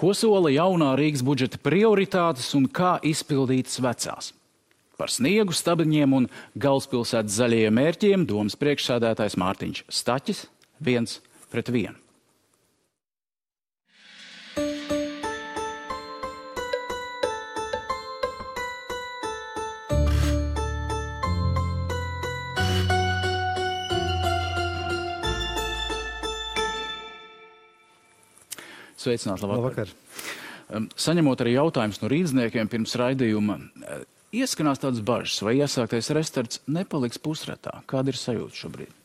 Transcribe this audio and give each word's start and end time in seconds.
Ko 0.00 0.14
sola 0.16 0.48
jaunā 0.48 0.94
Rīgas 0.96 1.20
budžeta 1.20 1.58
prioritātes 1.60 2.46
un 2.56 2.64
kā 2.72 2.94
izpildītas 3.04 3.82
vecās? 3.84 4.30
Par 4.96 5.12
sniegu, 5.12 5.52
stabiņiem 5.52 6.14
un 6.16 6.28
galvaspilsētas 6.56 7.36
zaļajiem 7.36 7.76
mērķiem 7.76 8.24
domas 8.28 8.56
priekšsādātājs 8.56 9.36
Mārtiņš 9.36 9.82
Staķis 9.92 10.46
viens 10.80 11.18
pret 11.52 11.68
vienu. 11.68 12.09
Sveicināti, 29.00 29.46
labvakar. 29.48 29.88
labvakar. 29.88 30.88
Saņemot 31.00 31.40
arī 31.42 31.56
jautājumus 31.56 32.00
no 32.02 32.10
rīzniekiem 32.12 32.68
pirms 32.70 32.94
raidījuma, 33.00 33.56
eh, 33.82 34.02
ieskanās 34.42 34.82
tādas 34.82 35.00
bažas, 35.02 35.40
vai 35.42 35.56
iesāktais 35.58 36.12
restarts 36.14 36.60
nepaliks 36.68 37.18
pusratā. 37.18 37.80
Kāda 37.90 38.12
ir 38.12 38.18
sajūta 38.20 38.60
šobrīd? 38.60 38.96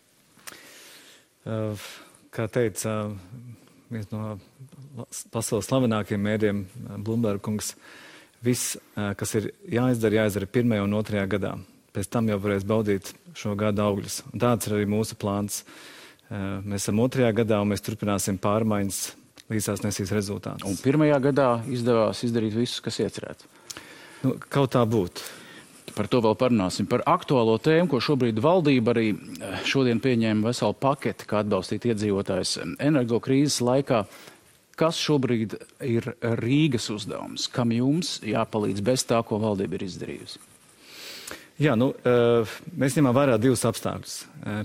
Kā 2.33 2.47
teica 2.49 2.91
uh, 3.05 3.11
viens 3.93 4.09
no 4.11 4.35
pasaules 5.33 5.67
slavenākajiem 5.69 6.23
mēdiem, 6.25 6.61
Blumberg 7.05 7.43
kungs, 7.45 7.73
viss, 8.45 8.75
kas 8.95 9.35
ir 9.37 9.51
jāizdara, 9.71 10.23
jāizdara 10.23 10.49
pirmajā 10.49 10.85
un 10.85 10.97
otrajā 10.97 11.25
gadā. 11.35 11.53
Pēc 11.95 12.09
tam 12.11 12.29
jau 12.29 12.39
varēs 12.41 12.65
baudīt 12.67 13.13
šo 13.37 13.55
gadu 13.57 13.83
augļus. 13.85 14.23
Un 14.33 14.41
tāds 14.43 14.67
ir 14.67 14.77
arī 14.77 14.87
mūsu 14.91 15.17
plāns. 15.19 15.63
Mēs 16.29 16.83
esam 16.83 16.99
otrajā 17.03 17.31
gadā 17.41 17.61
un 17.63 17.71
mēs 17.71 17.85
turpināsim 17.85 18.37
pārmaiņas 18.41 19.01
līdz 19.51 19.71
tās 19.71 19.83
nesīs 19.85 20.13
rezultātus. 20.15 20.67
Un 20.67 20.77
pirmajā 20.81 21.19
gadā 21.29 21.49
izdevās 21.71 22.23
izdarīt 22.25 22.55
visu, 22.57 22.81
kas 22.85 23.01
iecerēts. 23.03 23.47
Nu, 24.23 24.35
kaut 24.49 24.73
tā 24.73 24.81
būtu. 24.89 25.25
Par 25.95 26.09
to 26.11 26.19
vēl 26.25 26.33
parunāsim. 26.39 26.87
Par 26.89 27.03
aktuālo 27.07 27.55
tēmu, 27.61 27.87
ko 27.91 28.01
šobrīd 28.03 28.41
valdība 28.43 28.95
arī 28.95 29.11
eh, 29.13 29.59
šodien 29.67 30.01
pieņēma 30.03 30.49
veselu 30.49 30.75
paketi, 30.81 31.27
kā 31.29 31.43
atbalstīt 31.43 31.85
iedzīvotājs 31.91 32.57
energo 32.83 33.21
krīzes 33.23 33.61
laikā. 33.63 34.03
Kas 34.75 34.97
šobrīd 34.99 35.53
ir 35.87 36.09
Rīgas 36.41 36.89
uzdevums? 36.91 37.45
Kam 37.47 37.71
jums 37.71 38.17
jāpalīdz 38.27 38.83
bez 38.83 39.05
tā, 39.07 39.21
ko 39.23 39.39
valdība 39.39 39.77
ir 39.77 39.85
izdarījusi? 39.87 40.41
Jā, 41.55 41.71
nu, 41.79 41.93
mēs 42.75 42.97
ņemam 42.97 43.13
vērā 43.15 43.37
divus 43.39 43.61
apstākļus. 43.63 44.15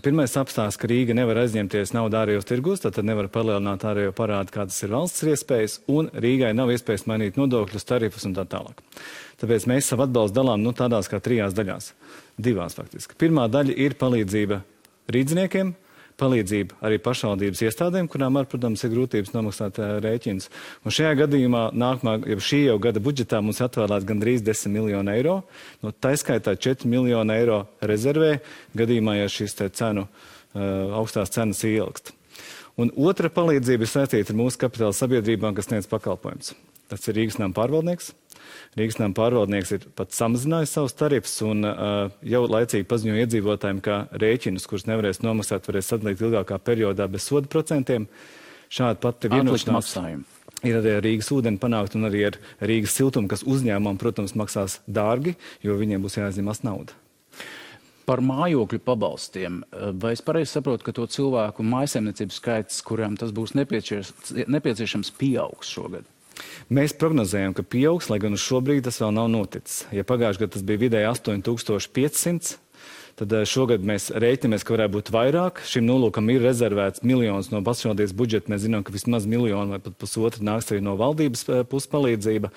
Pirmais 0.03 0.33
apstākļus, 0.41 0.79
ka 0.81 0.89
Rīga 0.91 1.15
nevar 1.15 1.39
aizņemties 1.45 1.93
naudu 1.95 2.19
ārējos 2.19 2.49
tirgus, 2.49 2.83
tad 2.83 2.99
nevar 3.07 3.29
palielināt 3.31 3.85
ārējo 3.87 4.11
parādu, 4.17 4.51
kādas 4.57 4.81
ir 4.83 4.91
valsts 4.97 5.23
iespējas, 5.23 5.77
un 5.87 6.11
Rīgai 6.11 6.51
nav 6.59 6.73
iespējas 6.75 7.07
mainīt 7.07 7.39
nodokļus, 7.39 7.87
tarifus 7.87 8.27
un 8.27 8.35
tā 8.35 8.43
tālāk. 8.51 8.83
Tāpēc 9.39 9.69
mēs 9.71 9.93
savu 9.93 10.09
atbalstu 10.09 10.41
dalām 10.41 10.65
nu, 10.67 10.75
tādās 10.75 11.07
kā 11.13 11.23
trijās 11.23 11.55
daļās. 11.55 11.93
Divās 12.43 12.75
faktiski. 12.75 13.15
Pirmā 13.23 13.47
daļa 13.53 13.79
ir 13.87 13.95
palīdzība 14.01 14.59
rīdzniekiem, 15.15 15.71
palīdzību 16.21 16.79
arī 16.85 17.01
pašvaldības 17.03 17.63
iestādēm, 17.67 18.09
kurām 18.13 18.39
ar, 18.41 18.47
protams, 18.51 18.85
ir 18.85 18.93
grūtības 18.93 19.33
nomaksāt 19.35 19.81
rēķinus. 20.05 20.51
Un 20.85 20.95
šajā 20.95 21.15
gadījumā 21.25 21.65
nākamā, 21.73 22.19
ja 22.29 22.39
šī 22.45 22.63
jau 22.67 22.77
gada 22.83 23.03
budžetā 23.03 23.41
mums 23.45 23.63
atvēlēts 23.65 24.09
gandrīz 24.09 24.45
10 24.47 24.75
miljonu 24.77 25.15
eiro, 25.15 25.37
no 25.83 25.93
tā 25.97 26.13
skaitā 26.21 26.55
4 26.55 26.89
miljonu 26.91 27.37
eiro 27.37 27.61
rezervē, 27.81 28.37
gadījumā, 28.79 29.19
ja 29.23 29.29
šīs 29.33 29.57
cenu, 29.81 30.07
augstās 30.55 31.33
cenas 31.35 31.65
ielgst. 31.67 32.15
Un 32.81 32.93
otra 32.97 33.29
palīdzība 33.33 33.85
ir 33.85 33.91
saistīta 33.91 34.33
ar 34.33 34.39
mūsu 34.39 34.61
kapitāla 34.61 34.97
sabiedrībām, 34.97 35.57
kas 35.57 35.69
sniedz 35.69 35.89
pakalpojumus. 35.91 36.55
Tas 36.91 37.05
ir 37.07 37.19
Rīgas 37.19 37.37
nama 37.39 37.55
pārvaldnieks, 37.55 38.15
Rīgas 38.79 39.01
nama 39.01 39.15
pārvaldnieks 39.17 39.73
ir 39.75 39.87
pat 39.99 40.13
samazinājis 40.15 40.77
savus 40.77 40.95
tarifus 40.95 41.33
un 41.43 41.67
uh, 41.67 42.13
jau 42.23 42.45
laicīgi 42.47 42.87
paziņoja 42.91 43.25
iedzīvotājiem, 43.25 43.81
ka 43.83 44.05
rēķinus, 44.23 44.69
kurus 44.71 44.87
nevarēs 44.87 45.25
nomaksāt, 45.25 45.67
varēs 45.67 45.91
sadalīt 45.91 46.23
ilgākā 46.23 46.61
periodā 46.63 47.09
bez 47.11 47.27
soda 47.27 47.51
procentiem. 47.51 48.07
Šāda 48.71 49.01
pati 49.03 49.33
vienošanās 49.33 49.97
ir 50.63 50.77
arī 50.79 50.93
ar 50.95 51.03
Rīgas 51.03 51.33
ūdeni 51.35 51.59
panākt 51.59 51.97
un 51.99 52.07
arī 52.07 52.23
ar 52.29 52.39
Rīgas 52.63 52.95
siltumu, 52.95 53.27
kas 53.33 53.43
uzņēmumam, 53.43 53.99
protams, 53.99 54.37
maksās 54.39 54.79
dārgi, 54.87 55.35
jo 55.67 55.75
viņiem 55.81 56.07
būs 56.07 56.21
jāizņemas 56.21 56.63
nauda. 56.63 56.95
Par 58.07 58.23
mājokļu 58.27 58.81
pabalstiem. 58.87 59.61
Vai 60.03 60.15
es 60.15 60.23
pareizi 60.23 60.55
saprotu, 60.55 60.87
ka 60.87 60.95
to 60.95 61.09
cilvēku 61.11 61.67
mājsaimniecību 61.67 62.35
skaits, 62.35 62.81
kurām 62.87 63.19
tas 63.19 63.35
būs 63.35 63.57
nepieciešams, 63.59 65.13
pieaugs 65.19 65.75
šogad? 65.75 66.07
Mēs 66.71 66.95
prognozējam, 66.97 67.55
ka 67.57 67.65
pieaugs, 67.67 68.11
lai 68.13 68.21
gan 68.23 68.39
šobrīd 68.39 68.87
tas 68.87 69.01
vēl 69.03 69.15
nav 69.17 69.31
noticis. 69.33 69.85
Ja 69.95 70.07
pagājušajā 70.07 70.45
gadā 70.45 70.55
tas 70.57 70.67
bija 70.67 70.83
vidēji 70.85 71.11
8500, 71.11 72.57
tad 73.21 73.37
eh, 73.37 73.47
šogad 73.49 73.85
mēs 73.87 74.11
rēķinamies, 74.11 74.67
ka 74.67 74.77
varētu 74.77 74.97
būt 74.97 75.13
vairāk. 75.15 75.63
Šim 75.69 75.87
nolūkam 75.89 76.31
ir 76.33 76.45
rezervēts 76.45 77.05
miljons 77.07 77.53
no 77.53 77.63
pašvaldības 77.67 78.17
budžeta. 78.17 78.53
Mēs 78.53 78.65
zinām, 78.67 78.85
ka 78.87 78.95
vismaz 78.95 79.29
miljonu 79.31 79.77
vai 79.77 79.83
pat 79.85 79.99
pusotru 80.01 80.47
nāks 80.47 80.73
arī 80.73 80.85
no 80.85 80.97
valdības 81.01 81.45
eh, 81.49 81.67
puses 81.69 81.93
palīdzība 81.93 82.53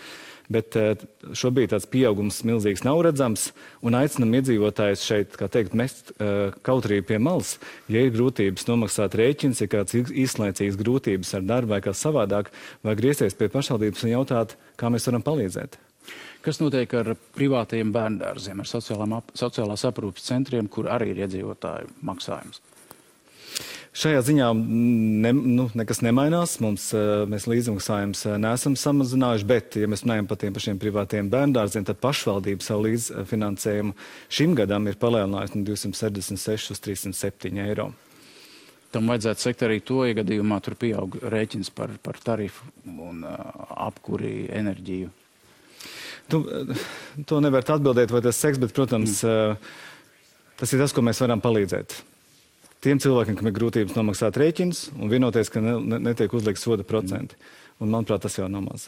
bet 0.51 0.75
eh, 0.79 1.03
šobrīd 1.35 1.71
tāds 1.73 1.87
pieaugums 1.89 2.41
milzīgs 2.47 2.83
nav 2.85 3.01
redzams, 3.05 3.49
un 3.85 3.97
aicinam 3.97 4.33
iedzīvotājus 4.39 5.05
šeit, 5.07 5.37
kā 5.39 5.47
teikt, 5.51 5.75
mest 5.77 6.11
uh, 6.17 6.53
kautrību 6.65 7.07
pie 7.09 7.19
malas. 7.21 7.55
Ja 7.91 8.03
ir 8.03 8.13
grūtības 8.15 8.67
nomaksāt 8.69 9.15
rēķins, 9.19 9.63
ja 9.63 9.69
kāds 9.71 9.95
īslaicīgs 9.95 10.79
grūtības 10.79 11.33
ar 11.39 11.47
darbu 11.47 11.75
vai 11.75 11.81
kā 11.85 11.95
savādāk, 11.97 12.51
vai 12.85 12.97
griezties 12.99 13.37
pie 13.39 13.49
pašvaldības 13.53 14.05
un 14.05 14.15
jautāt, 14.17 14.57
kā 14.79 14.91
mēs 14.93 15.07
varam 15.09 15.25
palīdzēt. 15.25 15.79
Kas 16.43 16.59
notiek 16.59 16.91
ar 16.99 17.13
privātajiem 17.37 17.93
bērndārziem, 17.95 18.59
ar 18.59 18.67
sociālās 18.67 19.85
aprūpes 19.87 20.25
centriem, 20.27 20.67
kur 20.67 20.89
arī 20.91 21.13
ir 21.13 21.23
iedzīvotāju 21.23 21.93
maksājums? 22.03 22.59
Šajā 23.93 24.23
ziņā 24.25 24.47
ne, 24.57 25.31
nu, 25.37 25.67
nekas 25.77 25.99
nemainās. 26.01 26.55
Mums, 26.63 26.87
eh, 26.97 27.23
mēs 27.29 27.45
līdzmaksājumus 27.45 28.25
eh, 28.25 28.37
neesam 28.41 28.73
samazinājuši, 28.79 29.47
bet, 29.47 29.77
ja 29.77 29.87
mēs 29.87 30.01
runājam 30.01 30.27
par 30.31 30.39
tiem 30.41 30.55
pašiem 30.55 30.79
privātiem 30.81 31.29
bērndārziem, 31.29 31.85
tad 31.85 32.01
pašvaldība 32.01 32.65
savu 32.65 32.87
līdzfinansējumu 32.87 33.93
šim 34.33 34.57
gadam 34.57 34.89
ir 34.89 34.97
palielinājusi 34.97 35.61
no 35.61 35.67
266 35.69 36.73
uz 36.73 36.81
307 36.89 37.61
eiro. 37.67 37.91
Tam 38.93 39.07
vajadzētu 39.09 39.45
sekt 39.45 39.63
arī 39.65 39.79
to, 39.85 40.03
ja 40.09 40.17
gadījumā 40.17 40.59
tur 40.65 40.75
pieaug 40.77 41.21
rēķins 41.21 41.69
par, 41.73 41.93
par 42.01 42.17
tarifu 42.21 42.67
un 42.85 43.23
uh, 43.25 43.37
apkuri 43.87 44.49
enerģiju. 44.53 45.09
Tu, 46.31 46.39
to 47.29 47.43
nevar 47.43 47.65
atbildēt, 47.67 48.13
vai 48.13 48.23
tas 48.23 48.39
seks, 48.39 48.61
bet, 48.61 48.71
protams, 48.75 49.19
mm. 49.27 49.57
uh, 49.57 50.55
tas 50.59 50.71
ir 50.73 50.81
tas, 50.81 50.95
ko 50.95 51.03
mēs 51.05 51.19
varam 51.23 51.43
palīdzēt 51.43 51.99
tiem 52.83 52.99
cilvēkiem, 52.99 53.37
kam 53.39 53.49
ir 53.49 53.55
grūtības 53.55 53.95
nomaksāt 53.97 54.37
rēķinus 54.39 54.87
un 54.97 55.11
vienoties, 55.11 55.51
ka 55.51 55.63
ne, 55.63 55.77
ne, 55.79 55.99
netiek 56.09 56.33
uzlikts 56.35 56.65
soda 56.65 56.85
procenti. 56.87 57.37
Un, 57.81 57.89
manuprāt, 57.91 58.21
tas 58.23 58.35
jau 58.37 58.45
nav 58.51 58.63
maz. 58.63 58.85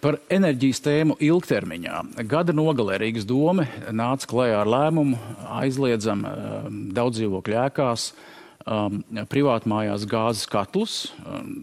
Par 0.00 0.16
enerģijas 0.32 0.80
tēmu 0.84 1.16
ilgtermiņā. 1.20 1.98
Gada 2.30 2.54
nogalē 2.54 3.00
Rīgas 3.02 3.26
doma 3.28 3.66
nāca 3.92 4.28
klajā 4.30 4.60
ar 4.62 4.70
lēmumu 4.70 5.18
aizliedzam 5.58 6.22
uh, 6.28 6.68
daudz 6.96 7.18
dzīvokļu 7.18 7.58
ēkās 7.64 8.06
um, 8.64 9.02
privātmājās 9.32 10.06
gāzes 10.08 10.48
katlus. 10.50 10.96
Um, 11.26 11.60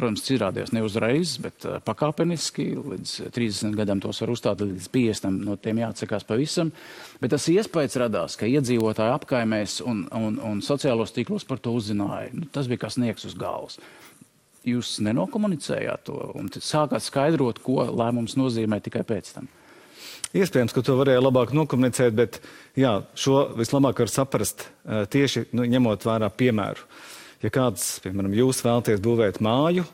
protams, 0.00 0.24
izrādījās 0.32 0.72
ne 0.72 0.82
uzreiz, 0.84 1.36
bet 1.42 1.66
uh, 1.68 1.78
pakāpeniski. 1.84 2.70
Līdz 2.80 3.14
30 3.36 3.76
gadam 3.78 4.00
tos 4.02 4.22
var 4.22 4.32
uzstāt, 4.32 4.64
līdz 4.64 4.88
50 4.94 5.44
no 5.44 5.56
tiem 5.60 5.82
jāatsakās 5.82 6.26
pavisam. 6.28 6.72
Bet 7.20 7.34
tas 7.34 7.48
iespējas 7.52 7.98
radās, 8.00 8.38
ka 8.40 8.48
iedzīvotāji 8.48 9.14
apkaimēs 9.18 9.80
un, 9.84 10.06
un, 10.16 10.40
un 10.50 10.64
sociālos 10.64 11.12
tīklos 11.16 11.46
par 11.48 11.60
to 11.62 11.74
uzzināja. 11.76 12.32
Nu, 12.36 12.48
tas 12.52 12.70
bija 12.70 12.86
kā 12.86 12.92
sniegs 12.92 13.28
uz 13.28 13.36
galvas. 13.38 13.78
Jūs 14.66 14.98
nenokomunicējāt 15.04 16.04
to 16.08 16.18
un 16.36 16.50
sākāt 16.56 17.04
skaidrot, 17.04 17.62
ko 17.64 17.86
lēmums 17.88 18.36
nozīmē 18.40 18.80
tikai 18.84 19.06
pēc 19.08 19.32
tam. 19.38 19.48
Iespējams, 20.36 20.74
ka 20.74 20.82
to 20.86 20.94
varēja 20.98 21.22
labāk 21.22 21.54
nokomunicēt, 21.56 22.12
bet 22.14 22.42
jā, 22.78 23.00
šo 23.18 23.48
vislabāk 23.58 24.04
var 24.04 24.12
saprast 24.12 24.66
uh, 24.66 25.06
tieši 25.10 25.48
nu, 25.56 25.64
ņemot 25.68 26.04
vērā 26.06 26.28
piemēru. 26.32 26.84
Uh, 26.84 27.16
Ja 27.40 27.48
kāds, 27.48 27.94
piemēram, 28.04 28.34
jūs 28.36 28.58
vēlaties 28.60 29.00
būvēt 29.00 29.38
māju, 29.40 29.86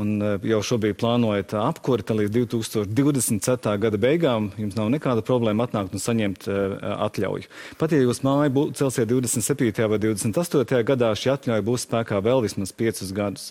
un 0.00 0.14
eh, 0.24 0.36
jau 0.48 0.60
šobrīd 0.64 0.96
plānojat 1.00 1.52
apkuri, 1.60 2.04
tad 2.06 2.20
līdz 2.20 2.32
2027. 2.54 3.74
gada 3.82 4.00
beigām 4.00 4.48
jums 4.60 4.78
nav 4.78 4.88
nekāda 4.94 5.24
problēma 5.24 5.66
atnākt 5.66 5.96
un 5.96 6.02
saņemt 6.02 6.46
uh, 6.48 6.76
atļauju. 7.08 7.50
Pat 7.80 7.92
ja 7.92 8.00
jūs 8.00 8.22
māju 8.24 8.68
celsiet 8.76 9.12
27. 9.12 9.90
vai 9.92 10.00
28. 10.06 10.80
gadā, 10.88 11.12
šī 11.16 11.34
atļauja 11.34 11.66
būs 11.68 11.84
spēkā 11.84 12.22
vēl 12.24 12.44
vismaz 12.46 12.72
5 12.76 13.04
gadus. 13.16 13.50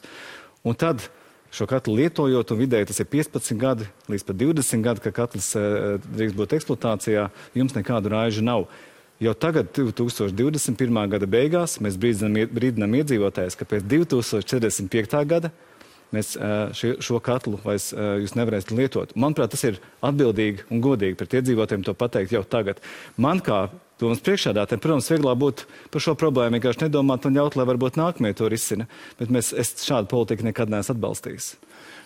Un 0.66 0.78
tad 0.82 1.06
šo 1.54 1.70
katlu 1.70 2.00
lietojot, 2.02 2.50
un 2.50 2.62
vidēji 2.64 2.90
tas 2.90 3.04
ir 3.04 3.10
15 3.14 3.62
gadi 3.62 3.86
līdz 4.10 4.26
pat 4.26 4.42
20 4.42 4.90
gadi, 4.90 5.06
ka 5.06 5.14
katls 5.22 5.54
uh, 5.58 5.96
drīkst 6.18 6.38
būt 6.42 6.58
eksploatācijā, 6.58 7.30
jums 7.58 7.78
nekādu 7.78 8.14
raižu 8.14 8.46
nav. 8.46 8.66
Jau 9.24 9.32
tagad, 9.32 9.70
2021. 9.72 10.98
gada 11.08 11.28
beigās, 11.30 11.78
mēs 11.80 11.96
brīdinām, 11.96 12.98
iedzīvotājus, 13.00 13.56
ka 13.56 13.68
pēc 13.70 13.86
2045. 13.88 15.22
gada 15.30 15.54
mēs 16.12 16.34
šo 16.36 17.22
katlu 17.24 17.62
vairs 17.64 17.94
jūs 17.96 18.36
nevarēsiet 18.36 18.74
lietot. 18.76 19.14
Manuprāt, 19.16 19.54
tas 19.56 19.64
ir 19.68 19.80
atbildīgi 20.04 20.68
un 20.68 20.84
godīgi 20.84 21.16
pret 21.20 21.38
iedzīvotājiem 21.40 21.88
to 21.88 21.96
pateikt 21.96 22.36
jau 22.36 22.44
tagad. 22.44 22.84
Man 23.16 23.40
kā 23.44 23.70
domas 24.04 24.20
priekšādātājiem, 24.26 24.84
protams, 24.84 25.08
vieglāk 25.12 25.40
būtu 25.40 25.70
par 25.96 26.04
šo 26.04 26.18
problēmu 26.20 26.60
vienkārši 26.60 26.84
nedomāt 26.86 27.28
un 27.28 27.40
ļaut, 27.40 27.56
lai 27.56 27.68
varbūt 27.72 28.00
nākamie 28.02 28.34
to 28.36 28.52
risina, 28.52 28.90
bet 29.20 29.32
mēs, 29.32 29.54
es 29.56 29.78
šādu 29.80 30.12
politiku 30.12 30.48
nekad 30.48 30.76
neesmu 30.76 30.98
atbalstījis. 30.98 31.54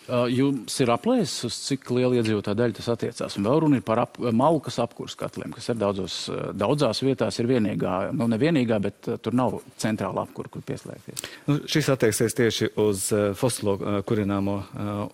Uh, 0.10 0.26
jums 0.34 0.74
ir 0.82 0.90
aplēses, 0.90 1.44
uz 1.46 1.56
cik 1.68 1.92
liela 1.94 2.18
iedzīvotāja 2.18 2.58
daļa 2.58 2.76
tas 2.80 2.88
attiecās. 2.90 3.36
Un 3.38 3.46
vēl 3.46 3.60
runa 3.62 3.78
ir 3.78 3.84
par 3.86 4.00
ap, 4.02 4.16
malkas 4.18 4.80
apkurs 4.82 5.14
katliem, 5.20 5.52
kas 5.54 5.70
ir 5.70 5.78
daudzos, 5.78 6.16
uh, 6.32 6.48
daudzās 6.58 7.04
vietās 7.06 7.38
ir 7.38 7.50
vienīgā, 7.52 7.98
nu 8.18 8.26
ne 8.32 8.40
vienīgā, 8.42 8.80
bet 8.82 9.10
uh, 9.12 9.20
tur 9.22 9.38
nav 9.38 9.60
centrāla 9.78 10.24
apkura, 10.26 10.50
kur 10.50 10.64
pieslēgties. 10.66 11.22
Nu, 11.46 11.60
šis 11.70 11.92
attieksies 11.94 12.38
tieši 12.40 12.72
uz 12.82 13.04
fosilo 13.38 13.76
kurināmo. 14.10 14.56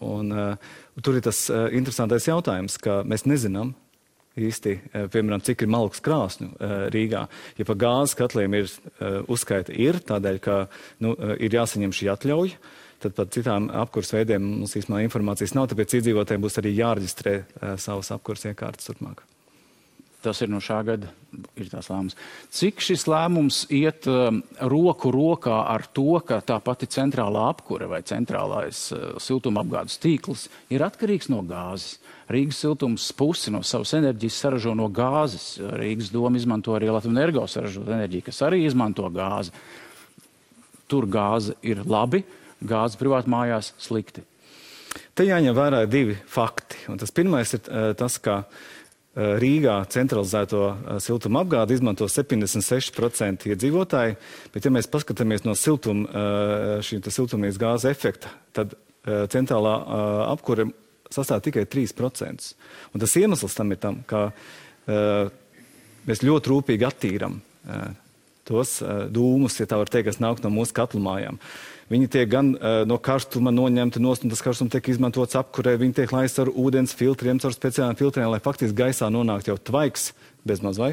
Un, 0.05 0.31
tur 1.03 1.17
ir 1.17 1.25
tas 1.25 1.41
interesantais 1.51 2.29
jautājums, 2.29 2.77
ka 2.79 3.01
mēs 3.07 3.25
nezinām, 3.27 3.73
īsti, 4.39 4.77
piemēram, 5.11 5.43
cik 5.43 5.65
ir 5.65 5.71
malks 5.71 6.03
krāsņu 6.05 6.49
Rīgā. 6.93 7.25
Ja 7.59 7.67
pa 7.67 7.75
gāzes 7.83 8.15
katliem 8.19 8.57
ir 8.61 8.71
uzskaita 9.31 9.75
ir, 9.75 9.99
tādēļ, 10.07 10.41
ka 10.43 10.57
nu, 11.03 11.15
ir 11.39 11.55
jāsaņem 11.55 11.95
šī 11.95 12.11
atļauja, 12.15 12.59
tad 13.05 13.15
par 13.17 13.29
citām 13.33 13.69
apkurs 13.83 14.13
veidiem 14.15 14.43
mums 14.61 14.75
īstenībā 14.79 15.05
informācijas 15.05 15.55
nav, 15.57 15.69
tāpēc 15.71 15.99
iedzīvotājiem 15.99 16.43
būs 16.45 16.59
arī 16.61 16.75
jāreģistrē 16.79 17.37
uh, 17.37 17.71
savas 17.81 18.11
apkurs 18.15 18.47
iekārtas 18.49 18.89
turpmāk. 18.89 19.23
Tas 20.25 20.41
ir 20.41 20.49
no 20.49 20.57
šā 20.63 20.79
gada 20.87 21.11
ir 21.59 21.67
tās 21.69 21.85
lēmums. 21.91 22.15
Cik 22.55 22.81
šis 22.81 23.03
lēmums 23.11 23.59
iet 23.75 24.07
um, 24.09 24.39
roku 24.71 25.11
rokā 25.13 25.59
ar 25.69 25.85
to, 25.93 26.17
ka 26.25 26.39
tā 26.41 26.57
pati 26.65 26.89
centrālā 26.89 27.43
apkure 27.51 27.85
vai 27.91 27.99
centrālais 28.07 28.87
uh, 28.95 29.19
siltumapgādes 29.21 29.99
tīkls 30.01 30.47
ir 30.73 30.85
atkarīgs 30.87 31.29
no 31.29 31.43
gāzes? 31.45 31.99
Rīgas 32.31 32.63
siltums 32.63 33.05
pusi 33.13 33.53
no 33.53 33.61
savas 33.61 33.93
enerģijas 33.99 34.39
saražo 34.41 34.73
no 34.73 34.87
gāzes. 34.89 35.59
Rīgas 35.77 36.09
doma 36.09 36.41
izmanto 36.41 36.73
arī 36.73 36.89
Latvijas 36.89 37.13
energo 37.13 37.45
saražot 37.45 37.85
enerģiju, 37.85 38.25
kas 38.31 38.41
arī 38.47 38.63
izmanto 38.65 39.05
gāzi. 39.13 39.53
Tur 40.89 41.05
gāze 41.09 41.53
ir 41.65 41.83
labi, 41.85 42.23
uh, 42.25 42.44
gāzi 42.63 42.99
privāti 43.01 43.31
mājās 43.31 43.73
slikti? 43.81 44.23
Te 45.15 45.25
jāņem 45.27 45.55
vērā 45.55 45.83
divi 45.89 46.15
fakti. 46.27 46.79
Un 46.91 46.99
tas 46.99 47.13
pirmais 47.15 47.53
ir 47.55 47.67
uh, 47.67 47.91
tas, 47.97 48.17
ka 48.23 48.41
uh, 48.43 49.35
Rīgā 49.39 49.77
centralizēto 49.91 50.61
uh, 50.67 50.97
siltuma 51.03 51.43
apgādi 51.45 51.77
izmanto 51.77 52.07
76% 52.11 53.47
iedzīvotāji, 53.51 54.17
bet 54.53 54.67
ja 54.67 54.73
mēs 54.75 54.91
paskatāmies 54.91 55.45
no 55.47 55.55
siltuma, 55.55 56.25
šī 56.83 56.99
siltumnīcas 57.03 57.61
gāzes 57.61 57.89
efekta, 57.91 58.31
tad 58.55 58.75
centrālā 59.31 59.73
apkure 60.31 60.65
sastāv 61.13 61.43
tikai 61.45 61.67
3%. 61.69 62.47
Un 62.91 63.03
tas 63.03 63.17
iemesls 63.21 63.53
tam 63.53 63.73
ir 63.75 63.79
tam, 63.83 63.99
ka 64.09 64.31
mēs 66.09 66.23
ļoti 66.25 66.51
rūpīgi 66.51 66.87
attīram 66.87 67.37
tos 68.45 68.79
dūmus, 69.13 69.59
ja 69.61 69.69
tā 69.69 69.77
var 69.77 69.91
teikt, 69.93 70.09
kas 70.09 70.19
nāk 70.23 70.41
no 70.41 70.49
mūsu 70.57 70.73
katlumājām. 70.77 71.37
mājām. 71.37 71.74
Viņi 71.91 72.07
tiek 72.09 72.29
gan 72.31 72.53
uh, 72.55 72.79
no 72.89 72.97
karstuma 72.97 73.51
noņemti 73.53 74.01
nost, 74.01 74.23
un 74.25 74.31
tas 74.33 74.41
karstums 74.41 74.73
tiek 74.73 74.87
izmantots 74.89 75.37
apkurē. 75.37 75.75
Viņi 75.81 75.99
tiek 75.99 76.13
laisti 76.15 76.41
ar 76.41 76.49
ūdens 76.49 76.95
filtriem, 76.97 77.41
caur 77.41 77.53
speciāliem 77.53 77.99
filtriem, 77.99 78.29
lai 78.33 78.41
faktiski 78.41 78.77
gaisā 78.79 79.11
nonāktu 79.13 79.53
jau 79.53 79.59
tvaiks 79.69 80.09
bezmaz 80.45 80.77
vai, 80.77 80.91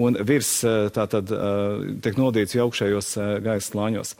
un 0.00 0.16
virs 0.24 0.58
tātad 0.96 1.32
uh, 1.32 1.80
tiek 2.04 2.20
nodīts 2.20 2.56
jau 2.56 2.68
augšējos 2.68 3.14
gaisa 3.44 3.72
slāņos. 3.72 4.14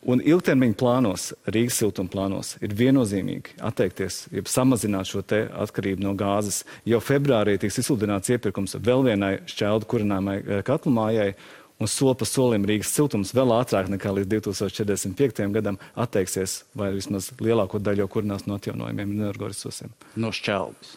Un 0.00 0.22
ilgtermiņa 0.24 0.76
plānos, 0.80 1.26
Rīgas 1.52 1.76
siltuma 1.76 2.08
plānos, 2.08 2.54
ir 2.64 2.72
viennozīmīgi 2.72 3.58
atteikties, 3.68 4.22
ja 4.32 4.40
samazināt 4.48 5.10
šo 5.10 5.20
atkarību 5.20 6.06
no 6.06 6.14
gāzes. 6.16 6.62
Jau 6.88 7.02
februārī 7.04 7.58
tiks 7.60 7.82
izsludināts 7.82 8.32
iepirkums 8.32 8.78
vēl 8.80 9.04
vienai 9.10 9.34
šķeldu 9.44 9.88
kurināmai 9.92 10.38
katlumājai, 10.64 11.34
un 11.80 11.88
soli 11.88 12.18
pa 12.20 12.28
solim 12.28 12.66
Rīgas 12.68 12.92
siltums 12.94 13.32
vēl 13.36 13.54
ātrāk 13.56 13.88
nekā 13.92 14.12
līdz 14.18 14.30
2045. 14.36 15.46
gadam 15.56 15.80
atteiksies, 15.98 16.60
vai 16.76 16.92
vismaz 16.96 17.32
lielāko 17.40 17.80
daļu 17.82 18.08
kurinās 18.12 18.46
no 18.46 18.60
atjaunojumiem 18.60 19.16
energoresursiem. 19.16 19.94
No 20.20 20.32
šķeldes. 20.34 20.94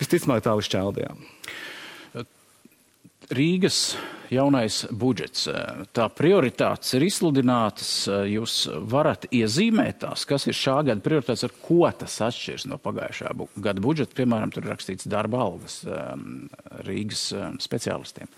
Visticamāk 0.00 0.44
tā 0.44 0.56
uz 0.58 0.68
šķeldējām. 0.68 1.24
Rīgas 3.26 3.96
jaunais 4.30 4.84
budžets, 4.94 5.48
tā 5.96 6.04
prioritātes 6.14 6.92
ir 6.94 7.06
izsludinātas. 7.08 7.88
Jūs 8.30 8.68
varat 8.86 9.26
iezīmēt 9.34 9.98
tās, 10.04 10.22
kas 10.30 10.46
ir 10.46 10.54
šā 10.54 10.76
gada 10.86 11.02
prioritātes, 11.02 11.42
ar 11.48 11.54
ko 11.64 11.80
tas 11.90 12.20
atšķirs 12.28 12.68
no 12.70 12.78
pagājušā 12.82 13.32
gada 13.66 13.82
budžeta. 13.82 14.14
Piemēram, 14.20 14.54
tur 14.54 14.62
ir 14.62 14.70
rakstīts 14.76 15.10
darba 15.10 15.42
algas 15.42 15.80
Rīgas 16.86 17.32
speciālistiem. 17.66 18.30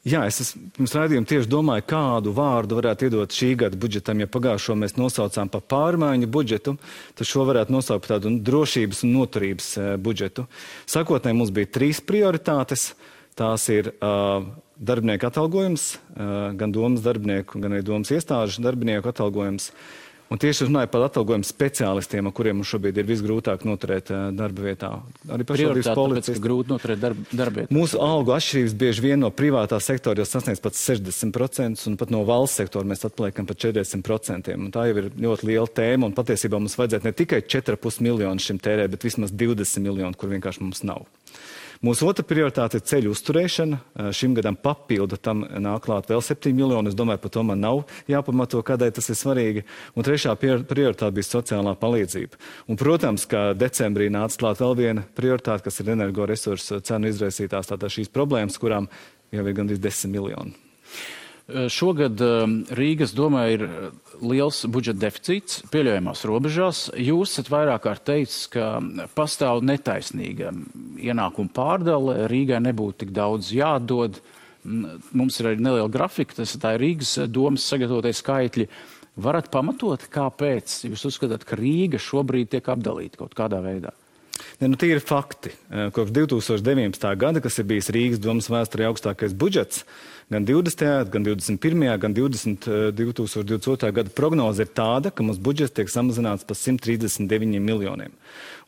Jā, 0.00 0.22
es 0.24 0.38
esmu, 0.40 0.70
pirms 0.72 0.94
raidījuma 0.96 1.28
tieši 1.28 1.48
domāju, 1.52 1.84
kādu 1.90 2.32
vārdu 2.32 2.78
varētu 2.78 3.08
iedot 3.10 3.34
šī 3.36 3.50
gada 3.60 3.76
budžetam. 3.76 4.22
Ja 4.22 4.28
pagājušo 4.32 4.76
mēs 4.80 4.96
nosaucām 4.96 5.50
par 5.52 5.60
pārmaiņu 5.68 6.30
budžetu, 6.32 6.78
tad 7.18 7.28
šo 7.28 7.44
varētu 7.48 7.74
nosaukt 7.74 8.06
par 8.06 8.16
tādu 8.16 8.32
drošības 8.46 9.04
un 9.04 9.12
noturības 9.18 9.70
uh, 9.76 9.90
budžetu. 10.00 10.46
Sakotnē 10.88 11.34
mums 11.36 11.52
bija 11.52 11.68
trīs 11.76 12.00
prioritātes. 12.00 12.94
Tās 13.36 13.68
ir 13.72 13.92
uh, 13.92 14.48
darbinieku 14.80 15.28
atalgojums, 15.28 15.90
uh, 16.16 16.50
gan 16.56 16.72
domas 16.72 17.04
darbinieku, 17.04 17.60
gan 17.60 17.76
arī 17.76 17.84
domas 17.84 18.12
iestāžu 18.16 18.64
darbinieku 18.64 19.12
atalgojums. 19.12 19.68
Uh, 19.68 20.09
Un 20.30 20.38
tieši 20.38 20.68
runāju 20.68 20.86
par 20.92 21.02
atalgojumu 21.08 21.42
speciālistiem, 21.42 22.28
kuriem 22.30 22.60
šobrīd 22.62 23.00
ir 23.02 23.06
visgrūtāk 23.08 23.64
noturēt 23.66 24.12
uh, 24.14 24.28
darba 24.30 24.62
vietā. 24.68 24.90
Arī 25.26 25.46
pašvaldības 25.48 25.88
policijas. 25.98 26.38
Grūti 26.44 26.70
noturēt 26.70 27.00
darba, 27.02 27.24
darba 27.34 27.64
vietā. 27.64 27.74
Mūsu 27.74 27.98
algu 27.98 28.36
atšķirības 28.36 28.76
bieži 28.78 29.04
vien 29.08 29.18
no 29.24 29.32
privātā 29.34 29.80
sektora 29.82 30.22
jau 30.22 30.28
sasniedz 30.30 30.62
pat 30.62 30.78
60%, 30.78 31.82
un 31.90 31.98
pat 31.98 32.14
no 32.14 32.22
valsts 32.28 32.62
sektora 32.62 32.86
mēs 32.86 33.02
atpaliekam 33.08 33.48
par 33.50 33.58
40%. 33.58 34.54
Un 34.54 34.70
tā 34.70 34.86
jau 34.86 35.02
ir 35.02 35.10
ļoti 35.18 35.50
liela 35.50 35.66
tēma, 35.80 36.06
un 36.06 36.14
patiesībā 36.14 36.62
mums 36.62 36.78
vajadzētu 36.78 37.10
ne 37.10 37.16
tikai 37.24 37.42
4,5 37.42 37.98
miljonu 38.06 38.46
šim 38.46 38.62
tērēt, 38.62 38.94
bet 38.94 39.10
vismaz 39.10 39.34
20 39.34 39.82
miljonu, 39.82 40.14
kur 40.14 40.30
vienkārši 40.30 40.62
mums 40.62 40.86
nav. 40.86 41.10
Mūsu 41.80 42.04
otra 42.10 42.20
prioritāte 42.28 42.76
ir 42.76 42.82
ceļu 42.84 43.14
uzturēšana. 43.14 43.76
Šim 44.12 44.34
gadam 44.36 44.56
papildu 44.60 45.16
tam 45.16 45.46
nāk 45.48 45.86
klāt 45.86 46.10
vēl 46.12 46.20
7 46.20 46.52
miljoni. 46.52 46.90
Es 46.92 46.96
domāju, 46.98 47.22
par 47.22 47.32
to 47.32 47.44
man 47.48 47.62
nav 47.64 47.80
jāpamato, 48.10 48.60
kādēļ 48.68 48.90
tas 48.98 49.08
ir 49.08 49.16
svarīgi. 49.16 49.62
Un 49.96 50.04
trešā 50.04 50.34
prioritāte 50.36 51.08
bija 51.16 51.28
sociālā 51.30 51.72
palīdzība. 51.80 52.36
Un, 52.68 52.76
protams, 52.80 53.24
ka 53.30 53.54
decembrī 53.56 54.10
nāca 54.12 54.42
klāt 54.42 54.60
vēl 54.60 54.76
viena 54.76 55.06
prioritāte, 55.16 55.64
kas 55.70 55.80
ir 55.80 55.94
energoresursu 55.96 56.82
cenu 56.84 57.08
izraisītās 57.14 57.72
tātad 57.72 57.96
šīs 57.96 58.12
problēmas, 58.12 58.60
kurām 58.60 58.90
jau 59.32 59.46
ir 59.46 59.56
gandrīz 59.56 59.80
10 59.80 60.12
miljoni. 60.12 60.52
Šogad 61.72 62.20
Rīgas 62.76 63.12
domē 63.16 63.44
ir 63.54 63.64
liels 64.20 64.62
budžeta 64.70 65.06
deficīts 65.06 65.60
pieļaujamās 65.72 66.24
robežās. 66.28 66.82
Jūs 66.98 67.34
esat 67.34 67.50
vairāk 67.52 67.84
kārt 67.86 68.04
teicis, 68.08 68.44
ka 68.52 68.72
pastāv 69.16 69.62
netaisnīga 69.66 70.52
ienākuma 71.00 71.52
pārdale. 71.56 72.28
Rīgai 72.30 72.60
nebūtu 72.64 73.04
tik 73.04 73.14
daudz 73.16 73.52
jādod. 73.56 74.20
Mums 74.64 75.40
ir 75.40 75.50
arī 75.50 75.64
neliela 75.64 75.90
grafika, 75.92 76.40
tas 76.42 76.56
ir 76.56 76.80
Rīgas 76.82 77.16
domas 77.32 77.66
sagatavotie 77.70 78.12
skaitļi. 78.16 78.68
Varat 79.20 79.50
pamatot, 79.52 80.04
kāpēc 80.12 80.84
jūs 80.88 81.08
uzskatāt, 81.10 81.44
ka 81.48 81.58
Rīga 81.58 82.00
šobrīd 82.00 82.52
tiek 82.54 82.68
apdalīta 82.72 83.24
kaut 83.24 83.34
kādā 83.36 83.58
veidā? 83.64 83.92
Ne, 84.60 84.68
nu, 84.68 84.76
tie 84.76 84.90
ir 84.92 85.00
fakti. 85.00 85.54
Kopš 85.96 86.10
2019. 86.12 87.04
gada, 87.16 87.40
kas 87.40 87.56
ir 87.58 87.64
bijis 87.70 87.88
Rīgas 87.96 88.20
domas 88.20 88.50
vēsturē 88.52 88.90
augstākais 88.90 89.32
budžets, 89.32 89.86
gan 90.28 90.44
20., 90.44 91.08
gan 91.14 91.24
21., 91.24 91.86
gan 92.02 92.16
20, 92.18 92.68
2022. 92.92 93.92
gada 93.96 94.12
prognoze 94.12 94.66
ir 94.66 94.74
tāda, 94.76 95.14
ka 95.14 95.24
mums 95.24 95.40
budžets 95.40 95.72
tiek 95.78 95.88
samazināts 95.88 96.44
par 96.44 96.60
139 96.60 97.56
miljoniem. 97.56 98.12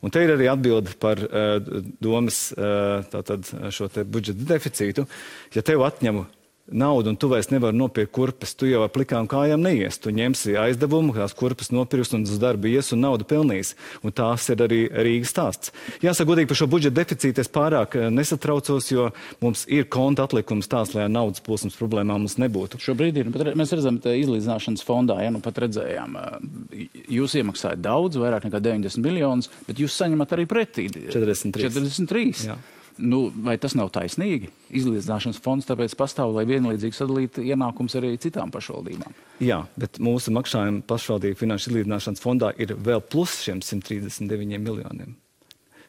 Un 0.01 0.09
te 0.09 0.25
ir 0.25 0.33
arī 0.33 0.49
atbilde 0.49 0.97
par 0.97 1.21
uh, 1.29 1.61
domas 2.01 2.47
uh, 2.57 3.05
tātad, 3.13 3.45
šo 3.69 3.91
budžeta 4.01 4.49
deficītu. 4.55 5.05
Ja 5.53 5.61
tev 5.61 5.85
atņemu 5.85 6.25
naudu, 6.71 7.09
un 7.09 7.17
tu 7.19 7.27
vairs 7.27 7.49
nevari 7.51 7.75
nopirkt 7.77 8.11
kurpes. 8.15 8.53
Tu 8.55 8.69
jau 8.71 8.83
ar 8.85 8.91
plikām 8.93 9.27
kājām 9.29 9.61
neies. 9.63 9.97
Tu 10.01 10.13
ņemsi 10.15 10.55
aizdevumu, 10.59 11.13
tās 11.15 11.35
kurpes 11.35 11.71
nopirks 11.75 12.13
un 12.15 12.23
uz 12.23 12.39
darbu 12.41 12.69
ies 12.71 12.93
un 12.95 13.03
naudu 13.03 13.27
pelnīs. 13.27 13.73
Un 14.03 14.15
tās 14.15 14.47
ir 14.53 14.63
arī 14.63 14.81
Rīgas 14.87 15.33
stāsts. 15.33 15.73
Jāsaka, 16.03 16.29
godīgi 16.31 16.51
par 16.51 16.59
šo 16.61 16.69
budžeta 16.71 17.01
deficītu 17.01 17.43
es 17.43 17.51
pārāk 17.51 17.97
eh, 17.99 18.09
nesatraucos, 18.13 18.89
jo 18.93 19.09
mums 19.43 19.65
ir 19.67 19.89
konta 19.91 20.27
atlikums 20.27 20.71
tās, 20.71 20.93
lai 20.95 21.09
naudas 21.11 21.43
plūsmas 21.43 21.77
problēmām 21.79 22.23
mums 22.23 22.37
nebūtu. 22.41 22.79
Šobrīd 22.83 23.19
ir, 23.19 23.31
bet 23.33 23.53
mēs 23.59 23.73
redzam, 23.75 23.99
ka 24.03 24.15
izlīdzināšanas 24.15 24.85
fondā, 24.87 25.19
ja 25.23 25.33
nu 25.33 25.43
pat 25.43 25.59
redzējām, 25.65 26.19
eh, 26.19 26.87
jūs 27.19 27.35
iemaksājat 27.41 27.83
daudz, 27.83 28.21
vairāk 28.21 28.47
nekā 28.47 28.63
90 28.63 29.03
miljonus, 29.03 29.51
bet 29.67 29.83
jūs 29.83 29.99
saņemat 29.99 30.37
arī 30.37 30.47
pretī 30.49 30.87
43. 30.93 31.67
43. 31.67 32.47
Jā. 32.47 32.57
Nu, 33.01 33.25
vai 33.45 33.55
tas 33.61 33.73
nav 33.77 33.89
taisnīgi? 33.95 34.51
Izlīdzināšanas 34.73 35.41
fonds 35.43 35.67
tāpēc 35.69 35.95
pastāv, 35.97 36.35
lai 36.35 36.45
vienlīdzīgi 36.49 36.97
sadalītu 36.97 37.45
ienākums 37.47 37.97
arī 37.99 38.13
citām 38.21 38.53
pašvaldībām. 38.53 39.15
Jā, 39.43 39.63
bet 39.79 39.97
mūsu 40.03 40.33
maksājuma 40.35 40.85
pašvaldību 40.89 41.39
finanšu 41.39 41.71
izlīdzināšanas 41.71 42.23
fondā 42.23 42.53
ir 42.61 42.75
vēl 42.77 43.01
plus 43.01 43.39
šiem 43.45 43.63
139 43.65 44.61
miljoniem. 44.61 45.17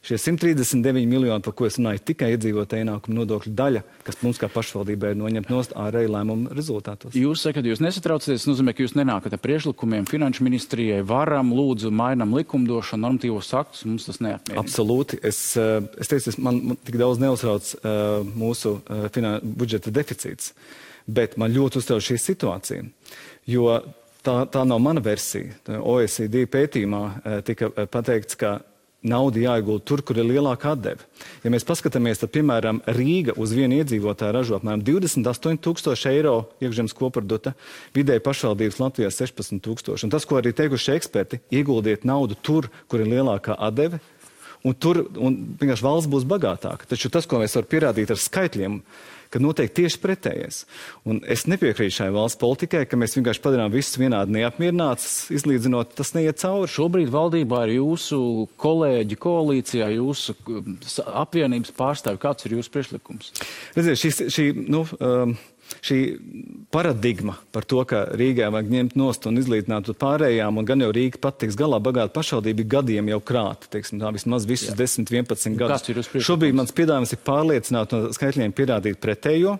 Šie 0.04 0.18
139 0.18 1.06
miljoni, 1.08 1.40
par 1.40 1.54
ko 1.56 1.64
es 1.64 1.78
runāju, 1.78 2.02
tikai 2.10 2.34
iedzīvotāju 2.34 2.84
ienākumu 2.84 3.22
nodokļu 3.22 3.52
daļa, 3.56 3.80
kas 4.04 4.18
mums 4.20 4.36
kā 4.36 4.50
pašvaldībai 4.52 5.14
ir 5.14 5.16
noņemta 5.16 5.52
nost 5.54 5.70
ārēju 5.80 6.10
lēmumu 6.12 6.50
rezultātos. 6.52 7.16
Jūs 7.16 7.40
sakat, 7.46 7.64
jūs 7.64 7.80
nesatraucaties, 7.80 8.42
tas 8.42 8.50
nozīmē, 8.50 8.74
ka 8.76 8.84
jūs 8.84 8.92
nenākat 8.98 9.32
ar 9.32 9.40
priekšlikumiem 9.40 10.04
finanšu 10.10 10.44
ministrijai, 10.44 10.98
varam, 11.08 11.54
lūdzu, 11.56 11.88
mainam 11.88 12.36
likumdošanu, 12.36 13.00
normatīvos 13.06 13.48
aktus, 13.56 13.86
mums 13.88 14.04
tas 14.10 14.20
neapmierina. 14.20 14.60
Absolūti. 14.60 15.22
Es, 15.24 15.40
eh, 15.56 15.78
es 15.96 16.12
teicu, 16.12 16.34
es, 16.34 16.36
man, 16.36 16.60
man 16.74 16.80
tik 16.84 17.00
daudz 17.00 17.24
neuztrauc 17.24 17.72
uh, 17.78 18.20
mūsu 18.36 18.74
uh, 18.76 19.06
finan, 19.14 19.40
budžeta 19.40 19.88
deficīts, 19.88 20.52
bet 21.08 21.38
man 21.40 21.56
ļoti 21.56 21.80
uztrauc 21.80 22.04
šī 22.04 22.18
situācija, 22.20 22.84
jo 23.48 23.72
tā, 24.20 24.36
tā 24.52 24.68
nav 24.68 24.84
mana 24.84 25.00
versija. 25.00 25.56
OECD 25.80 26.44
pētījumā 26.44 27.04
tika 27.48 27.72
pateikts, 27.72 28.36
ka 28.36 28.58
nauda 29.04 29.42
jāiegulda 29.42 29.84
tur, 29.86 30.02
kur 30.06 30.18
ir 30.18 30.26
lielāka 30.28 30.72
atdeve. 30.74 31.04
Ja 31.44 31.52
mēs 31.52 31.66
paskatāmies, 31.68 32.22
tad, 32.22 32.32
piemēram, 32.34 32.80
Rīga 32.96 33.36
uz 33.40 33.52
vienu 33.56 33.78
iedzīvotāju 33.82 34.34
ražo 34.34 34.56
apmēram 34.58 34.82
28,000 34.86 36.10
eiro 36.10 36.34
iekšzemes 36.64 36.96
koprodukta, 36.96 37.54
vidēji 37.96 38.24
pašvaldības 38.24 38.80
Latvijā 38.80 39.12
16,000. 39.12 40.00
Un 40.06 40.14
tas, 40.14 40.26
ko 40.28 40.40
arī 40.40 40.54
teikuši 40.56 40.96
eksperti, 40.96 41.42
ieguldiet 41.54 42.08
naudu 42.08 42.38
tur, 42.40 42.70
kur 42.88 43.04
ir 43.04 43.12
lielākā 43.12 43.58
atdeve, 43.68 44.00
un 44.64 44.76
tur 44.80 45.02
un 45.20 45.36
vienkārši 45.60 45.84
valsts 45.84 46.10
būs 46.10 46.24
bagātāka. 46.28 46.88
Taču 46.88 47.12
tas, 47.12 47.28
ko 47.28 47.42
mēs 47.42 47.56
varam 47.58 47.70
pierādīt 47.70 48.14
ar 48.14 48.20
skaitļiem, 48.20 48.80
ka 49.34 49.42
noteikti 49.42 49.82
tieši 49.82 50.00
pretējais. 50.02 50.60
Un 51.08 51.20
es 51.30 51.46
nepiekrītu 51.50 51.98
šai 51.98 52.10
valsts 52.14 52.40
politikai, 52.40 52.84
ka 52.86 52.98
mēs 53.00 53.16
vienkārši 53.18 53.42
padarām 53.44 53.72
visus 53.74 53.98
vienādi 54.00 54.36
neapmierinātus, 54.38 55.32
izlīdzinot, 55.34 55.96
tas 55.98 56.14
neiet 56.16 56.38
cauri. 56.42 56.70
Šobrīd 56.70 57.10
valdībā 57.14 57.64
ir 57.66 57.76
jūsu 57.80 58.20
kolēģi 58.62 59.18
koalīcijā, 59.24 59.90
jūsu 59.96 60.36
um, 60.54 60.76
apvienības 61.24 61.74
pārstāvi. 61.76 62.22
Kāds 62.22 62.46
ir 62.46 62.56
jūsu 62.58 62.74
priekšlikums? 62.74 63.32
Redziet, 63.74 64.00
šī, 64.00 64.30
šī 64.34 64.46
nu, 64.70 64.84
um, 65.00 65.34
šī 65.84 65.98
paradigma 66.74 67.36
par 67.54 67.66
to, 67.68 67.82
ka 67.88 68.04
Rīgā 68.18 68.50
vajag 68.52 68.70
ņemt 68.72 68.96
nost 68.98 69.28
un 69.28 69.40
izlīdzināt 69.40 69.90
uz 69.92 69.98
pārējām, 70.00 70.60
un 70.60 70.68
gan 70.68 70.84
jau 70.84 70.90
Rīga 70.94 71.20
pat 71.22 71.40
tiks 71.42 71.58
galā 71.58 71.80
bagāta 71.82 72.14
pašvaldība 72.16 72.66
gadiem 72.76 73.10
jau 73.12 73.20
krāta, 73.24 73.70
teiksim, 73.74 74.00
tā 74.02 74.12
vismaz 74.14 74.48
visus 74.48 74.72
Jā. 74.72 74.78
10, 74.84 75.10
11 75.12 75.58
gadus. 75.60 76.12
Šobrīd 76.14 76.56
mans 76.56 76.74
piedāvājums 76.76 77.14
ir 77.16 77.22
pārliecināt 77.26 77.96
un 77.96 78.08
skaitļiem 78.14 78.56
pierādīt 78.56 79.02
pretējo. 79.02 79.58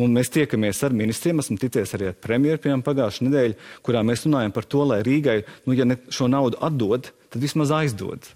Un 0.00 0.12
mēs 0.14 0.30
tiekamies 0.32 0.78
ar 0.86 0.94
ministriem, 0.96 1.42
esmu 1.42 1.58
ticies 1.60 1.90
arī 1.98 2.12
ar 2.12 2.18
premjeru, 2.22 2.60
piemēram, 2.62 2.84
pagājušajā 2.86 3.26
nedēļā, 3.26 3.70
kurā 3.84 4.04
mēs 4.06 4.22
runājam 4.24 4.54
par 4.54 4.68
to, 4.70 4.84
lai 4.86 5.00
Rīgai, 5.04 5.40
nu, 5.66 5.74
ja 5.76 5.84
ne 5.84 5.98
šo 6.14 6.30
naudu 6.30 6.60
atdod, 6.64 7.10
tad 7.28 7.42
vismaz 7.42 7.74
aizdod 7.74 8.30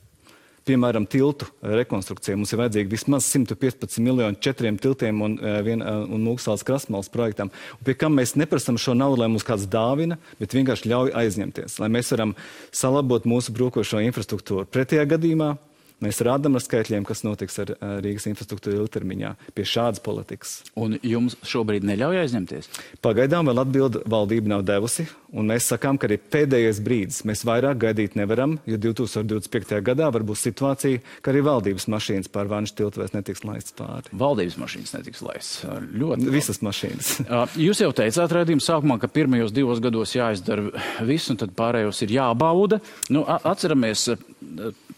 piemēram, 0.68 1.06
tiltu 1.10 1.48
rekonstrukcija. 1.62 2.36
Mums 2.38 2.52
ir 2.54 2.60
vajadzīgi 2.62 2.92
vismaz 2.92 3.26
115 3.28 4.00
miljoni 4.04 4.40
četriem 4.40 4.78
tiltiem 4.80 5.22
un, 5.22 5.38
eh, 5.38 5.60
vien, 5.62 5.82
eh, 5.82 5.86
un 5.86 6.24
Mūksāles 6.24 6.64
krastmalas 6.64 7.08
projektam. 7.08 7.50
Un 7.78 7.84
pie 7.84 7.94
kam 7.94 8.16
mēs 8.16 8.36
neprasam 8.36 8.78
šo 8.78 8.94
naudu, 8.96 9.18
lai 9.18 9.28
mums 9.28 9.44
kāds 9.44 9.66
dāvina, 9.66 10.18
bet 10.38 10.50
vienkārši 10.50 10.90
ļauj 10.90 11.12
aizņemties, 11.12 11.78
lai 11.78 11.88
mēs 11.88 12.10
varam 12.10 12.34
salabot 12.72 13.24
mūsu 13.24 13.50
brūkošo 13.50 14.00
infrastruktūru. 14.04 14.66
Pretējā 14.66 15.06
gadījumā 15.06 15.58
Mēs 16.04 16.20
rādām 16.24 16.58
ar 16.58 16.64
skaitļiem, 16.64 17.04
kas 17.08 17.22
notiks 17.24 17.56
ar 17.62 17.72
Rīgas 18.04 18.26
infrastruktūru 18.28 18.82
ilgtermiņā 18.82 19.34
pie 19.56 19.64
šādas 19.68 20.02
politikas. 20.04 20.58
Un 20.76 20.98
jums 21.00 21.36
šobrīd 21.46 21.86
neļauj 21.88 22.20
aizņemties? 22.24 22.68
Pagaidām 23.04 23.48
vēl 23.48 23.62
atbildi 23.62 24.02
valdība 24.10 24.52
nav 24.52 24.64
devusi, 24.68 25.06
un 25.32 25.48
mēs 25.48 25.68
sakām, 25.72 25.98
ka 25.98 26.08
arī 26.08 26.18
pēdējais 26.18 26.80
brīdis. 26.84 27.22
Mēs 27.28 27.44
vairāk 27.48 27.80
gaidīt 27.86 28.18
nevaram, 28.20 28.58
jo 28.68 28.78
2025. 28.80 29.80
gadā 29.86 30.10
var 30.12 30.26
būt 30.26 30.42
situācija, 30.42 31.00
ka 31.24 31.32
arī 31.32 31.44
valdības 31.46 31.88
mašīnas 31.94 32.30
pār 32.34 32.50
Vanšu 32.52 32.76
tiltu 32.80 33.02
vairs 33.02 33.16
netiks 33.16 33.44
laistas 33.46 33.76
pāri. 33.78 34.12
Valdības 34.24 34.58
mašīnas 34.60 34.94
netiks 34.98 35.24
laistas. 35.24 35.64
Ļoti. 35.94 36.30
Visas 36.34 36.60
mašīnas. 36.64 37.14
Jūs 37.66 37.82
jau 37.84 37.90
teicāt 37.96 38.36
redzījuma 38.36 38.64
sākumā, 38.64 39.00
ka 39.02 39.10
pirmajos 39.12 39.54
divos 39.56 39.82
gados 39.84 40.14
jāizdara 40.16 40.68
viss, 41.06 41.32
un 41.32 41.40
tad 41.40 41.54
pārējos 41.56 42.04
ir 42.06 42.16
jābauda. 42.18 42.80
Nu, 43.14 43.24
atceramies 43.24 44.08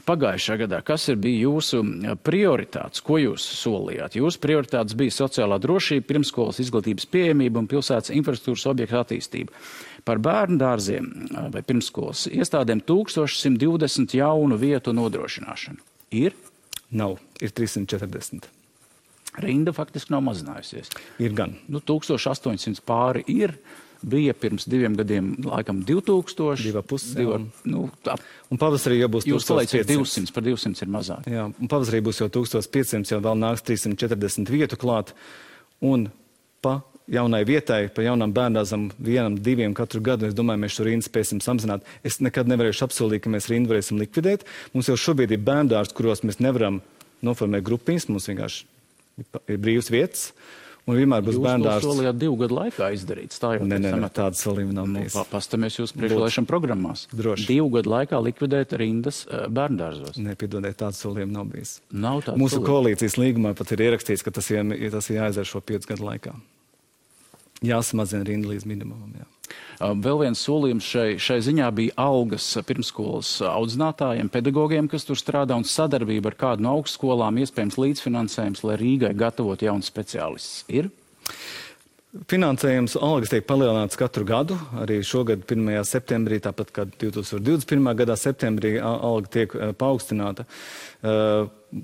pagājušā 0.07 0.57
gadā, 0.63 0.81
kas 0.87 1.09
ir 1.11 1.19
bija 1.21 1.47
jūsu 1.47 1.83
prioritātes, 2.27 3.03
ko 3.05 3.19
jūs 3.21 3.45
solījāt? 3.61 4.17
Jūsu 4.19 4.41
prioritātes 4.43 4.97
bija 4.99 5.15
sociālā 5.15 5.59
drošība, 5.63 6.07
pirmskolas 6.09 6.61
izglītības 6.63 7.09
pieejamība 7.13 7.63
un 7.63 7.71
pilsētas 7.71 8.15
infrastruktūras 8.17 8.67
objektu 8.73 9.01
attīstība. 9.01 9.63
Par 10.07 10.21
bērnu 10.23 10.61
dārziem 10.61 11.09
vai 11.55 11.63
pirmskolas 11.67 12.29
iestādēm 12.31 12.85
1120 12.87 14.15
jaunu 14.21 14.59
vietu 14.61 14.95
nodrošināšanu. 14.95 15.83
Ir? 16.15 16.37
Nav, 16.95 17.19
ir 17.43 17.51
340. 17.51 18.47
Rinda 19.43 19.75
faktiski 19.77 20.15
nav 20.15 20.23
mazinājusies. 20.31 20.93
Ir 21.21 21.35
gan. 21.37 21.59
Nu, 21.69 21.83
1800 21.85 22.81
pāri 22.87 23.25
ir 23.29 23.57
bija 24.03 24.35
pirms 24.37 24.67
diviem 24.69 24.97
gadiem, 24.99 25.31
laikam, 25.45 25.81
2000. 25.87 26.65
Divi 26.67 26.83
pusi. 26.87 27.15
Divi, 27.19 27.39
nu, 27.71 27.87
tā. 28.05 28.17
Un 28.53 28.61
pavasarī 28.61 29.01
jau 29.01 29.11
būs 29.17 29.29
Jūs 29.29 29.49
palīdziet 29.49 29.89
200, 29.91 30.35
par 30.35 30.47
200 30.47 30.85
ir 30.85 30.93
mazāk. 30.93 31.31
Jā, 31.31 31.47
un 31.49 31.71
pavasarī 31.73 32.03
būs 32.05 32.21
jau 32.23 32.29
1500, 32.41 33.15
jau 33.15 33.23
vēl 33.25 33.41
nāks 33.41 33.65
340 33.67 34.53
vietu 34.53 34.79
klāt. 34.81 35.15
Un 35.85 36.09
pa 36.65 36.81
jaunai 37.13 37.43
vietai, 37.47 37.87
pa 37.95 38.05
jaunam 38.05 38.33
bērnāzam, 38.35 38.89
vienam, 39.03 39.37
diviem 39.39 39.75
katru 39.77 40.03
gadu, 40.05 40.27
es 40.29 40.35
domāju, 40.37 40.63
mēs 40.65 40.77
šo 40.77 40.87
rindu 40.89 41.07
spēsim 41.07 41.41
samazināt. 41.45 41.87
Es 42.07 42.19
nekad 42.25 42.51
nevarēšu 42.51 42.87
apsolīt, 42.89 43.25
ka 43.25 43.33
mēs 43.33 43.49
rindu 43.53 43.73
varēsim 43.73 44.01
likvidēt. 44.03 44.47
Mums 44.75 44.91
jau 44.91 44.99
šobrīd 45.01 45.35
ir 45.37 45.43
bērndārs, 45.47 45.95
kuros 45.97 46.25
mēs 46.27 46.41
nevaram 46.43 46.81
noformēt 47.27 47.65
grupiņas, 47.67 48.09
mums 48.11 48.29
vienkārši 48.31 48.67
ir 49.49 49.61
brīvs 49.63 49.91
vietas. 49.93 50.31
Un 50.87 50.95
vienmēr 50.95 51.25
būs 51.27 51.39
bērndārs. 51.43 51.83
Jūs 51.83 51.89
to 51.89 51.95
solījāt 51.97 52.19
divu 52.21 52.37
gadu 52.39 52.57
laikā 52.61 52.89
izdarīt. 52.95 53.35
Stājot 53.35 53.65
nē, 53.67 53.79
nē, 53.83 53.91
nē, 54.05 54.11
tādas 54.15 54.43
solījuma 54.45 54.77
nav 54.77 54.87
nu, 54.87 55.01
bijis. 55.03 55.17
Pastamies 55.33 55.79
jūs 55.81 55.93
priekšvēlēšana 55.99 56.47
programmās. 56.47 57.09
Droši. 57.11 57.49
Divu 57.49 57.73
gadu 57.75 57.91
laikā 57.91 58.21
likvidēt 58.23 58.77
rindas 58.79 59.25
uh, 59.27 59.49
bērndārzos. 59.51 60.21
Nē, 60.23 60.37
piedodiet, 60.39 60.79
tādas 60.79 61.03
solījuma 61.03 61.41
nav 61.41 61.51
bijis. 61.51 61.81
Nav 61.91 62.23
tādas. 62.23 62.39
Mūsu 62.39 62.61
solījuma. 62.61 62.71
koalīcijas 62.71 63.19
līgumā 63.19 63.57
pat 63.59 63.75
ir 63.75 63.83
ierakstīts, 63.89 64.23
ka 64.23 64.31
tas, 64.39 64.53
ir, 64.55 64.63
tas 64.95 65.11
ir 65.11 65.19
jāizdara 65.19 65.51
šo 65.51 65.65
piecu 65.67 65.91
gadu 65.91 66.07
laikā. 66.07 66.37
Jāsamazina 67.67 68.23
rinda 68.31 68.55
līdz 68.55 68.71
minimumam. 68.71 69.11
Jā. 69.19 69.27
Vēl 69.81 70.23
viens 70.23 70.41
solījums 70.47 70.87
šai, 70.89 71.09
šai 71.21 71.39
ziņā 71.45 71.69
bija 71.77 71.97
algas 72.01 72.47
pirmskolas 72.67 73.35
audzinātājiem, 73.45 74.31
pedagogiem, 74.33 74.89
kas 74.93 75.05
tur 75.09 75.21
strādā, 75.21 75.59
un 75.59 75.69
sadarbība 75.69 76.33
ar 76.33 76.39
kādu 76.41 76.65
no 76.65 76.79
augstskolām, 76.79 77.43
iespējams 77.45 77.77
līdzfinansējums, 77.83 78.65
lai 78.65 78.81
Rīgai 78.81 79.13
gatavot 79.19 79.63
jaunu 79.63 79.85
speciālistus. 79.85 80.65
Ir? 80.73 80.91
Finansējums 82.31 82.95
algas 83.03 83.29
tiek 83.33 83.45
palielināts 83.45 83.99
katru 84.01 84.25
gadu. 84.25 84.57
Arī 84.81 85.03
šogad, 85.05 85.43
1. 85.45 85.83
septembrī, 85.85 86.39
tāpat 86.41 86.71
kā 86.73 86.87
2021. 86.89 87.91
gadā, 87.99 88.17
septembrī 88.17 88.77
alga 88.81 89.33
tiek 89.35 89.57
paaugstināta. 89.77 90.47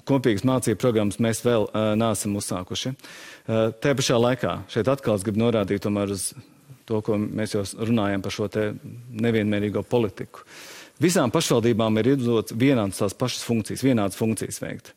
Kopīgas 0.09 0.47
mācību 0.49 0.81
programmas 0.81 1.21
mēs 1.21 1.43
vēl 1.45 1.69
neesam 2.01 2.39
uzsākuši. 2.41 2.95
Tajā 3.45 3.99
pašā 3.99 4.17
laikā 4.23 4.57
šeit 4.73 4.89
atkal 4.89 5.19
es 5.19 5.27
gribu 5.27 5.43
norādīt 5.45 5.91
uz 5.91 6.31
to, 6.89 7.01
ko 7.05 7.19
mēs 7.23 7.57
jau 7.57 7.65
runājam 7.83 8.23
par 8.25 8.35
šo 8.35 8.49
nevienmērīgo 9.23 9.85
politiku. 9.89 10.47
Visām 11.03 11.33
pašvaldībām 11.35 11.99
ir 11.99 12.13
izdots 12.13 12.55
vienādas 12.55 13.01
tās 13.01 13.15
pašas 13.19 13.43
funkcijas, 13.47 13.83
vienādas 13.83 14.19
funkcijas 14.19 14.61
veikt. 14.63 14.93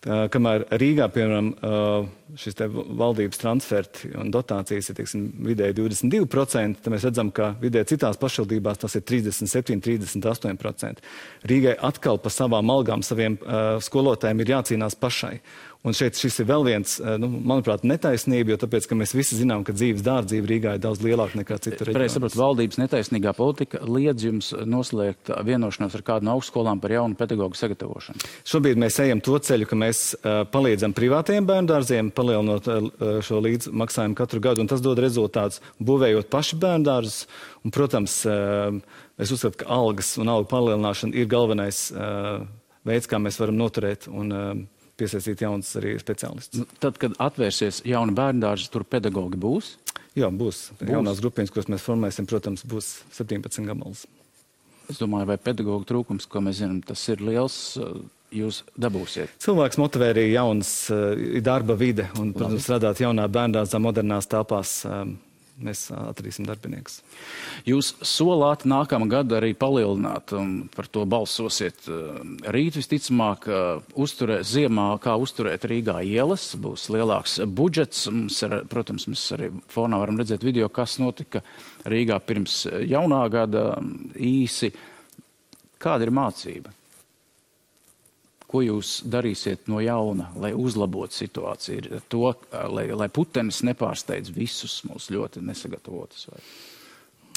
Tā, 0.00 0.22
kamēr 0.32 0.62
Rīgā, 0.80 1.10
piemēram, 1.12 1.50
šis 2.40 2.56
valdības 2.72 3.40
transferti 3.42 4.08
un 4.16 4.30
dotācijas 4.32 4.88
ir 4.88 4.96
teiksim, 4.96 5.26
vidēji 5.44 5.76
22%, 5.76 6.80
tad 6.80 6.94
mēs 6.94 7.04
redzam, 7.04 7.28
ka 7.36 7.50
vidēji 7.60 7.90
citās 7.92 8.16
pašvaldībās 8.22 8.80
tas 8.80 8.96
ir 8.96 9.04
37, 9.04 9.82
38%. 9.84 11.04
Rīgai 11.52 11.76
atkal 11.90 12.22
par 12.24 12.32
savām 12.32 12.72
algām 12.72 13.04
saviem 13.04 13.36
uh, 13.42 13.76
skolotājiem 13.84 14.40
ir 14.40 14.54
jācīnās 14.54 14.96
pašai. 14.96 15.34
Un 15.80 15.94
šeit 15.96 16.18
šis 16.20 16.42
ir 16.42 16.48
vēl 16.50 16.64
viens, 16.66 16.98
eh, 17.00 17.14
nu, 17.16 17.30
manuprāt, 17.32 17.86
netaisnība, 17.88 18.52
jo 18.52 18.58
tāpēc, 18.60 18.84
ka 18.84 18.96
mēs 19.00 19.14
visi 19.16 19.38
zinām, 19.38 19.62
ka 19.64 19.72
dzīves 19.72 20.02
dārdzība 20.04 20.48
Rīgā 20.50 20.72
ir 20.76 20.82
daudz 20.84 21.00
lielāka 21.00 21.38
nekā 21.40 21.56
citur. 21.56 21.88
Pareizi 21.94 22.18
saprotu, 22.18 22.36
valdības 22.36 22.76
netaisnīgā 22.82 23.32
politika 23.32 23.80
liedz 23.88 24.26
jums 24.26 24.50
noslēgt 24.52 25.30
vienošanos 25.48 25.94
ar 25.96 26.02
kādu 26.04 26.28
no 26.28 26.34
augstskolām 26.36 26.82
par 26.82 26.92
jaunu 26.92 27.16
pedagoģu 27.16 27.56
sagatavošanu. 27.56 28.28
Šobrīd 28.44 28.80
mēs 28.82 28.98
ejam 29.00 29.22
to 29.24 29.38
ceļu, 29.40 29.68
ka 29.70 29.78
mēs 29.80 30.02
uh, 30.18 30.42
palīdzam 30.52 30.92
privātajiem 30.92 31.48
bērndārziem, 31.48 32.10
palielinot 32.12 32.68
uh, 32.68 32.90
šo 33.24 33.40
līdzmaksājumu 33.46 34.18
katru 34.18 34.42
gadu, 34.44 34.60
un 34.60 34.68
tas 34.68 34.84
dod 34.84 35.00
rezultātus, 35.00 35.62
būvējot 35.80 36.28
paši 36.28 36.58
bērndārzus. 36.60 37.22
Un, 37.64 37.72
protams, 37.72 38.18
uh, 38.28 38.76
es 39.16 39.32
uzskatu, 39.32 39.62
ka 39.64 39.70
algas 39.80 40.12
un 40.20 40.28
algu 40.28 40.50
palielināšana 40.52 41.16
ir 41.16 41.32
galvenais 41.32 41.86
veids, 42.84 43.08
kā 43.08 43.16
mēs 43.20 43.40
varam 43.40 43.56
noturēt 43.60 44.10
un 44.12 44.68
piesaistīt 45.00 45.44
jaunas 45.44 45.72
arī 45.80 45.96
speciālistus. 46.00 46.62
Nu, 46.62 46.68
tad, 46.82 47.00
kad 47.00 47.16
atvērsies 47.22 47.82
jauna 47.88 48.14
bērndārza, 48.16 48.70
tur 48.72 48.84
pedagogi 48.88 49.40
būs? 49.40 49.74
Jā, 50.18 50.28
būs. 50.28 50.62
būs. 50.78 50.90
Jaunās 50.90 51.20
grupiņas, 51.22 51.52
kuras 51.54 51.70
mēs 51.72 51.84
formēsim, 51.86 52.28
protams, 52.30 52.64
būs 52.68 52.98
17 53.16 53.66
gabalas. 53.68 54.06
Es 54.90 54.98
domāju, 54.98 55.28
vai 55.30 55.38
pedagoģa 55.38 55.86
trūkums, 55.86 56.26
ko 56.30 56.42
mēs 56.42 56.60
zinām, 56.62 56.80
tas 56.86 57.02
ir 57.12 57.22
liels. 57.22 57.58
Uh, 57.78 58.00
jūs 58.34 58.62
dabūsiet? 58.78 59.32
Cilvēks 59.42 59.78
motivē 59.80 60.12
arī 60.12 60.28
jaunas 60.32 60.72
uh, 60.94 61.14
darba 61.44 61.76
vide 61.78 62.08
un, 62.18 62.32
protams, 62.34 62.66
strādāt 62.66 63.02
jaunā 63.02 63.26
bērndārzā, 63.30 63.80
modernās 63.82 64.30
telpās. 64.30 64.80
Um, 64.86 65.16
mēs 65.64 65.86
atradīsim 65.94 66.46
darbiniekus. 66.48 67.00
Jūs 67.68 67.92
solāt 68.06 68.66
nākamā 68.68 69.08
gada 69.10 69.38
arī 69.40 69.52
palielināt, 69.58 70.34
un 70.36 70.70
par 70.74 70.88
to 70.92 71.04
balsosiet 71.10 71.88
rīt 72.50 72.78
visticamāk, 72.80 73.46
uzturē, 73.94 74.40
ziemā, 74.46 74.88
kā 75.02 75.16
uzturēt 75.20 75.68
Rīgā 75.70 76.00
ielas, 76.06 76.50
būs 76.60 76.88
lielāks 76.94 77.38
budžets. 77.46 78.06
Mums 78.12 78.40
ir, 78.46 78.60
protams, 78.70 79.08
mēs 79.10 79.26
arī 79.36 79.52
fonā 79.72 80.00
varam 80.00 80.20
redzēt 80.20 80.46
video, 80.46 80.70
kas 80.72 80.98
notika 81.02 81.44
Rīgā 81.88 82.20
pirms 82.24 82.64
jaunā 82.88 83.22
gada 83.32 83.70
īsi. 84.16 84.72
Kāda 85.80 86.04
ir 86.04 86.12
mācība? 86.12 86.79
Ko 88.50 88.64
jūs 88.64 89.00
darīsiet 89.06 89.68
no 89.70 89.78
jauna, 89.82 90.30
lai 90.40 90.50
uzlabotu 90.56 91.20
situāciju, 91.20 92.02
to, 92.10 92.32
lai, 92.74 92.88
lai 92.90 93.08
putenis 93.12 93.62
nepārsteidz 93.66 94.32
visus 94.34 94.80
mūs 94.88 95.10
ļoti 95.14 95.42
nesagatavotus. 95.46 96.26
Vai? 96.32 96.42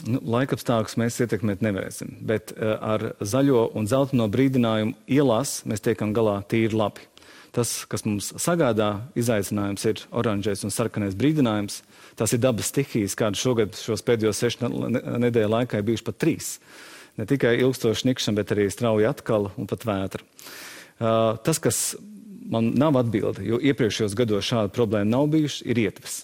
Nu, 0.10 0.20
Laikapstākļus 0.34 0.98
mēs 1.00 1.22
ietekmēt 1.24 1.62
nevarēsim, 1.63 2.17
bet 2.27 2.55
uh, 2.55 2.75
ar 2.82 3.12
zaļo 3.22 3.70
un 3.77 3.88
zeltaino 3.88 4.27
brīdinājumu 4.34 4.98
ielās 5.08 5.62
mēs 5.70 5.86
tiekam 5.86 6.15
galā 6.17 6.39
tīri 6.50 6.75
labi. 6.75 7.05
Tas, 7.53 7.84
kas 7.86 8.01
mums 8.08 8.32
sagādā 8.41 8.89
izaicinājums, 9.20 9.84
ir 9.86 10.01
oranžais 10.10 10.65
un 10.65 10.74
sarkanais 10.74 11.13
brīdinājums. 11.13 11.84
Tās 12.17 12.34
ir 12.34 12.41
dabas 12.41 12.72
stihijas, 12.74 13.13
kādas 13.20 13.43
šogad 13.46 13.77
šos 13.77 14.01
pēdējos 14.08 14.41
sešu 14.41 14.72
nedēļu 15.22 15.53
laikā 15.53 15.77
ir 15.77 15.86
bijušas 15.86 16.08
pat 16.10 16.17
trīs. 16.25 16.55
Ne 17.22 17.29
tikai 17.29 17.53
ilgstoši 17.62 18.10
nikšana, 18.10 18.39
bet 18.41 18.55
arī 18.55 18.65
strauja 18.74 19.13
atkal 19.13 19.51
un 19.53 19.70
pat 19.70 19.86
vētra. 19.86 20.25
Uh, 20.25 20.73
tas, 21.00 21.60
kas 21.64 21.96
man 22.54 22.74
nav 22.78 22.98
atbilde, 23.00 23.46
jo 23.48 23.60
iepriekšējos 23.64 24.16
gados 24.18 24.46
šāda 24.50 24.72
problēma 24.74 25.16
nav 25.16 25.28
bijuši, 25.34 25.66
ir 25.72 25.82
ietvers. 25.88 26.24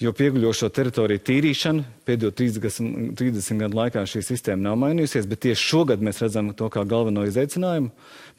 Jo 0.00 0.14
pieguļošo 0.16 0.70
teritoriju 0.72 1.20
tīrīšana 1.28 1.82
pēdējo 2.08 2.32
30, 2.32 3.10
30 3.20 3.60
gadu 3.60 3.76
laikā 3.76 4.06
šī 4.08 4.22
sistēma 4.24 4.70
nav 4.70 4.78
mainījusies, 4.80 5.28
bet 5.28 5.42
tieši 5.44 5.66
šogad 5.74 6.00
mēs 6.04 6.22
redzam 6.24 6.48
to 6.56 6.70
kā 6.72 6.86
galveno 6.88 7.26
izaicinājumu. 7.28 7.90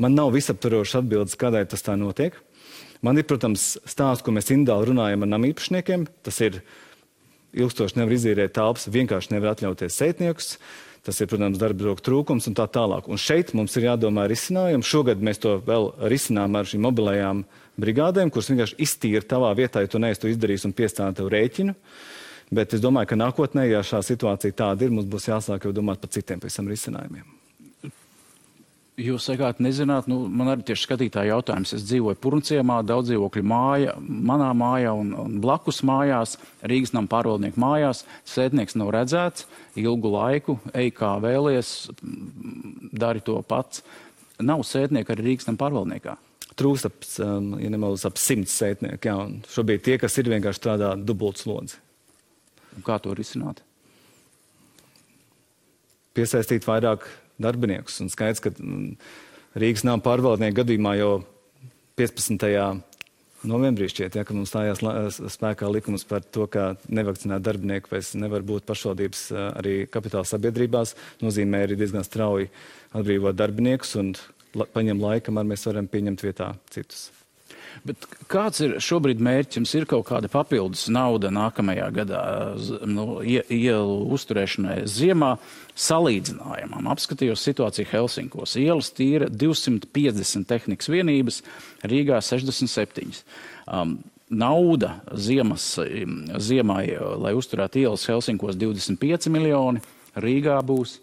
Man 0.02 0.18
nav 0.18 0.34
visaptvarošas 0.34 1.04
atbildes, 1.04 1.38
kādēļ 1.38 1.68
tas 1.70 1.86
tā 1.86 1.94
notiek. 2.02 2.40
Man 3.06 3.22
ir, 3.22 3.28
protams, 3.30 3.76
stāsts, 3.86 4.26
ko 4.26 4.34
mēs 4.34 4.50
individuāli 4.50 4.90
runājam 4.90 5.26
ar 5.26 5.32
namīpašniekiem. 5.36 6.08
Tas 6.26 6.42
ir 6.42 6.64
ilgstoši 7.54 8.00
nevar 8.00 8.18
izīrēt 8.18 8.56
telpas, 8.58 8.90
vienkārši 8.90 9.36
nevar 9.36 9.54
atļauties 9.54 10.02
sētniekus. 10.02 10.56
Tas 11.02 11.18
ir, 11.18 11.28
protams, 11.32 11.58
darba 11.58 11.88
roku 11.88 12.04
trūkums 12.06 12.46
un 12.52 12.56
tā 12.58 12.68
tālāk. 12.70 13.08
Un 13.10 13.18
šeit 13.18 13.56
mums 13.58 13.74
ir 13.80 13.88
jādomā 13.88 14.28
risinājumi. 14.30 14.86
Šogad 14.86 15.24
mēs 15.26 15.42
to 15.42 15.56
vēl 15.66 15.90
risinām 16.12 16.60
ar 16.60 16.70
šīm 16.70 16.86
mobilajām 16.86 17.42
brigādēm, 17.82 18.30
kuras 18.30 18.52
vienkārši 18.52 18.78
iztīra 18.86 19.26
tavā 19.26 19.50
vietā, 19.58 19.82
ja 19.82 19.90
tu 19.90 20.02
neesi 20.02 20.22
to 20.22 20.30
izdarījis 20.30 20.68
un 20.70 20.78
piestāda 20.78 21.18
tev 21.18 21.34
rēķinu. 21.34 21.74
Bet 22.54 22.78
es 22.78 22.84
domāju, 22.84 23.10
ka 23.10 23.18
nākotnē, 23.18 23.66
ja 23.72 23.82
šā 23.82 24.04
situācija 24.06 24.60
tāda 24.62 24.86
ir, 24.86 24.94
mums 24.94 25.10
būs 25.10 25.32
jāsāk 25.32 25.66
jau 25.66 25.74
domāt 25.74 26.04
par 26.04 26.14
citiem 26.14 26.44
pavisam 26.44 26.70
risinājumiem. 26.70 27.41
Jūs 29.00 29.24
sakāt, 29.30 29.62
nezināt, 29.64 30.10
nu, 30.12 30.26
man 30.28 30.50
arī 30.52 30.66
tieši 30.68 30.84
skatītāja 30.84 31.32
jautājums. 31.32 31.72
Es 31.78 31.86
dzīvoju 31.88 32.18
Purnciemā, 32.20 32.82
daudz 32.84 33.08
dzīvokļu 33.08 33.44
māja, 33.48 33.94
manā 34.02 34.50
mājā 34.58 34.92
un, 35.00 35.14
un 35.16 35.38
blakus 35.42 35.80
mājās, 35.88 36.36
Rīgas 36.68 36.92
nama 36.92 37.08
pārvaldnieku 37.10 37.62
mājās. 37.62 38.04
Sētnieks 38.28 38.76
nav 38.76 38.92
redzēts 38.92 39.48
ilgu 39.80 40.12
laiku, 40.12 40.58
ej 40.76 40.92
kā 40.98 41.14
vēlies, 41.24 41.72
dari 42.92 43.24
to 43.24 43.40
pats. 43.48 43.86
Nav 44.44 44.66
sētnieka 44.68 45.16
arī 45.16 45.30
Rīgas 45.32 45.48
nama 45.48 45.64
pārvaldniekā. 45.64 46.18
Trūkst 46.60 46.92
ap, 46.92 47.00
um, 47.24 47.54
ja 47.64 47.72
nemaldos, 47.72 48.04
ap 48.06 48.20
simts 48.20 48.60
sētnieku, 48.60 49.08
jā, 49.08 49.16
un 49.16 49.40
šobrīd 49.48 49.88
tie, 49.88 49.98
kas 50.04 50.20
ir 50.20 50.34
vienkārši 50.36 50.66
strādā 50.66 50.94
dubultslodzi. 51.00 51.80
Kā 52.84 53.00
to 53.00 53.16
risināt? 53.16 53.64
Piesaistīt 56.12 56.68
vairāk 56.68 57.08
darbiniekus. 57.44 58.00
Un 58.04 58.12
skaidrs, 58.14 58.44
ka 58.44 58.54
mm, 58.54 58.96
Rīgas 59.62 59.84
nama 59.88 60.04
pārvaldnieku 60.04 60.62
gadījumā 60.62 60.96
jau 60.96 61.12
15. 62.00 62.48
novembrī 63.52 63.90
šķiet, 63.92 64.16
ja, 64.16 64.26
ka 64.28 64.36
mums 64.38 64.54
stājās 64.54 65.20
spēkā 65.36 65.70
likums 65.74 66.06
par 66.08 66.24
to, 66.24 66.48
ka 66.52 66.76
nevakcinēti 66.88 67.48
darbinieki 67.48 67.92
vairs 67.92 68.14
nevar 68.20 68.46
būt 68.48 68.68
pašvaldības 68.70 69.26
arī 69.52 69.76
kapitāla 69.92 70.28
sabiedrībās, 70.30 70.96
nozīmē 71.24 71.66
arī 71.66 71.80
diezgan 71.80 72.06
strauji 72.08 72.52
atbrīvot 72.96 73.38
darbiniekus 73.38 73.98
un 74.02 74.14
paņem 74.76 75.02
laika, 75.04 75.30
kamēr 75.30 75.52
mēs 75.54 75.68
varam 75.68 75.90
pieņemt 75.92 76.24
vietā 76.28 76.54
citus. 76.72 77.10
Bet 77.88 78.06
kāds 78.30 78.62
ir 78.62 78.76
šobrīd 78.84 79.22
mērķis? 79.24 79.58
Jums 79.60 79.74
ir 79.80 79.88
kaut 79.90 80.06
kāda 80.10 80.30
papildus 80.32 80.86
nauda 80.94 81.32
nākamajā 81.34 81.88
gadā 81.96 82.22
nu, 82.86 83.06
ielu 83.26 83.98
uzturēšanai 84.16 84.82
ziemā 84.90 85.34
salīdzinājumam. 85.80 86.90
Apskatījos 86.94 87.44
situāciju 87.48 87.90
Helsinkos. 87.92 88.56
Ielas 88.62 88.92
tīra 88.98 89.30
250 89.32 90.50
tehnikas 90.50 90.92
vienības, 90.92 91.42
Rīgā 91.88 92.22
67. 92.22 93.24
Um, 93.66 93.98
nauda 94.32 95.00
ziemas, 95.18 95.74
ziemai, 96.40 96.86
lai 97.20 97.34
uzturētu 97.38 97.82
ielas 97.84 98.06
Helsinkos 98.10 98.60
25 98.60 99.32
miljoni, 99.34 99.82
Rīgā 100.22 100.60
būs? 100.68 101.00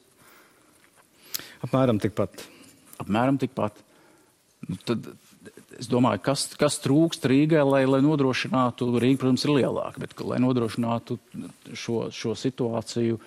Apmēram 1.64 1.98
tikpat. 2.00 2.44
Apmēram 3.02 3.38
tikpat. 3.40 3.76
Nu, 4.68 4.76
tad, 4.86 5.06
Es 5.78 5.86
domāju, 5.86 6.18
kas, 6.26 6.48
kas 6.58 6.80
trūkst 6.82 7.26
Rīgai, 7.30 7.62
lai, 7.62 7.84
lai 7.86 8.00
nodrošinātu, 8.02 8.88
Rīga, 8.98 9.20
protams, 9.22 9.44
ir 9.46 9.54
lielāka, 9.60 10.02
bet 10.02 10.16
lai 10.26 10.40
nodrošinātu 10.42 11.18
šo, 11.70 12.08
šo 12.10 12.34
situāciju 12.38 13.20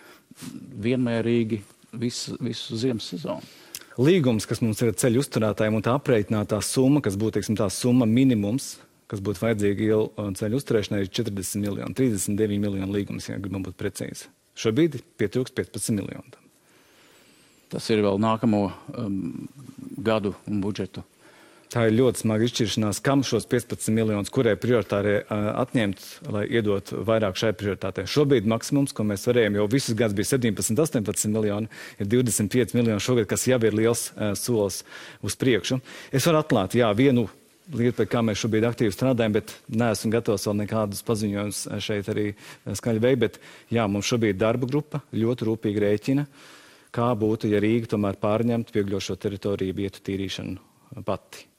vienmērīgi 0.84 1.62
visu, 2.02 2.36
visu 2.44 2.80
ziemas 2.80 3.08
sezonu. 3.14 3.48
Līgums, 4.02 4.48
kas 4.48 4.62
mums 4.64 4.82
ir 4.84 4.92
ceļu 5.00 5.24
uzturētājiem, 5.24 5.78
un 5.78 5.86
tā 5.86 5.94
aprēķinātā 5.96 6.60
summa, 6.64 7.04
kas 7.04 7.18
būtu 7.20 7.38
teiksim, 7.38 7.58
tā 7.60 7.68
summa 7.72 8.08
minimums, 8.08 8.74
kas 9.12 9.24
būtu 9.24 9.44
vajadzīga 9.44 9.88
ielu 9.88 10.28
ceļu 10.40 10.60
uzturēšanai, 10.60 11.02
ir 11.04 11.12
40 11.12 11.64
miljoni, 11.64 11.96
39 11.98 12.62
miljoni 12.64 12.96
līgums, 12.96 13.28
ja 13.28 13.40
gribam 13.40 13.64
būt 13.68 13.80
precīzi. 13.80 14.28
Šobrīd 14.60 15.00
pietrūkst 15.20 15.56
15 15.56 15.96
miljonu. 15.96 16.40
Tas 17.72 17.88
ir 17.92 18.04
vēl 18.04 18.20
nākamo 18.20 18.66
um, 18.68 19.48
gadu 20.04 20.34
un 20.52 20.60
budžetu 20.64 21.06
Tā 21.72 21.86
ir 21.88 21.94
ļoti 21.96 22.26
smaga 22.26 22.44
izšķiršanās, 22.44 22.98
kam 23.00 23.22
šos 23.24 23.46
15 23.48 23.94
miljonus, 23.96 24.32
kurai 24.34 24.58
prioritāri 24.60 25.14
uh, 25.22 25.46
atņemt, 25.62 26.02
lai 26.36 26.44
iedot 26.52 26.90
vairāk 27.08 27.38
šai 27.40 27.54
prioritātei. 27.56 28.04
Šobrīd 28.12 28.50
maksimums, 28.52 28.92
ko 28.92 29.06
mēs 29.08 29.24
varējām, 29.30 29.56
jau 29.56 29.68
visus 29.72 29.96
gadus 29.96 30.18
bija 30.18 30.34
17, 30.34 30.76
18 30.76 31.32
miljoni, 31.32 31.70
ir 31.96 32.10
25 32.12 32.76
miljoni 32.76 33.00
šogad, 33.00 33.30
kas 33.32 33.48
jau 33.48 33.60
ir 33.64 33.78
liels 33.78 34.10
uh, 34.12 34.34
solis 34.36 34.82
uz 35.24 35.38
priekšu. 35.40 35.80
Es 36.12 36.28
varu 36.28 36.42
atklāt, 36.42 36.76
jā, 36.76 36.90
vienu 36.98 37.30
lietu, 37.72 38.02
pie 38.02 38.08
kā 38.12 38.24
mēs 38.26 38.42
šobrīd 38.42 38.68
aktīvi 38.68 38.92
strādājam, 38.92 39.38
bet 39.38 39.54
neesmu 39.72 40.12
gatavs 40.12 40.48
vēl 40.50 40.58
nekādus 40.66 41.06
paziņojumus 41.08 41.62
šeit 41.86 42.10
arī 42.12 42.26
skaļi 42.68 43.04
veikt. 43.06 43.22
Bet 43.22 43.40
jā, 43.72 43.86
mums 43.88 44.10
šobrīd 44.12 44.42
darba 44.42 44.68
grupa, 44.68 45.00
ļoti 45.16 45.48
rūpīgi 45.48 45.86
rēķina, 45.86 46.28
kā 46.92 47.08
būtu, 47.16 47.48
ja 47.54 47.64
Rīga 47.64 47.94
tomēr 47.96 48.20
pārņemtu 48.20 48.76
piegļošo 48.76 49.16
teritoriju 49.24 49.78
vietu 49.80 50.04
tīrīšanu 50.10 51.06
pati. 51.08 51.51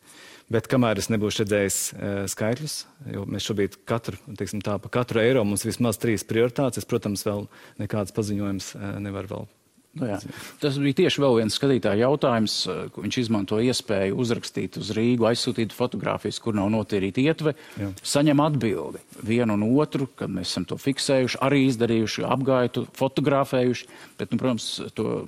Bet 0.52 0.68
kamēr 0.68 1.00
es 1.00 1.08
nebūšu 1.08 1.44
redzējis 1.44 1.78
uh, 1.94 2.12
skaitļus, 2.28 2.76
jo 3.14 3.24
mēs 3.30 3.46
šobrīd 3.48 3.78
katru, 3.88 4.18
teiksim 4.36 4.60
tā, 4.64 4.76
pa 4.82 4.90
katru 4.92 5.22
eiro 5.22 5.46
mums 5.48 5.64
vismaz 5.64 6.00
trīs 6.02 6.26
prioritātes, 6.28 6.82
es, 6.82 6.88
protams, 6.88 7.24
vēl 7.24 7.46
nekādas 7.80 8.12
paziņojums 8.16 8.72
uh, 8.76 8.88
nevaru 9.00 9.32
vēl 9.32 9.50
Nu, 9.92 10.06
jā. 10.08 10.16
Tas 10.62 10.78
bija 10.80 10.96
tieši 11.02 11.20
vēl 11.20 11.34
viens 11.42 11.56
skatītāja 11.58 12.06
jautājums. 12.06 12.54
Viņš 12.96 13.18
izmanto 13.20 13.58
iespēju 13.60 14.16
uzrakstīt 14.22 14.78
uz 14.80 14.88
Rīgu, 14.96 15.26
aizsūtīt 15.28 15.74
fotogrāfijas, 15.76 16.38
kur 16.40 16.56
nav 16.56 16.70
notīrīta 16.72 17.20
ietve. 17.20 17.52
Jā. 17.76 17.90
Saņem 18.14 18.40
atbildi 18.40 19.02
vienu 19.28 19.58
un 19.58 19.66
otru, 19.68 20.08
kad 20.16 20.32
mēs 20.32 20.54
esam 20.54 20.64
to 20.70 20.78
fiksējuši, 20.80 21.40
arī 21.44 21.66
izdarījuši, 21.66 22.24
apgaitu, 22.24 22.86
fotografējuši. 22.96 23.90
Bet, 24.16 24.32
nu, 24.32 24.40
protams, 24.40 24.70
to 24.96 25.26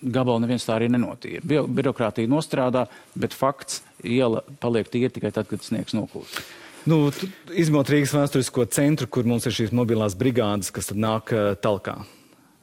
gabalu 0.00 0.46
neviens 0.46 0.64
tā 0.64 0.78
arī 0.78 0.88
nenotīra. 0.94 1.44
Bi 1.44 1.60
birokrātija 1.82 2.32
nostrādā, 2.32 2.86
bet 3.12 3.36
fakts 3.36 3.82
iela 4.00 4.40
paliek 4.64 4.88
tīra 4.88 5.12
tikai 5.12 5.34
tad, 5.36 5.52
kad 5.52 5.68
sniegs 5.68 5.92
noklūst. 5.98 6.40
Nu, 6.88 7.12
izmantot 7.52 7.92
Rīgas 7.92 8.16
vēsturisko 8.16 8.64
centru, 8.72 9.06
kur 9.06 9.28
mums 9.28 9.44
ir 9.46 9.54
šīs 9.54 9.76
mobilās 9.76 10.16
brigādes, 10.18 10.72
kas 10.74 10.90
nāk 10.96 11.30
uh, 11.36 11.52
talkā. 11.60 12.00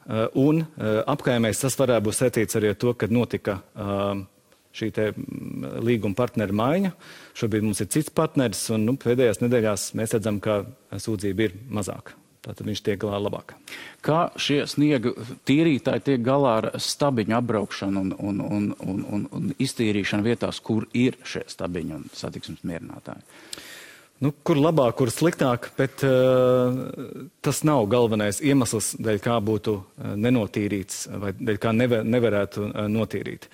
Uh, 0.10 0.26
un 0.41 0.63
uh, 0.63 1.00
apkaimēs 1.06 1.62
tas 1.62 1.76
varētu 1.78 2.08
būt 2.08 2.17
saistīts 2.17 2.58
arī 2.58 2.72
ar 2.74 2.78
to, 2.82 2.95
ka 2.98 3.06
notika 3.13 3.60
uh, 3.78 4.24
šī 4.74 4.89
mm, 4.89 5.67
līguma 5.86 6.17
partneru 6.17 6.56
maiņa. 6.58 6.93
Šobrīd 7.38 7.67
mums 7.67 7.84
ir 7.84 7.91
cits 7.93 8.13
partneris, 8.13 8.63
un 8.74 8.88
nu, 8.89 8.95
pēdējās 8.98 9.43
nedēļās 9.43 9.91
mēs 10.00 10.15
redzam, 10.17 10.41
ka 10.41 10.63
sūdzība 10.98 11.45
ir 11.45 11.56
mazāka. 11.69 12.17
Tātad 12.39 12.69
viņš 12.69 12.82
tiek 12.86 13.00
galā 13.02 13.19
labāk. 13.19 13.54
Kā 14.06 14.30
šie 14.39 14.62
sniega 14.72 15.12
tīrītāji 15.45 16.06
tiek 16.06 16.22
galā 16.24 16.54
ar 16.62 16.67
stabiņu 16.80 17.36
apbraukšanu 17.36 18.04
un, 18.06 18.13
un, 18.15 18.39
un, 18.45 18.69
un, 18.80 19.02
un, 19.04 19.26
un 19.36 19.50
iztīrīšanu 19.60 20.26
vietās, 20.26 20.62
kur 20.63 20.88
ir 20.95 21.19
šie 21.28 21.43
stabiņi 21.52 21.98
un 21.98 22.08
satiksmes 22.15 22.63
mierinātāji? 22.63 23.28
Nu, 24.20 24.34
kur 24.44 24.58
labāk, 24.60 24.98
kur 25.00 25.08
sliktāk, 25.16 25.70
bet 25.78 26.02
uh, 26.04 26.76
tas 27.40 27.62
nav 27.64 27.86
galvenais 27.88 28.42
iemesls, 28.44 28.90
dēļ 29.00 29.22
kā 29.24 29.38
būtu 29.40 29.78
uh, 29.80 30.10
nenotīrīts 30.20 31.06
vai 31.22 31.32
dēļ 31.38 31.60
kā 31.64 31.72
nevar, 31.72 32.04
nevarētu 32.04 32.66
uh, 32.66 32.82
notīrīt. 32.92 33.48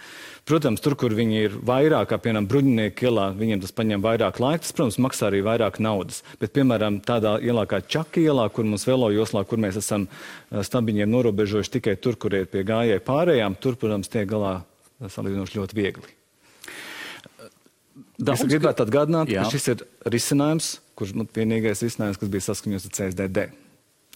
Protams, 0.50 0.82
tur, 0.82 0.98
kur 0.98 1.14
viņi 1.14 1.38
ir 1.44 1.60
vairāk, 1.70 2.10
kā 2.10 2.20
piemēram 2.24 2.50
bruņinieku 2.50 3.06
ielā, 3.06 3.28
viņiem 3.38 3.62
tas 3.62 3.78
paņem 3.78 4.02
vairāk 4.02 4.42
laika, 4.42 4.66
tas, 4.66 4.74
protams, 4.74 4.98
maksā 5.06 5.30
arī 5.30 5.46
vairāk 5.46 5.78
naudas. 5.86 6.24
Bet, 6.42 6.56
piemēram, 6.58 6.98
tādā 7.06 7.38
ielā 7.46 7.70
kā 7.70 7.84
Čaka 7.86 8.26
ielā, 8.26 8.50
kur 8.50 8.66
mums 8.66 8.90
velo 8.90 9.14
joslā, 9.14 9.46
kur 9.46 9.62
mēs 9.62 9.78
esam 9.86 10.10
stabiņiem 10.50 11.14
norobežojuši 11.14 11.78
tikai 11.78 11.98
tur, 12.02 12.18
kur 12.18 12.42
ir 12.42 12.50
pie 12.50 12.66
gājēji 12.66 13.06
pārējām, 13.06 13.62
tur, 13.62 13.78
protams, 13.78 14.10
tiek 14.10 14.30
galā 14.34 14.60
salīdzinoši 15.06 15.62
ļoti 15.62 15.78
viegli. 15.78 16.16
Daudz, 18.16 18.46
es 18.46 18.50
gribētu 18.50 18.86
atgādināt, 18.86 19.32
jā. 19.32 19.44
ka 19.44 19.52
šis 19.52 19.68
ir 19.74 19.84
risinājums, 20.08 20.76
kurš 20.96 21.16
nu, 21.20 21.26
vienīgais 21.36 21.84
risinājums, 21.84 22.20
kas 22.22 22.32
bija 22.32 22.46
saskaņots 22.48 22.88
ar 22.88 22.94
CSDD. 23.00 23.48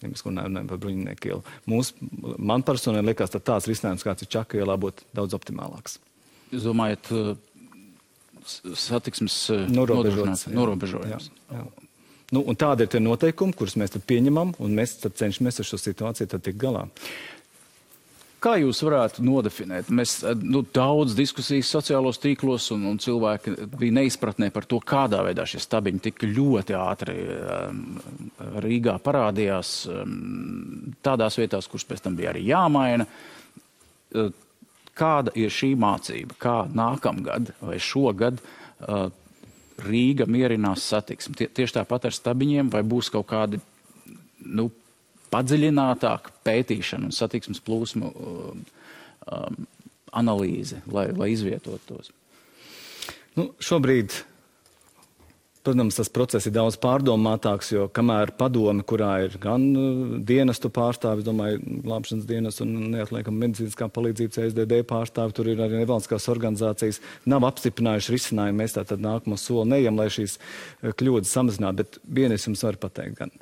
Ja 0.00 0.08
mēs 0.08 0.24
runājam 0.24 0.70
par 0.70 0.80
bruņinieku 0.80 1.28
ielu. 1.28 1.42
Mūs, 1.68 1.92
man 2.40 2.64
personīgi 2.64 3.10
liekas, 3.10 3.34
ka 3.34 3.42
tāds 3.50 3.68
risinājums, 3.68 4.06
kāds 4.06 4.24
ir 4.24 4.30
Čaka 4.32 4.62
ielā, 4.62 4.78
būtu 4.80 5.04
daudz 5.16 5.36
optimālāks. 5.36 5.98
Jūs 6.54 6.64
domājat, 6.64 7.10
satiksmes 8.80 9.36
norobežojums? 9.68 10.46
Jā, 10.48 11.60
jā. 11.60 11.66
Nu, 12.30 12.44
tādi 12.54 12.86
ir 12.86 12.90
tie 12.92 13.00
noteikumi, 13.02 13.54
kurus 13.58 13.74
mēs 13.80 13.96
pieņemam, 14.06 14.54
un 14.62 14.74
mēs 14.78 14.96
cenšamies 15.02 15.60
ar 15.60 15.66
šo 15.66 15.80
situāciju 15.82 16.38
tikt 16.38 16.60
galā. 16.62 16.86
Kā 18.40 18.54
jūs 18.56 18.78
varētu 18.80 19.22
nodefinēt? 19.26 19.90
Mēs 19.92 20.14
eh, 20.24 20.32
nu, 20.40 20.62
daudz 20.74 21.12
diskusijas 21.18 21.68
sociālos 21.74 22.20
tīklos 22.22 22.70
un, 22.72 22.86
un 22.88 23.00
cilvēki 23.02 23.52
bija 23.74 23.96
neizpratnē 23.98 24.48
par 24.54 24.64
to, 24.68 24.78
kādā 24.80 25.20
veidā 25.26 25.44
šie 25.48 25.60
stabiņi 25.60 26.04
tik 26.06 26.24
ļoti 26.24 26.76
ātri 26.78 27.16
um, 27.20 27.82
Rīgā 28.64 28.96
parādījās 29.04 29.74
um, 29.92 30.14
tādās 31.04 31.36
vietās, 31.40 31.68
kuras 31.68 31.84
pēc 31.90 32.06
tam 32.06 32.16
bija 32.16 32.32
arī 32.32 32.46
jāmaina. 32.48 33.08
Uh, 34.16 34.32
kāda 34.96 35.36
ir 35.36 35.52
šī 35.52 35.74
mācība? 35.80 36.36
Kā 36.40 36.56
nākamgad 36.72 37.52
vai 37.60 37.76
šogad 37.76 38.40
uh, 38.40 39.10
Rīga 39.84 40.24
mierinās 40.28 40.88
satiksmi? 40.88 41.36
Tie, 41.36 41.52
tieši 41.60 41.82
tāpat 41.82 42.08
ar 42.08 42.16
stabiņiem 42.16 42.72
vai 42.72 42.86
būs 42.88 43.12
kaut 43.12 43.28
kādi 43.30 43.60
nu, 44.48 44.70
padziļinātāk 45.32 46.32
pētīšana 46.46 47.10
un 47.10 47.14
satiksmes 47.14 47.62
plūsmu 47.66 48.10
um, 48.10 48.64
um, 49.26 49.60
analīze, 50.16 50.80
lai, 50.90 51.10
lai 51.16 51.30
izvietotu 51.34 51.80
tos? 51.86 52.10
Nu, 53.38 53.46
šobrīd, 53.62 54.12
protams, 55.62 55.94
tas 56.00 56.10
process 56.10 56.48
ir 56.48 56.54
daudz 56.56 56.74
pārdomātāks, 56.82 57.70
jo 57.76 57.86
kamēr 57.94 58.32
padome, 58.38 58.82
kurā 58.86 59.12
ir 59.28 59.36
gan 59.42 59.68
uh, 59.78 60.16
dienestu 60.26 60.72
pārstāvi, 60.74 61.24
domāju, 61.26 61.60
glābšanas 61.86 62.26
dienas 62.28 62.58
un 62.64 62.74
neatliekama 62.96 63.44
medicīniskā 63.46 63.90
palīdzība, 63.94 64.34
CSDD 64.34 64.82
pārstāvi, 64.90 65.36
tur 65.36 65.52
ir 65.52 65.62
arī 65.62 65.84
nevalstiskās 65.84 66.26
organizācijas, 66.32 66.98
nav 67.30 67.46
apstiprinājuši 67.52 68.16
risinājumu. 68.16 68.64
Mēs 68.64 68.74
tātad 68.80 69.02
nākamo 69.04 69.38
soli 69.38 69.76
neejam, 69.76 70.00
lai 70.00 70.10
šīs 70.10 70.40
uh, 70.40 70.90
kļūdas 70.90 71.38
samazinātu, 71.38 71.84
bet 71.84 72.00
vienu 72.18 72.34
es 72.34 72.50
jums 72.50 72.66
varu 72.66 72.82
pateikt 72.88 73.22
gan. 73.22 73.38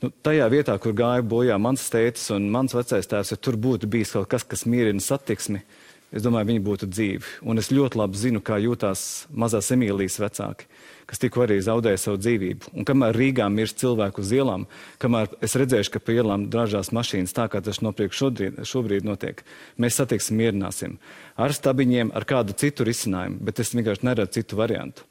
Nu, 0.00 0.08
tajā 0.24 0.46
vietā, 0.48 0.78
kur 0.80 0.94
gāja 0.96 1.20
bojā 1.20 1.58
mans 1.60 1.82
tēvs 1.92 2.30
un 2.32 2.46
mans 2.52 2.72
vecais 2.72 3.04
tēvs, 3.04 3.34
ja 3.34 3.36
tur 3.36 3.58
būtu 3.60 3.88
bijis 3.90 4.14
kaut 4.16 4.30
kas, 4.32 4.46
kas 4.48 4.64
mierina 4.64 5.02
satiksmi, 5.04 5.60
es 6.08 6.24
domāju, 6.24 6.48
viņi 6.48 6.62
būtu 6.64 6.88
dzīvi. 6.88 7.34
Un 7.44 7.60
es 7.60 7.68
ļoti 7.68 8.00
labi 8.00 8.16
zinu, 8.16 8.40
kā 8.40 8.56
jūtās 8.64 9.02
mazās 9.28 9.68
Emīlijas 9.76 10.16
vecāki, 10.22 10.70
kas 11.04 11.20
tikko 11.20 11.44
arī 11.44 11.60
zaudēja 11.66 12.00
savu 12.00 12.22
dzīvību. 12.22 12.72
Un 12.80 12.88
kamēr 12.88 13.20
Rīgā 13.20 13.50
mirst 13.52 13.82
cilvēku 13.84 14.24
uz 14.24 14.32
ielām, 14.38 14.64
kamēr 15.04 15.36
es 15.44 15.58
redzēšu, 15.60 15.92
ka 15.92 16.04
pa 16.06 16.16
ielām 16.16 16.48
dražās 16.48 16.94
mašīnas 16.96 17.36
tā, 17.36 17.50
kā 17.52 17.60
tas 17.60 17.82
nopriek 17.84 18.16
šobrīd, 18.16 18.64
šobrīd 18.72 19.04
notiek, 19.04 19.44
mēs 19.76 20.00
satiksim 20.00 20.40
mierināsim 20.40 20.96
ar 21.36 21.52
stabiņiem, 21.52 22.16
ar 22.16 22.24
kādu 22.24 22.56
citu 22.56 22.88
risinājumu, 22.88 23.36
bet 23.44 23.60
es 23.60 23.76
vienkārši 23.76 24.08
neredzu 24.08 24.40
citu 24.40 24.64
variantu. 24.64 25.09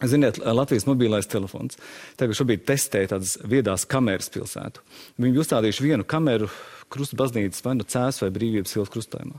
Ziniet, 0.00 0.40
Latvijas 0.42 0.86
mobilais 0.88 1.28
telefons 1.30 1.76
tagad 2.18 2.34
šobrīd 2.38 2.64
testē 2.66 3.04
tādas 3.10 3.36
viedās 3.46 3.84
kameras 3.86 4.32
pilsētu. 4.34 4.82
Viņi 5.22 5.42
uzstādījuši 5.44 5.84
vienu 5.84 6.06
kameru 6.08 6.48
krustbaznīcas 6.92 7.62
vai 7.64 7.76
nu 7.78 7.86
cēs 7.86 8.22
vai 8.24 8.32
brīvības 8.34 8.76
ielas 8.76 8.92
krustojumā. 8.92 9.38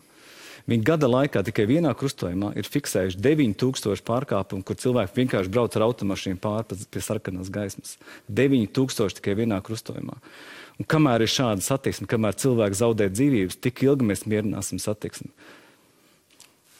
Viņi 0.63 0.86
gada 0.88 1.10
laikā 1.10 1.42
tikai 1.44 1.66
vienā 1.68 1.92
krustojumā 2.00 2.54
ir 2.56 2.68
fiksējuši 2.72 3.20
9000 3.20 4.04
pārkāpumu, 4.08 4.63
kur 4.63 4.78
cilvēki 4.80 5.18
vienkārši 5.18 5.52
brauc 5.52 5.76
ar 5.76 5.84
automašīnu 5.89 6.39
pāri 6.39 6.78
pie 6.88 7.04
sarkanās 7.04 7.52
gaismas. 7.52 7.98
9000 8.32 9.20
tikai 9.20 9.36
vienā 9.42 9.60
krustojumā. 9.66 10.16
Un 10.80 10.88
kamēr 10.89 11.26
ir 11.26 11.34
šāda 11.34 11.62
satiksme, 11.62 12.08
kamēr 12.10 12.39
cilvēki 12.39 12.80
zaudē 12.80 13.10
dzīvības, 13.12 13.60
tik 13.60 13.84
ilgi 13.84 14.08
mēs 14.08 14.24
mierināsim 14.24 14.80
satiksmi. 14.82 15.34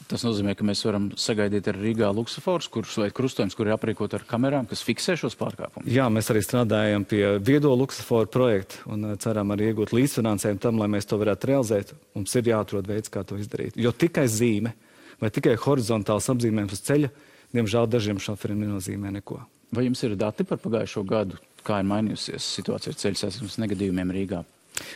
Tas 0.10 0.24
nozīmē, 0.26 0.54
ka 0.58 0.66
mēs 0.68 0.82
varam 0.86 1.10
sagaidīt 1.20 1.68
ar 1.72 1.78
Rīgā 1.80 2.10
luksusforus, 2.16 2.68
kurus 2.72 2.96
vai 3.00 3.10
krustojums, 3.16 3.56
kur 3.58 3.70
ir 3.70 3.76
aprīkot 3.76 4.14
ar 4.18 4.26
kamerām, 4.28 4.68
kas 4.70 4.84
fiksē 4.86 5.16
šos 5.20 5.38
pārkāpumus. 5.40 5.88
Jā, 5.90 6.10
mēs 6.14 6.30
arī 6.34 6.42
strādājam 6.44 7.06
pie 7.08 7.24
viedo 7.44 7.72
luksusforu 7.80 8.30
projektu 8.32 8.84
un 8.94 9.08
uh, 9.12 9.18
ceram 9.22 9.54
arī 9.56 9.72
iegūt 9.72 9.94
līdzfinansējumu 9.96 10.64
tam, 10.64 10.82
lai 10.82 10.90
mēs 10.92 11.08
to 11.10 11.20
varētu 11.22 11.52
realizēt. 11.54 11.94
Mums 12.18 12.36
ir 12.40 12.52
jāatrod 12.52 12.90
veids, 12.90 13.12
kā 13.14 13.24
to 13.28 13.40
izdarīt. 13.40 13.80
Jo 13.80 13.94
tikai 13.96 14.28
zīme 14.32 14.76
vai 15.22 15.32
tikai 15.34 15.56
horizontāls 15.62 16.30
apzīmējums 16.34 16.76
uz 16.76 16.84
ceļa, 16.84 17.12
diemžēl 17.56 17.90
dažiem 17.92 18.20
šoferiem 18.22 18.66
nenozīmē 18.66 19.14
neko. 19.22 19.40
Vai 19.74 19.88
jums 19.88 20.04
ir 20.06 20.18
dati 20.20 20.46
par 20.46 20.60
pagājušo 20.62 21.06
gadu, 21.08 21.40
kā 21.66 21.80
ir 21.82 21.88
mainījusies 21.90 22.50
situācija 22.60 22.94
ar 22.94 23.00
ceļu 23.00 23.22
satiksmes 23.22 23.58
negadījumiem 23.64 24.12
Rīgā? 24.14 24.44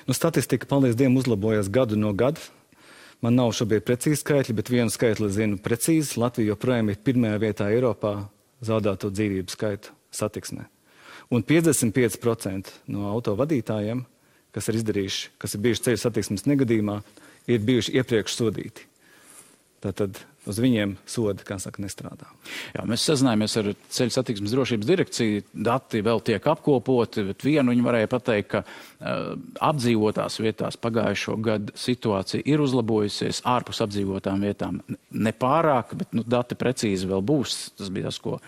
Nu, 0.08 0.14
statistika, 0.18 0.68
paldies 0.70 0.98
Dievam, 0.98 1.18
uzlabojas 1.22 1.70
gadu 1.74 1.98
no 2.00 2.12
gada. 2.18 2.42
Man 3.26 3.34
nav 3.34 3.50
šobrīd 3.58 3.86
precīzi 3.86 4.20
skaitļi, 4.22 4.56
bet 4.60 4.70
vienu 4.70 4.94
skaitli 4.94 5.30
zinu 5.34 5.58
precīzi. 5.62 6.20
Latvija 6.22 6.54
joprojām 6.54 6.92
ir 6.94 7.00
pirmajā 7.02 7.40
vietā 7.42 7.70
Eiropā 7.74 8.14
zaudēto 8.62 9.10
dzīvību 9.10 9.54
skaitu 9.54 9.96
satiksmē. 10.14 10.68
Un 11.34 11.44
55% 11.44 12.72
no 12.94 13.10
autovadītājiem, 13.16 14.04
kas 14.56 14.70
ir 14.70 14.78
izdarījuši, 14.80 15.32
kas 15.42 15.58
ir 15.58 15.64
bijuši 15.66 15.84
ceļu 15.88 16.02
satiksmes 16.04 16.46
negadījumā, 16.48 17.00
ir 17.50 17.66
bijuši 17.68 17.98
iepriekš 17.98 18.38
sodīti. 18.38 18.86
Tātad 19.84 20.22
uz 20.48 20.60
viņiem 20.62 20.96
sodi, 21.10 21.46
kā 21.48 21.58
saka, 21.62 21.82
nestrādā. 21.84 22.30
Jā, 22.76 22.86
mēs 22.88 23.06
sazinājāmies 23.08 23.56
ar 23.62 23.70
ceļu 23.98 24.14
satiksmes 24.16 24.54
drošības 24.56 24.90
direkciju. 24.90 25.44
Dati 25.68 26.02
vēl 26.06 26.22
tiek 26.28 26.48
apkopoti, 26.52 27.26
bet 27.30 27.46
vienu 27.46 27.74
viņi 27.74 27.86
varēja 27.86 28.12
pateikt, 28.12 28.50
ka 28.54 28.64
uh, 28.64 29.34
apdzīvotās 29.70 30.40
vietās 30.44 30.80
pagājušo 30.82 31.38
gadu 31.44 31.76
situācija 31.78 32.46
ir 32.48 32.64
uzlabojusies 32.64 33.44
ārpus 33.48 33.84
apdzīvotām 33.86 34.46
vietām. 34.48 34.80
Nepārāk, 35.12 35.96
bet 36.00 36.16
nu, 36.18 36.24
dati 36.28 36.58
precīzi 36.60 37.10
vēl 37.10 37.26
būs. 37.26 37.58
Tas 37.78 37.92
bija 37.94 38.12
tas, 38.12 38.22
ko 38.24 38.40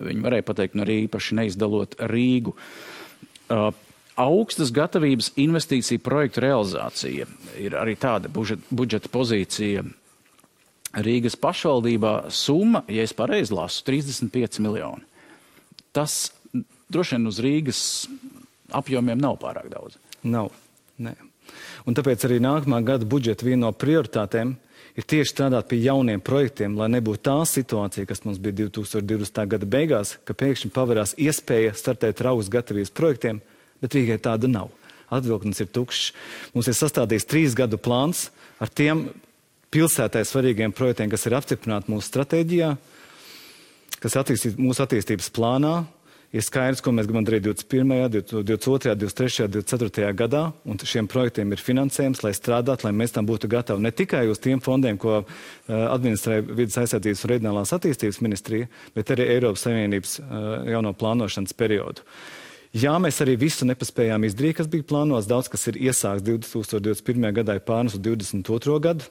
viņi 0.00 0.24
varēja 0.24 0.48
pateikt, 0.48 0.76
nu 0.78 0.86
arī 0.86 1.04
īpaši 1.06 1.38
neizdalot 1.42 1.98
Rīgu. 2.10 2.56
Uh, 3.50 3.70
augstas 4.20 4.72
gatavības 4.74 5.32
investīciju 5.40 6.02
projektu 6.04 6.44
realizācija 6.44 7.26
ir 7.60 7.76
arī 7.78 7.96
tāda 8.00 8.30
budžeta 8.30 9.10
pozīcija 9.12 9.84
Rīgas 10.90 11.36
pašvaldībā 11.38 12.30
summa, 12.34 12.82
ja 12.90 13.04
es 13.06 13.14
pareizi 13.14 13.54
lasu, 13.54 13.84
35 13.86 14.58
miljoni. 14.64 15.04
Tas 15.94 16.32
droši 16.90 17.16
vien 17.16 17.30
uz 17.30 17.38
Rīgas 17.42 17.82
apjomiem 18.74 19.20
nav 19.20 19.38
pārāk 19.42 19.70
daudz. 19.70 19.98
Nav. 20.26 20.50
Nē. 21.00 21.14
Un 21.88 21.96
tāpēc 21.96 22.26
arī 22.26 22.40
nākamā 22.42 22.82
gada 22.86 23.06
budžeta 23.08 23.46
viena 23.46 23.68
no 23.68 23.70
prioritātēm 23.74 24.52
ir 24.98 25.06
tieši 25.06 25.32
strādāt 25.32 25.70
pie 25.70 25.80
jauniem 25.84 26.22
projektiem, 26.22 26.74
lai 26.78 26.90
nebūtu 26.92 27.22
tā 27.30 27.38
situācija, 27.46 28.08
kas 28.10 28.24
mums 28.26 28.40
bija 28.42 28.66
2020. 28.66 29.40
gada 29.54 29.70
beigās, 29.70 30.16
ka 30.26 30.36
pēkšņi 30.36 30.72
pavērās 30.74 31.16
iespēja 31.18 31.72
startēt 31.78 32.22
raugas 32.26 32.50
gatavības 32.52 32.94
projektiem, 32.94 33.40
bet 33.82 33.96
Rīgai 33.96 34.18
tāda 34.22 34.50
nav. 34.50 34.70
Atvilknis 35.10 35.62
ir 35.62 35.70
tukšs. 35.74 36.12
Mums 36.54 36.68
ir 36.70 36.76
sastādījis 36.78 37.26
trīs 37.26 37.56
gadu 37.58 37.80
plāns 37.82 38.28
ar 38.62 38.70
tiem 38.70 39.08
pilsētai 39.74 40.24
svarīgiem 40.26 40.74
projektiem, 40.74 41.10
kas 41.12 41.26
ir 41.28 41.36
apstiprināti 41.38 41.92
mūsu 41.92 42.08
stratēģijā, 42.10 42.74
kas 44.02 44.18
attīstīt 44.18 44.58
mūsu 44.58 44.82
attīstības 44.84 45.30
plānā, 45.36 45.74
ir 46.34 46.44
skaidrs, 46.46 46.82
ko 46.82 46.92
mēs 46.94 47.08
gribam 47.10 47.26
darīt 47.26 47.44
21., 47.46 48.10
22., 48.14 48.94
23., 48.98 49.48
24. 49.50 50.10
gadā, 50.18 50.42
un 50.64 50.78
šiem 50.78 51.08
projektiem 51.10 51.54
ir 51.54 51.62
finansējums, 51.62 52.22
lai 52.26 52.34
strādātu, 52.36 52.86
lai 52.86 52.94
mēs 52.96 53.14
tam 53.14 53.28
būtu 53.30 53.50
gatavi 53.50 53.86
ne 53.86 53.94
tikai 53.94 54.26
uz 54.30 54.42
tiem 54.42 54.62
fondiem, 54.62 54.98
ko 55.00 55.20
uh, 55.20 55.24
administrē 55.90 56.40
vidas 56.46 56.78
aizsardzības 56.82 57.24
un 57.26 57.34
reģionālās 57.34 57.74
attīstības 57.76 58.22
ministrija, 58.26 58.70
bet 58.94 59.10
arī 59.14 59.26
Eiropas 59.36 59.66
Savienības 59.66 60.18
uh, 60.22 60.38
jauno 60.70 60.94
plānošanas 60.98 61.56
periodu. 61.58 62.06
Jā, 62.70 62.92
mēs 63.02 63.16
arī 63.24 63.34
visu 63.34 63.66
nepaspējām 63.66 64.28
izdarīt, 64.28 64.60
kas 64.60 64.68
bija 64.70 64.86
plānots. 64.86 65.26
Daudz 65.26 65.48
kas 65.50 65.66
ir 65.72 65.80
iesākts 65.90 66.22
2021. 66.22 67.32
gadā, 67.40 67.56
pārnus 67.66 67.96
uz 67.98 68.04
2022. 68.06 68.76
gadu 68.84 69.08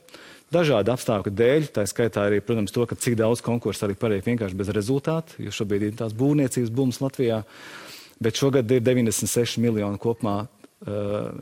dažādu 0.53 0.93
apstākļu 0.93 1.33
dēļ. 1.35 1.69
Tā 1.75 1.85
skaitā 1.89 2.25
arī, 2.27 2.41
protams, 2.45 2.73
to, 2.75 2.85
ka 2.89 2.97
cik 2.99 3.17
daudz 3.19 3.43
konkursu 3.45 3.87
arī 3.87 3.97
paliek 3.99 4.25
vienkārši 4.25 4.57
bez 4.59 4.71
rezultātu, 4.75 5.39
jo 5.45 5.53
šobrīd 5.55 5.89
ir 5.89 5.97
tās 5.99 6.15
būvniecības 6.17 6.73
būmas 6.75 7.01
Latvijā. 7.03 7.41
Bet 8.19 8.39
šogad 8.39 8.71
ir 8.75 8.83
96 8.83 9.61
miljoni 9.63 10.01
kopumā 10.01 10.37
uh, 10.43 10.49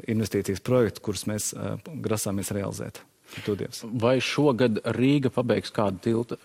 investīcijas 0.09 0.61
projektu, 0.65 1.03
kurus 1.07 1.25
mēs 1.29 1.51
uh, 1.55 1.77
grasāmies 2.03 2.53
realizēt. 2.53 3.01
Tūdies. 3.43 3.83
Vai 3.99 4.17
šogad 4.23 4.79
Rīga 4.95 5.31
pabeigs 5.33 5.73
kādu 5.75 5.99
tilta 6.05 6.37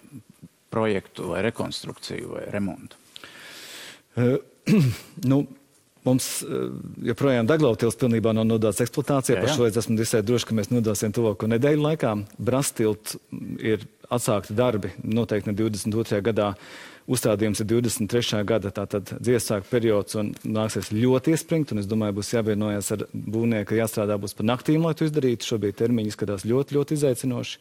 projektu 0.73 1.29
vai 1.31 1.45
rekonstrukciju 1.47 2.33
vai 2.35 2.47
remontu? 2.55 2.99
Uh, 4.17 4.39
nu, 5.31 5.45
Mums 6.03 6.29
eh, 6.43 6.69
joprojām 7.13 7.47
Daglautils 7.47 7.99
pilnībā 8.01 8.33
nav 8.35 8.49
nodāts 8.49 8.83
eksploatācijā. 8.83 9.39
Pašlaik 9.45 9.77
esmu 9.79 9.99
visai 10.01 10.23
droši, 10.27 10.49
ka 10.49 10.57
mēs 10.59 10.73
nodāsim 10.73 11.15
tuvāko 11.15 11.51
nedēļu 11.53 11.85
laikā. 11.85 12.15
Brastilt 12.43 13.15
ir 13.63 13.87
atsākti 14.13 14.57
darbi 14.59 14.91
noteikti 15.07 15.53
ne 15.53 15.59
22. 15.59 16.23
gadā. 16.27 16.55
Uzstādījums 17.13 17.59
ir 17.63 17.67
23. 17.67 18.45
gada, 18.47 18.71
tātad 18.75 19.09
dziesāka 19.19 19.67
periods 19.67 20.15
un 20.21 20.31
nāksies 20.47 20.93
ļoti 20.95 21.35
iespringt, 21.35 21.73
un 21.75 21.83
es 21.83 21.89
domāju, 21.91 22.15
būs 22.21 22.31
jāvienojas 22.31 22.93
ar 22.95 23.03
būvnieku, 23.11 23.75
jāstrādā 23.75 24.15
būs 24.23 24.37
pa 24.39 24.47
naktīm, 24.47 24.87
lai 24.87 24.95
to 24.95 25.09
izdarītu. 25.09 25.49
Šobrīd 25.49 25.81
termiņi 25.81 26.15
izskatās 26.15 26.47
ļoti, 26.47 26.79
ļoti 26.79 26.99
izaicinoši. 27.01 27.59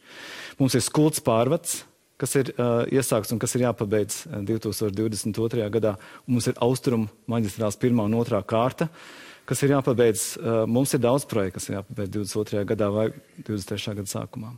Mums 0.62 0.78
ir 0.78 0.86
skults 0.86 1.24
pārvads, 1.26 1.80
kas 2.22 2.36
ir 2.38 2.52
uh, 2.54 2.84
iesākts 2.86 3.34
un 3.34 3.40
kas 3.42 3.56
ir 3.56 3.64
jāpabeidz 3.66 4.22
2022. 4.46 5.66
gadā. 5.74 5.96
Un 6.26 6.36
mums 6.36 6.46
ir 6.50 6.58
austrumu 6.62 7.10
maģistrāls 7.30 7.78
pirmā 7.82 8.06
un 8.06 8.14
otrā 8.20 8.38
kārta, 8.46 8.86
kas 9.48 9.64
ir 9.66 9.74
jāpabeidz. 9.74 10.26
Uh, 10.38 10.62
mums 10.70 10.94
ir 10.94 11.02
daudz 11.02 11.26
projektu, 11.30 11.58
kas 11.58 11.70
ir 11.70 11.80
jāpabeidz 11.80 12.14
22. 12.14 12.62
gadā 12.74 12.90
vai 12.94 13.08
23. 13.42 13.96
gada 14.00 14.14
sākumā. 14.18 14.54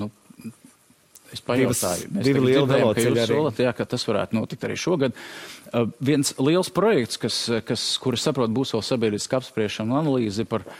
Nu, 0.00 0.12
Es 1.34 1.40
pajautāju, 1.42 2.06
mēs 2.14 2.22
divi 2.22 2.38
lieli 2.38 2.68
veloceļi 2.70 3.18
arī. 3.18 3.24
Solat, 3.26 3.56
jā, 3.58 3.72
ka 3.74 3.84
tas 3.90 4.04
varētu 4.06 4.36
notikt 4.38 4.62
arī 4.62 4.76
šogad. 4.78 5.16
Uh, 5.72 5.88
viens 5.98 6.30
liels 6.38 6.70
projekts, 6.72 7.18
kas, 7.18 7.40
kas, 7.66 7.86
kuras 8.00 8.22
saprot, 8.24 8.52
būs 8.54 8.70
vēl 8.76 8.84
sabiedriska 8.86 9.40
apspriešana 9.40 9.90
un 9.90 10.04
analīze 10.04 10.46
par 10.46 10.62
uh, 10.62 10.78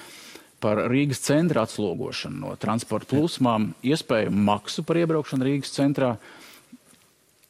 par 0.60 0.80
Rīgas 0.90 1.20
centra 1.24 1.66
atslogošanu 1.66 2.40
no 2.42 2.54
transporta 2.60 3.14
plūsmām, 3.14 3.70
iespējamu 3.86 4.44
maksu 4.48 4.84
par 4.86 5.00
iebraukšanu 5.02 5.46
Rīgas 5.48 5.74
centrā. 5.76 6.16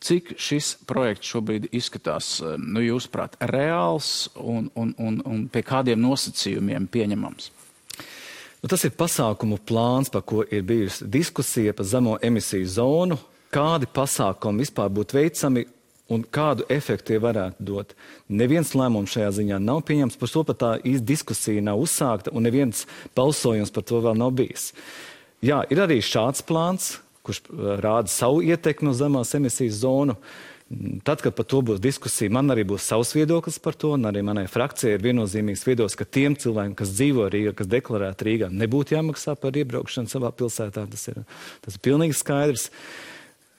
Cik 0.06 0.34
šis 0.38 0.74
projekts 0.86 1.30
šobrīd 1.32 1.70
izskatās, 1.74 2.36
eh, 2.40 2.56
nu, 2.60 2.82
jūsuprāt, 2.84 3.38
reāls 3.40 4.28
un, 4.36 4.70
un, 4.76 4.92
un, 4.98 5.22
un 5.24 5.46
pie 5.50 5.64
kādiem 5.66 6.02
nosacījumiem 6.02 6.88
pieņemams? 6.92 7.50
Nu, 8.62 8.70
tas 8.70 8.84
ir 8.86 8.94
pasākumu 8.98 9.58
plāns, 9.62 10.10
par 10.12 10.24
ko 10.26 10.42
ir 10.42 10.64
bijusi 10.66 11.06
diskusija 11.06 11.74
par 11.76 11.86
zemo 11.86 12.16
emisiju 12.22 12.68
zonu. 12.68 13.18
Kādi 13.52 13.88
pasākumi 13.88 14.64
vispār 14.64 14.90
būtu 14.92 15.16
veicami 15.16 15.64
un 16.12 16.22
kādu 16.22 16.66
efektu 16.70 17.12
tie 17.12 17.20
varētu 17.22 17.66
dot. 17.66 17.94
Neviens 18.30 18.72
lēmums 18.78 19.12
šajā 19.16 19.32
ziņā 19.40 19.58
nav 19.62 19.82
pieņemts, 19.88 20.18
par 20.20 20.32
to 20.32 20.42
pat 20.46 20.60
tā 20.60 20.72
īsta 20.86 21.06
diskusija 21.08 21.64
nav 21.66 21.82
uzsākta, 21.82 22.32
un 22.34 22.46
neviens 22.46 22.84
balsojums 23.18 23.74
par 23.74 23.86
to 23.86 24.02
vēl 24.04 24.18
nav 24.18 24.34
bijis. 24.38 24.70
Jā, 25.44 25.64
ir 25.70 25.82
arī 25.82 25.98
šāds 26.04 26.44
plāns, 26.46 26.96
kurš 27.26 27.42
uh, 27.50 27.72
rāda 27.82 28.10
savu 28.10 28.44
ietekmi 28.46 28.92
uz 28.92 29.00
zemās 29.02 29.34
emisijas 29.36 29.82
zonu. 29.82 30.16
Tad, 31.06 31.20
kad 31.22 31.30
par 31.38 31.46
to 31.46 31.60
būs 31.62 31.78
diskusija, 31.78 32.32
man 32.34 32.50
arī 32.50 32.64
būs 32.66 32.88
savs 32.90 33.12
viedoklis 33.14 33.60
par 33.62 33.76
to, 33.78 33.92
un 33.94 34.08
arī 34.08 34.24
manai 34.26 34.48
frakcijai 34.50 34.96
ir 34.96 35.04
viennozīmīgs 35.04 35.62
viedoklis, 35.62 35.94
ka 35.98 36.06
tiem 36.10 36.34
cilvēkiem, 36.34 36.74
kas 36.78 36.90
dzīvo 36.96 37.28
Rīgā, 37.30 37.52
kas 37.54 37.70
deklarēti 37.70 38.26
Rīgā, 38.26 38.48
nebūtu 38.50 38.96
jāmaksā 38.96 39.36
par 39.38 39.54
iebraukšanu 39.62 40.10
savā 40.10 40.32
pilsētā. 40.34 40.88
Tas 40.90 41.06
ir, 41.12 41.22
tas 41.62 41.78
ir 41.78 41.84
pilnīgi 41.86 42.18
skaidrs. 42.18 42.66
Uh, 42.66 43.15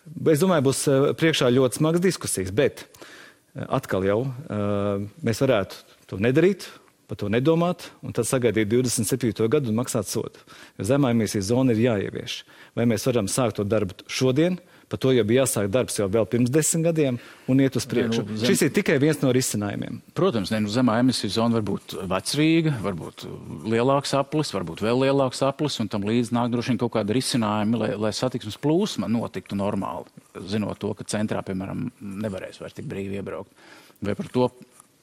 Es 0.08 0.42
domāju, 0.42 0.68
būs 0.70 0.82
eh, 0.88 1.06
priekšā 1.18 1.50
ļoti 1.54 1.80
smagas 1.82 2.04
diskusijas, 2.04 2.52
bet 2.56 2.86
eh, 2.86 3.64
atkal 3.68 4.06
jau 4.08 4.20
eh, 4.28 5.08
mēs 5.26 5.42
varētu 5.44 5.82
to 6.08 6.20
nedarīt, 6.24 6.68
par 7.08 7.20
to 7.20 7.30
nedomāt, 7.32 7.88
un 8.04 8.16
tad 8.16 8.28
sagaidīt 8.28 8.68
27. 8.72 9.32
gadu 9.52 9.72
un 9.72 9.80
maksāt 9.80 10.10
sodu. 10.12 10.42
Jo 10.80 10.88
zemā 10.90 11.14
emisijas 11.16 11.50
zona 11.54 11.76
ir 11.76 11.86
jāievieš. 11.86 12.42
Vai 12.76 12.88
mēs 12.90 13.08
varam 13.08 13.30
sākt 13.32 13.60
to 13.60 13.68
darbu 13.68 13.96
šodien? 14.12 14.60
Par 14.88 15.00
to 15.04 15.12
jau 15.12 15.24
bija 15.28 15.44
jāsāk 15.44 15.68
darbs 15.68 15.98
jau 16.00 16.08
pirms 16.32 16.52
desmit 16.54 16.86
gadiem 16.88 17.18
un 17.52 17.60
iet 17.60 17.76
uz 17.76 17.84
priekšu. 17.92 18.22
Ne, 18.24 18.32
nu, 18.32 18.38
zem... 18.40 18.48
Šis 18.48 18.62
ir 18.64 18.70
tikai 18.78 18.96
viens 19.04 19.20
no 19.20 19.34
risinājumiem. 19.36 19.98
Protams, 20.16 20.54
ne, 20.54 20.62
nu, 20.64 20.72
zemā 20.72 20.96
emisiju 21.02 21.34
zona 21.36 21.58
var 21.58 21.66
būt 21.68 21.96
vecrīga, 22.08 22.72
varbūt 22.86 23.26
lielāks 23.68 24.16
aplis, 24.16 24.54
varbūt 24.56 24.86
vēl 24.86 25.04
lielāks 25.04 25.44
aplis, 25.44 25.76
un 25.84 25.92
tam 25.92 26.08
līdz 26.08 26.32
nāk 26.38 26.54
droši 26.54 26.72
vien 26.72 26.80
kaut 26.80 26.94
kāda 26.96 27.18
risinājuma, 27.18 27.82
lai, 27.84 27.90
lai 28.08 28.14
satiksmes 28.16 28.56
plūsma 28.64 29.12
notiktu 29.12 29.60
normāli, 29.60 30.08
zinot 30.48 30.80
to, 30.80 30.94
ka 30.96 31.08
centrā, 31.12 31.44
piemēram, 31.44 31.90
nevarēs 32.24 32.62
vairs 32.64 32.78
tik 32.80 32.88
brīvi 32.88 33.20
iebraukt. 33.20 33.52
Vai 34.00 34.16
par 34.16 34.32
to 34.32 34.48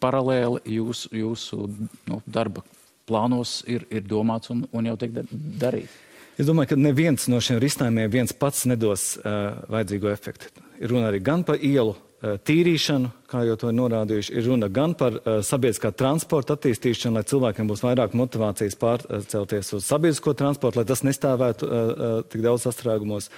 paralēli 0.00 0.64
jūs, 0.78 1.10
jūsu 1.12 1.60
nu, 2.08 2.22
darba 2.24 2.64
plānos 3.04 3.58
ir, 3.68 3.84
ir 3.92 4.08
domāts 4.08 4.48
un, 4.54 4.64
un 4.72 4.88
jau 4.88 4.96
tiek 5.04 5.12
darīts? 5.60 6.00
Es 6.34 6.48
domāju, 6.48 6.72
ka 6.72 6.80
neviens 6.80 7.28
no 7.30 7.38
šiem 7.42 7.60
risinājumiem 7.62 8.10
viens 8.10 8.34
pats 8.34 8.64
nedos 8.66 9.12
uh, 9.20 9.54
vajadzīgo 9.70 10.10
efektu. 10.10 10.50
Ir 10.82 10.90
runa 10.90 11.12
arī 11.12 11.20
gan 11.22 11.44
par 11.46 11.60
ielu 11.62 11.92
uh, 11.94 12.34
tīrīšanu, 12.42 13.12
kā 13.30 13.44
jau 13.46 13.54
to 13.60 13.70
ir 13.70 13.76
norādījuši, 13.78 14.34
ir 14.34 14.48
runa 14.50 14.66
gan 14.66 14.96
par 14.98 15.20
uh, 15.20 15.38
sabiedriskā 15.46 15.92
transporta 15.94 16.56
attīstīšanu, 16.58 17.20
lai 17.20 17.26
cilvēkiem 17.30 17.70
būs 17.70 17.84
vairāk 17.86 18.16
motivācijas 18.18 18.78
pārcelties 18.80 19.76
uz 19.78 19.86
sabiedrisko 19.86 20.34
transportu, 20.34 20.82
lai 20.82 20.88
tas 20.90 21.04
nestāvētu 21.06 21.68
uh, 21.68 21.76
uh, 21.76 22.16
tik 22.26 22.42
daudz 22.42 22.66
sastrēgumos. 22.66 23.30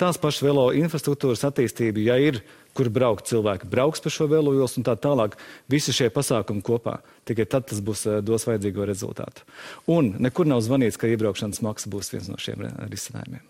Tās 0.00 0.20
pašas 0.20 0.44
velo 0.44 0.68
infrastruktūras 0.76 1.46
attīstība, 1.48 2.04
ja 2.04 2.20
ir 2.20 2.42
uh, 2.42 2.61
kur 2.76 2.88
braukt 2.92 3.28
cilvēki, 3.30 3.68
brauks 3.70 4.02
pa 4.02 4.12
šo 4.12 4.28
velojos 4.30 4.78
un 4.80 4.86
tā 4.86 4.96
tālāk. 4.96 5.36
Visi 5.72 5.94
šie 5.94 6.08
pasākumi 6.12 6.64
kopā. 6.64 6.98
Tikai 7.28 7.46
tad 7.46 7.68
tas 7.70 7.80
būs, 7.84 8.06
eh, 8.08 8.20
dos 8.24 8.46
vajadzīgo 8.48 8.86
rezultātu. 8.88 9.46
Un 9.86 10.14
nekur 10.18 10.48
nav 10.48 10.64
zvanīts, 10.64 10.98
ka 10.98 11.10
iebraukšanas 11.10 11.62
maksa 11.62 11.92
būs 11.92 12.12
viens 12.12 12.28
no 12.28 12.36
šiem 12.36 12.64
risinājumiem. 12.88 13.42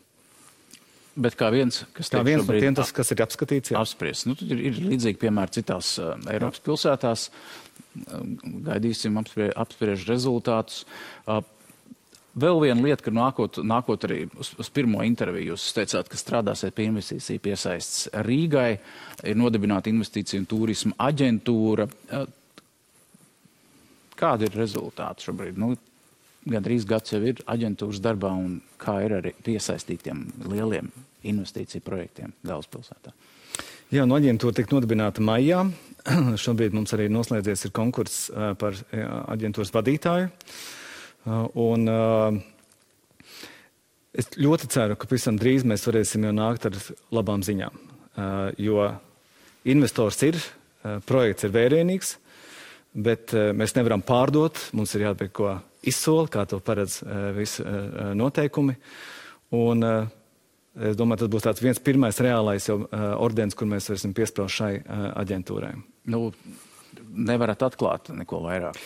Bet 1.13 1.37
kā 1.37 1.51
viens, 1.53 1.83
kas, 1.93 2.09
kā 2.09 2.23
viens 2.25 2.47
no 2.49 2.55
tiem, 2.57 2.75
tas, 2.75 2.91
kas 2.91 3.11
ir 3.13 3.21
apskatīts, 3.21 3.75
jā. 3.75 3.81
apspriests. 3.81 4.25
Nu, 4.31 4.37
ir, 4.49 4.63
ir 4.71 4.79
līdzīgi 4.81 5.21
piemēri 5.21 5.59
citās 5.59 5.99
uh, 6.01 6.15
Eiropas 6.33 6.63
jā. 6.63 6.65
pilsētās. 6.71 7.27
Uh, 7.29 8.23
gaidīsim 8.65 9.19
apsprie, 9.21 9.51
apspriež 9.53 10.07
rezultātus. 10.09 10.87
Uh, 11.27 11.43
Vēl 12.33 12.63
viena 12.63 12.81
lieta, 12.81 13.05
ka 13.05 13.13
nākot, 13.13 13.59
nākot 13.61 14.07
arī 14.09 14.23
uz, 14.41 14.55
uz 14.57 14.69
pirmo 14.73 15.03
interviju, 15.05 15.53
jūs 15.53 15.67
teicāt, 15.77 16.09
ka 16.09 16.17
strādāsiet 16.17 16.73
pie 16.73 16.87
investīciju 16.89 17.43
piesaists 17.45 18.07
Rīgai, 18.25 18.71
ir 19.29 19.37
nodibināta 19.37 19.93
investīcija 19.93 20.41
un 20.41 20.49
turisma 20.49 20.97
aģentūra. 21.11 21.87
Kādi 24.17 24.49
ir 24.49 24.57
rezultāti 24.57 25.29
šobrīd? 25.29 25.61
Nu, 25.61 25.75
Gan 26.43 26.65
drīz 26.65 26.83
gads 26.91 27.13
jau 27.13 27.21
ir 27.23 27.39
aģentūras 27.47 28.01
darbā, 28.03 28.33
un 28.35 28.57
kā 28.83 28.97
ir 29.05 29.13
arī 29.21 29.31
piesaistītiem 29.47 30.25
lieliem 30.51 30.89
investīciju 31.31 31.85
projektiem 31.87 32.33
galvaspilsētā? 32.43 33.13
Jā, 33.95 34.09
no 34.09 34.17
aģentūra 34.19 34.57
tika 34.57 34.75
nodibināta 34.75 35.23
maijā. 35.23 35.61
Šobrīd 36.43 36.75
mums 36.75 36.97
arī 36.97 37.07
noslēdzies 37.15 37.69
konkurss 37.77 38.33
par 38.59 38.75
aģentūras 39.37 39.71
vadītāju. 39.77 40.33
Uh, 40.33 40.82
un, 41.27 41.87
uh, 41.89 43.37
es 44.17 44.31
ļoti 44.39 44.69
ceru, 44.73 44.97
ka 44.99 45.09
pavisam 45.11 45.39
drīz 45.41 45.67
mēs 45.69 45.87
varēsim 45.87 46.27
jau 46.27 46.33
nākt 46.37 46.67
ar 46.69 46.79
labām 47.15 47.45
ziņām. 47.47 47.79
Uh, 48.13 48.49
jo 48.61 48.89
investors 49.69 50.19
ir, 50.27 50.41
projekts 51.07 51.47
ir 51.47 51.53
vērienīgs, 51.55 52.17
bet 52.99 53.31
mēs 53.55 53.77
nevaram 53.77 54.03
pārdot. 54.03 54.59
Mums 54.75 54.97
ir 54.97 55.05
jāatbild, 55.07 55.31
ko 55.31 55.53
izsola, 55.87 56.27
kā 56.27 56.43
to 56.51 56.59
paredz 56.59 56.97
visi 57.37 57.63
noteikumi. 58.19 58.75
Un, 59.55 59.87
es 60.75 60.99
domāju, 60.99 61.23
tas 61.23 61.31
būs 61.31 61.47
tāds 61.47 61.63
viens 61.63 61.79
pirmais 61.79 62.19
reālais 62.19 62.67
jau 62.67 62.81
ordens, 63.23 63.55
kur 63.55 63.71
mēs 63.71 63.87
varēsim 63.93 64.17
piesprāst 64.19 64.59
šai 64.59 64.73
aģentūrai. 65.23 65.71
Nu, 66.11 66.25
nevarat 67.15 67.63
atklāt 67.71 68.11
neko 68.19 68.43
vairāk. 68.49 68.83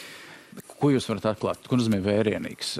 Ko 0.76 0.90
jūs 0.92 1.06
varat 1.08 1.30
atklāt? 1.30 1.62
Ko 1.68 1.78
nozīmē 1.78 2.02
vērienīgs? 2.04 2.72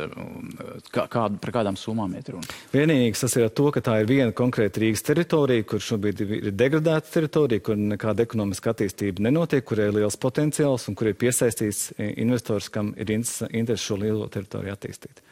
Kā, 0.93 1.07
kād, 1.13 1.39
par 1.41 1.53
kādām 1.55 1.79
summām 1.81 2.13
iet 2.19 2.29
runa? 2.33 2.57
Vērienīgs 2.75 3.25
tas 3.25 3.37
ir 3.39 3.47
ar 3.47 3.55
to, 3.57 3.71
ka 3.73 3.81
tā 3.85 3.95
ir 4.03 4.11
viena 4.11 4.35
konkrēta 4.37 4.83
Rīgas 4.83 5.05
teritorija, 5.07 5.65
kur 5.71 5.81
šobrīd 5.81 6.21
ir 6.27 6.51
degradēta 6.53 7.09
teritorija, 7.15 7.65
kur 7.65 7.81
nekāda 7.81 8.27
ekonomiska 8.27 8.75
attīstība 8.75 9.25
nenotiek, 9.29 9.65
kur 9.65 9.81
ir 9.81 9.97
liels 9.97 10.19
potenciāls 10.21 10.85
un 10.91 10.99
kur 10.99 11.09
ir 11.09 11.17
piesaistīts 11.21 11.89
investors, 11.97 12.69
kam 12.73 12.93
ir 13.01 13.15
interesi 13.17 13.83
šo 13.87 14.01
lielo 14.03 14.29
teritoriju 14.33 14.77
attīstīt. 14.77 15.25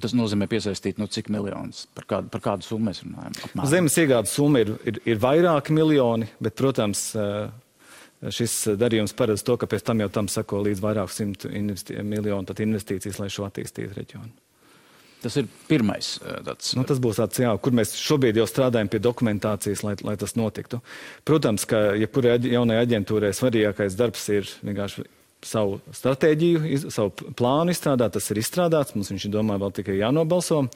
Tas 0.00 0.14
nozīmē 0.16 0.46
piesaistīt 0.48 0.96
nu, 1.00 1.08
cik 1.12 1.28
miljonus, 1.32 1.84
par 1.92 2.06
kādu, 2.08 2.30
par 2.32 2.40
kādu 2.44 2.64
summu 2.64 2.88
mēs 2.88 3.02
runājam? 3.04 3.34
Apmēram. 3.36 3.68
Zemes 3.68 3.96
iegādes 4.00 4.32
summa 4.32 4.62
ir, 4.64 4.70
ir, 4.88 5.00
ir 5.12 5.20
vairāki 5.20 5.76
miljoni, 5.76 6.30
bet, 6.40 6.56
protams, 6.56 7.10
šis 8.32 8.76
darījums 8.80 9.14
paredz 9.16 9.44
to, 9.44 9.58
ka 9.60 9.68
pēc 9.70 9.84
tam 9.84 10.00
jau 10.04 10.08
tam 10.12 10.30
sako 10.32 10.62
līdz 10.68 10.82
vairāk 10.84 11.12
simtu 11.12 11.50
miljonu 11.50 12.56
investīcijas, 12.66 13.20
lai 13.20 13.30
šo 13.32 13.48
attīstītu 13.48 13.98
reģionu. 13.98 14.32
Tas 15.24 15.38
ir 15.40 15.46
pirmais. 15.70 16.18
Tāds... 16.44 16.74
Nu, 16.76 16.84
tas 16.84 16.98
būs 17.00 17.16
tāds, 17.16 17.40
jā, 17.40 17.48
kur 17.64 17.72
mēs 17.72 17.94
šobrīd 17.96 18.36
jau 18.36 18.44
strādājam 18.48 18.90
pie 18.92 19.00
dokumentācijas, 19.00 19.80
lai, 19.86 19.94
lai 20.04 20.18
tas 20.20 20.36
notiktu. 20.36 20.82
Protams, 21.24 21.64
ka 21.68 21.94
jebkurai 21.96 22.34
ja 22.34 22.58
jaunai 22.58 22.82
aģentūrai 22.82 23.32
svarīgākais 23.32 23.96
darbs 23.96 24.26
ir 24.34 24.50
vienkārši 24.60 25.06
savu 25.44 25.78
stratēģiju, 25.96 26.90
savu 26.92 27.32
plānu 27.38 27.72
izstrādāt. 27.72 28.18
Tas 28.18 28.28
ir 28.32 28.40
izstrādāts, 28.42 28.92
mums 28.96 29.12
viņš 29.14 29.26
ir 29.28 29.32
domā 29.32 29.56
vēl 29.60 29.72
tikai 29.80 29.96
jānobalso. 30.02 30.66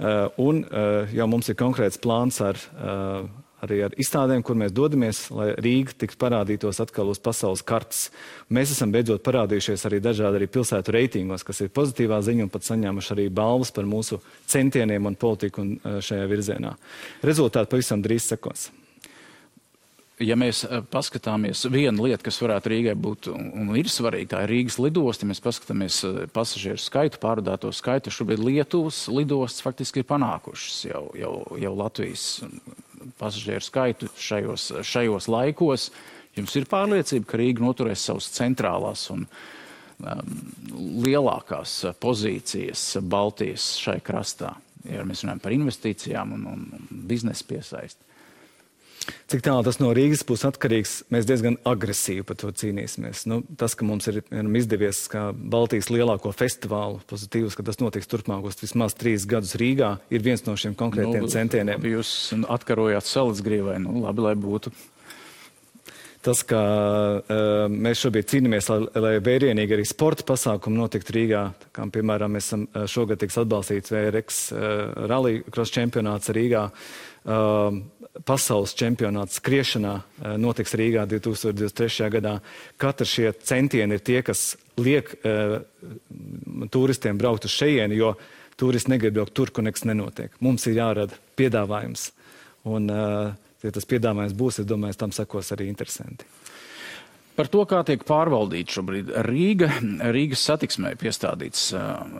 Uh, 0.00 0.30
un 0.40 0.62
uh, 0.64 1.10
jau 1.12 1.26
mums 1.28 1.50
ir 1.50 1.58
konkrēts 1.60 1.98
plāns 2.00 2.38
ar 2.46 2.56
uh, 2.56 3.26
arī 3.64 3.80
ar 3.86 3.94
izstādēm, 4.00 4.42
kur 4.46 4.58
mēs 4.58 4.74
dodamies, 4.76 5.22
lai 5.34 5.50
Rīga 5.60 5.94
tiks 6.02 6.18
parādītos 6.20 6.80
atkal 6.82 7.12
uz 7.12 7.20
pasaules 7.22 7.64
kartes. 7.66 8.08
Mēs 8.52 8.74
esam 8.74 8.92
beidzot 8.94 9.24
parādījušies 9.26 9.86
arī 9.88 10.02
dažādi 10.04 10.40
arī 10.40 10.50
pilsētu 10.50 10.96
reitingos, 10.96 11.46
kas 11.46 11.62
ir 11.64 11.72
pozitīvā 11.76 12.20
ziņa 12.26 12.46
un 12.46 12.52
pat 12.52 12.68
saņēmuši 12.68 13.14
arī 13.16 13.28
balvas 13.34 13.72
par 13.76 13.88
mūsu 13.88 14.20
centieniem 14.50 15.10
un 15.10 15.18
politiku 15.20 15.64
un 15.64 15.72
eh, 15.78 15.98
šajā 16.04 16.28
virzienā. 16.30 16.76
Rezultāti 17.26 17.74
pavisam 17.74 18.04
drīz 18.04 18.32
sekos 18.34 18.70
ja 20.20 20.36
mēs 20.38 20.62
eh, 20.66 20.80
paskatāmies, 20.92 21.64
viena 21.72 22.04
lieta, 22.04 22.22
kas 22.26 22.40
varētu 22.42 22.72
Rīgai 22.72 22.94
būt 22.98 23.30
un 23.32 23.72
ir 23.78 23.90
svarīga, 23.92 24.34
tā 24.34 24.44
ir 24.44 24.54
Rīgas 24.54 24.78
lidosta. 24.82 25.28
Mēs 25.28 25.42
paskatāmies 25.44 26.02
eh, 26.06 26.20
pasažieru 26.34 26.80
skaitu, 26.80 27.20
pārādāto 27.22 27.72
skaitu, 27.74 28.12
šobrīd 28.14 28.44
Lietuvas 28.44 29.06
lidostas 29.12 29.64
faktiski 29.64 30.02
ir 30.02 30.08
panākušas 30.10 30.84
jau, 30.90 31.04
jau, 31.18 31.34
jau 31.60 31.74
Latvijas 31.78 32.26
pasažieru 33.20 33.64
skaitu 33.64 34.10
šajos, 34.18 34.70
šajos 34.86 35.28
laikos. 35.30 35.90
Jums 36.38 36.54
ir 36.56 36.68
pārliecība, 36.70 37.26
ka 37.26 37.40
Rīga 37.40 37.64
noturēs 37.64 38.04
savas 38.06 38.28
centrālās 38.36 39.06
un 39.12 39.24
um, 39.26 40.36
lielākās 41.04 41.78
pozīcijas 42.02 42.84
Baltijas 43.02 43.72
šai 43.82 43.98
krastā, 44.06 44.54
ja 44.86 45.02
mēs 45.06 45.24
runājam 45.24 45.42
par 45.42 45.56
investīcijām 45.56 46.36
un, 46.36 46.46
un, 46.52 46.68
un 46.78 47.02
biznesa 47.10 47.46
piesaisti. 47.50 48.09
Cik 49.30 49.44
tālu 49.46 49.64
tas 49.64 49.78
no 49.80 49.92
Rīgas 49.96 50.22
būs 50.26 50.42
atkarīgs, 50.48 50.92
mēs 51.14 51.26
diezgan 51.28 51.56
agresīvi 51.68 52.24
par 52.26 52.36
to 52.40 52.50
cīnīsimies. 52.52 53.24
Nu, 53.30 53.40
tas, 53.58 53.76
ka 53.78 53.86
mums 53.86 54.10
ir 54.10 54.20
izdevies 54.60 55.04
kā 55.10 55.30
Baltijas 55.32 55.90
lielāko 55.92 56.34
festivālu, 56.36 57.00
pozitīvs, 57.10 57.56
ka 57.56 57.64
tas 57.66 57.80
notiks 57.80 58.10
turpmākos 58.10 58.60
vismaz 58.60 58.96
trīs 58.98 59.26
gadus 59.30 59.56
Rīgā, 59.60 59.94
ir 60.12 60.24
viens 60.26 60.44
no 60.46 60.56
šiem 60.58 60.76
konkrētiem 60.78 61.24
nu, 61.24 61.32
centieniem. 61.32 61.90
Jūs 61.94 62.14
atkarojāt 62.50 63.08
Salacgrīvai, 63.08 63.80
nu 63.86 64.04
labi, 64.04 64.26
lai 64.28 64.36
būtu. 64.38 64.74
Tas, 66.20 66.42
ka 66.44 66.58
uh, 66.60 67.62
mēs 67.72 68.02
šobrīd 68.02 68.26
cīnāmies, 68.28 68.66
lai, 68.68 68.80
lai 69.00 69.12
vērienīgi 69.24 69.72
arī 69.72 69.86
sporta 69.88 70.26
pasākumi 70.28 70.76
notiktu 70.76 71.14
Rīgā, 71.16 71.44
kā 71.72 71.86
piemēram 71.94 72.34
mēs 72.36 72.50
esam 72.50 72.66
šogad 72.92 73.22
tiks 73.22 73.40
atbalstīts 73.40 73.94
VRX 73.94 74.42
uh, 74.52 75.06
rally 75.08 75.38
cross 75.48 75.72
čempionāts 75.72 76.28
Rīgā. 76.36 76.66
Uh, 76.68 77.09
pasaules 78.26 78.74
čempionāts 78.78 79.38
skriešanā 79.40 79.94
eh, 80.00 80.34
notiks 80.40 80.74
Rīgā 80.78 81.06
2023. 81.10 82.10
gadā. 82.16 82.38
Katrs 82.80 83.14
šie 83.14 83.30
centieni 83.46 83.96
ir 83.96 84.04
tie, 84.04 84.20
kas 84.26 84.54
liek 84.80 85.10
uh, 85.28 85.58
turistiem 86.72 87.18
braukt 87.20 87.44
uz 87.44 87.52
šejieni, 87.52 87.98
jo 88.00 88.14
turisti 88.60 88.94
negrib 88.94 89.18
braukt 89.18 89.34
tur, 89.36 89.52
kur 89.52 89.66
nekas 89.66 89.84
nenotiek. 89.84 90.32
Mums 90.40 90.64
ir 90.70 90.78
jārada 90.78 91.18
piedāvājums. 91.36 92.06
Un, 92.70 92.88
uh, 92.88 93.34
ja 93.60 93.74
tas 93.76 93.88
piedāvājums 93.88 94.36
būs, 94.36 94.62
es 94.62 94.68
domāju, 94.68 94.96
tam 95.02 95.12
sekos 95.12 95.52
arī 95.52 95.68
interesanti. 95.68 96.24
Par 97.40 97.48
to, 97.48 97.62
kā 97.64 97.78
tiek 97.88 98.02
pārvaldīta 98.04 98.74
šobrīd 98.76 99.10
Rīga. 99.24 99.70
Rīgas 100.12 100.42
satiksmē 100.44 100.90
piestādīts 101.00 101.70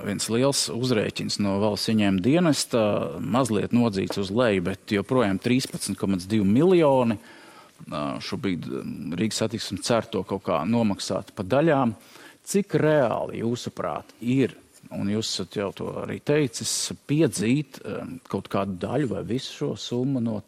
viens 0.07 0.29
liels 0.33 0.63
uzrēķins 0.73 1.35
no 1.45 1.59
valsts 1.61 1.91
ieņēmuma 1.93 2.23
dienesta, 2.25 2.85
mazliet 3.21 3.75
nodzīts 3.77 4.17
uz 4.23 4.31
leju, 4.33 4.63
bet 4.71 4.95
joprojām 4.97 5.37
13,2 5.45 6.39
miljoni. 6.49 7.19
Šobrīd 8.25 8.65
Rīgas 9.21 9.43
satiksme 9.43 9.85
cer 9.85 10.09
to 10.09 10.23
kaut 10.25 10.47
kā 10.47 10.63
nomaksāt 10.65 11.35
pa 11.37 11.45
daļām. 11.45 11.93
Cik 12.49 12.79
reāli, 12.81 13.43
jūsuprāt, 13.43 14.15
ir, 14.25 14.55
un 14.89 15.11
jūs 15.13 15.35
esat 15.35 15.59
jau 15.61 15.69
to 15.83 15.91
arī 16.01 16.17
teicis, 16.25 16.73
piedzīt 17.05 17.77
kaut 18.33 18.49
kādu 18.49 18.81
daļu 18.87 19.13
vai 19.13 19.21
visu 19.35 19.53
šo 19.59 19.71
summu 19.85 20.25
no 20.25 20.39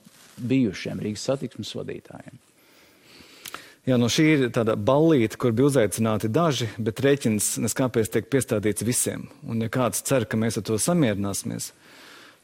bijušiem 0.40 1.04
Rīgas 1.04 1.28
satiksmes 1.28 1.74
vadītājiem? 1.76 2.40
Jā, 3.82 3.96
no 3.98 4.06
šī 4.06 4.24
ir 4.30 4.42
tāda 4.54 4.76
ballīte, 4.78 5.34
kur 5.42 5.50
bija 5.58 5.66
uzaicināti 5.66 6.28
daži, 6.30 6.68
bet 6.78 7.00
rēķins 7.02 7.56
neskāpēc 7.64 8.12
tiek 8.14 8.28
piestādīts 8.30 8.84
visiem. 8.86 9.24
Un 9.42 9.64
ja 9.64 9.70
kāds 9.74 10.04
cer, 10.06 10.22
ka 10.22 10.38
mēs 10.38 10.60
ar 10.60 10.62
to 10.68 10.76
samierināsimies, 10.78 11.72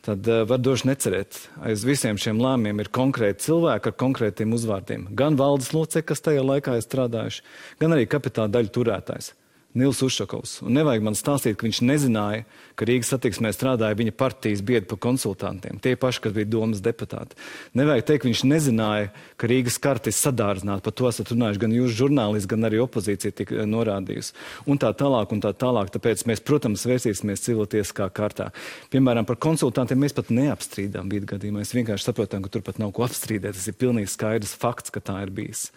tad 0.03 0.27
uh, 0.27 0.43
var 0.51 0.59
droši 0.59 0.89
necerēt. 0.91 1.39
Aiz 1.63 1.85
visiem 1.87 2.19
šiem 2.19 2.43
lēmumiem 2.43 2.83
ir 2.83 2.91
konkrēti 2.91 3.47
cilvēki 3.47 3.93
ar 3.93 3.97
konkrētiem 4.03 4.57
uzvārdiem. 4.59 5.07
Gan 5.15 5.39
valdes 5.39 5.71
locekļi, 5.77 6.09
kas 6.11 6.27
tajā 6.27 6.43
laikā 6.43 6.75
ir 6.75 6.83
strādājuši, 6.89 7.47
gan 7.79 7.95
arī 7.95 8.11
kapitāla 8.11 8.51
daļu 8.59 8.75
turētājs. 8.75 9.31
Nils 9.79 10.01
Ušakovs. 10.03 10.59
Un 10.67 10.75
nevajag 10.75 11.05
man 11.07 11.17
stāstīt, 11.19 11.57
ka 11.59 11.67
viņš 11.67 11.81
nezināja, 11.87 12.45
ka 12.79 12.87
Rīgas 12.89 13.13
satiksmē 13.13 13.53
strādāja 13.55 13.97
viņa 13.99 14.15
partijas 14.19 14.63
biedri 14.67 14.89
par 14.91 14.99
konsultantiem, 15.03 15.79
tie 15.83 15.95
paši, 15.99 16.23
kas 16.25 16.35
bija 16.35 16.49
domas 16.51 16.83
deputāti. 16.85 17.39
Nevajag 17.79 18.07
teikt, 18.09 18.23
ka 18.23 18.29
viņš 18.31 18.43
nezināja, 18.51 19.11
ka 19.39 19.51
Rīgas 19.51 19.79
karta 19.83 20.11
ir 20.11 20.17
sadārdzināta. 20.19 20.85
Par 20.87 20.97
to 20.99 21.09
esat 21.11 21.31
runājuši 21.33 21.63
gan 21.65 21.77
jūs 21.77 21.95
žurnālisti, 21.99 22.51
gan 22.53 22.69
arī 22.69 22.81
opozīcija 22.85 23.37
tika 23.43 23.61
eh, 23.61 23.69
norādījusi. 23.71 24.35
Un 24.71 24.81
tā 24.83 24.91
tālāk, 24.99 25.35
un 25.35 25.45
tā 25.45 25.53
tālāk. 25.55 25.93
Tāpēc 25.95 26.25
mēs, 26.31 26.43
protams, 26.45 26.87
vērsīsimies 26.89 27.45
civiltieskā 27.47 28.09
kārtā. 28.15 28.51
Piemēram, 28.93 29.29
par 29.29 29.39
konsultantiem 29.43 30.03
mēs 30.03 30.17
pat 30.17 30.33
neapstrīdām 30.35 31.13
vidu 31.13 31.31
gadījumā. 31.35 31.63
Mēs 31.63 31.75
vienkārši 31.77 32.11
saprotam, 32.11 32.43
ka 32.45 32.53
tur 32.55 32.67
pat 32.67 32.83
nav 32.83 32.95
ko 32.97 33.07
apstrīdēt. 33.07 33.59
Tas 33.59 33.71
ir 33.71 33.79
pilnīgi 33.79 34.11
skaidrs 34.11 34.57
fakts, 34.59 34.95
ka 34.95 35.05
tā 35.05 35.23
ir 35.27 35.35
bijis. 35.35 35.69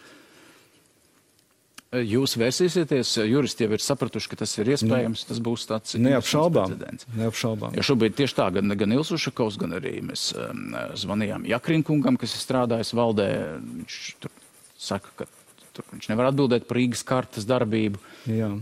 Jūs 1.92 2.38
vērsīsieties, 2.40 3.18
juristi 3.28 3.66
jau 3.66 3.74
ir 3.76 3.82
sapratuši, 3.84 4.30
ka 4.32 4.38
tas 4.40 4.54
ir 4.62 4.70
iespējams, 4.72 5.26
tas 5.28 5.42
būs 5.44 5.66
tāds 5.68 5.98
neapšaubām. 6.00 6.78
neapšaubām. 7.20 7.76
Jo 7.76 7.84
šobrīd 7.84 8.16
tieši 8.16 8.38
tā, 8.38 8.46
gan, 8.56 8.72
gan 8.80 8.96
Ilsu 8.96 9.20
Šakovs, 9.20 9.58
gan 9.60 9.76
arī 9.76 9.98
mēs 10.08 10.30
um, 10.40 10.72
zvanījām 10.96 11.44
Jakrinkungam, 11.52 12.16
kas 12.22 12.38
ir 12.38 12.46
strādājis 12.46 12.94
valdē. 12.96 13.28
Viņš 13.60 13.98
tur 14.24 14.32
saka, 14.80 15.12
ka 15.20 15.28
tur 15.76 15.90
viņš 15.92 16.08
nevar 16.14 16.32
atbildēt 16.32 16.70
par 16.70 16.80
Rīgas 16.80 17.04
kartas 17.12 17.50
darbību. 17.50 18.00
Jā. 18.32 18.54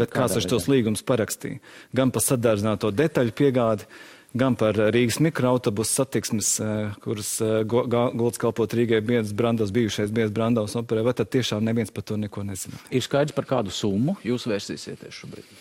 Bet 0.00 0.16
kāds 0.16 0.40
ar 0.40 0.48
tos 0.48 0.64
līgumus 0.72 1.04
parakstīja? 1.06 1.60
Gan 1.94 2.16
par 2.16 2.24
sadārdzināto 2.24 2.88
detaļu 2.96 3.36
piegādi, 3.36 3.84
gan 4.34 4.56
par 4.58 4.76
Rīgas 4.76 5.20
mikroautobusu 5.22 6.00
satiksmes, 6.00 6.50
eh, 6.60 6.96
kuras 7.04 7.36
eh, 7.44 7.62
gulds 7.64 8.40
kalpot 8.42 8.74
Rīgai 8.74 9.00
biedrs 9.04 9.34
Brandovs, 9.36 9.72
bijušais 9.74 10.12
biedrs 10.14 10.34
Brandovs 10.34 10.74
operē, 10.80 11.04
vai 11.06 11.14
tad 11.16 11.30
tiešām 11.34 11.64
neviens 11.64 11.94
par 11.94 12.06
to 12.06 12.18
neko 12.20 12.44
nezina? 12.46 12.80
Ir 12.90 13.04
skaidrs, 13.06 13.36
par 13.36 13.46
kādu 13.48 13.74
summu 13.74 14.18
jūs 14.26 14.48
vērsīsieties 14.50 15.22
šobrīd? 15.22 15.54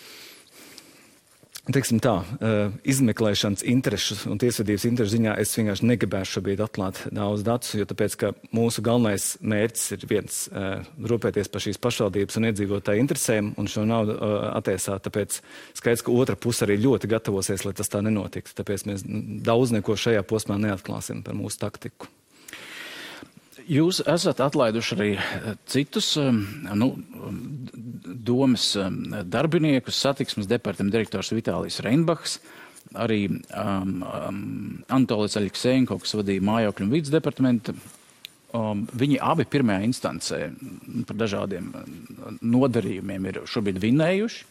Teiksim 1.63 2.02
tā, 2.04 2.17
eh, 2.43 2.73
izmeklēšanas 2.91 3.62
interesu 3.71 4.17
un 4.28 4.36
tiesvedības 4.36 4.84
interesu 4.84 5.15
ziņā 5.15 5.38
es 5.39 5.54
vienkārši 5.56 5.88
negribēšu 5.88 6.36
šobrīd 6.36 6.60
atklāt 6.60 6.97
daudz 7.08 7.45
datus, 7.47 7.71
jo 7.80 7.86
tāpēc, 7.88 8.17
ka 8.19 8.32
mūsu 8.52 8.84
galvenais 8.84 9.38
mērķis 9.39 9.93
ir 9.95 10.04
viens 10.10 10.49
eh,- 10.52 10.84
rūpēties 11.10 11.47
par 11.47 11.63
šīs 11.63 11.80
pašvaldības 11.80 12.36
un 12.36 12.49
iedzīvotāju 12.49 12.99
interesēm 12.99 13.54
un 13.56 13.71
šo 13.71 13.86
naudu 13.88 14.12
eh, 14.12 14.34
attiesāt. 14.60 15.08
Tāpēc 15.08 15.39
skaidrs, 15.73 16.04
ka 16.04 16.12
otra 16.12 16.36
puse 16.36 16.67
arī 16.67 16.76
ļoti 16.84 17.08
gatavosies, 17.08 17.63
lai 17.63 17.71
tas 17.71 17.88
tā 17.88 18.04
nenotiktu. 18.04 18.52
Tāpēc 18.60 18.84
mēs 18.84 19.08
daudz 19.47 19.71
neko 19.71 19.95
šajā 19.95 20.28
posmā 20.28 20.60
neatklāsim 20.60 21.23
par 21.23 21.34
mūsu 21.34 21.63
taktiku. 21.63 22.12
Jūs 23.64 24.01
esat 24.03 24.41
atlaiduši 24.43 24.95
arī 24.97 25.09
citus 25.72 26.18
nu, 26.20 26.89
domas 28.26 28.69
eh, 28.80 28.91
darbiniekus, 29.24 29.99
satiksmes 30.05 30.49
departamenta 30.51 30.97
direktors 30.97 31.34
Vitālijs 31.36 31.82
Reinbachs, 31.84 32.39
arī 32.99 33.26
um, 33.32 33.99
um, 34.03 34.39
Antolis 34.93 35.38
Aļiksēnko, 35.39 35.97
kas 36.03 36.17
vadīja 36.19 36.43
mājokļu 36.45 36.86
un 36.86 36.91
vidas 36.93 37.13
departamentu 37.13 37.74
Um, 38.53 38.84
viņi 38.93 39.15
abi 39.17 39.47
pirmajā 39.49 39.82
instancē 39.88 40.38
par 41.09 41.17
dažādiem 41.17 41.71
nodarījumiem 42.45 43.26
ir 43.32 43.39
šobrīd 43.49 43.80
vinējuši. 43.82 44.43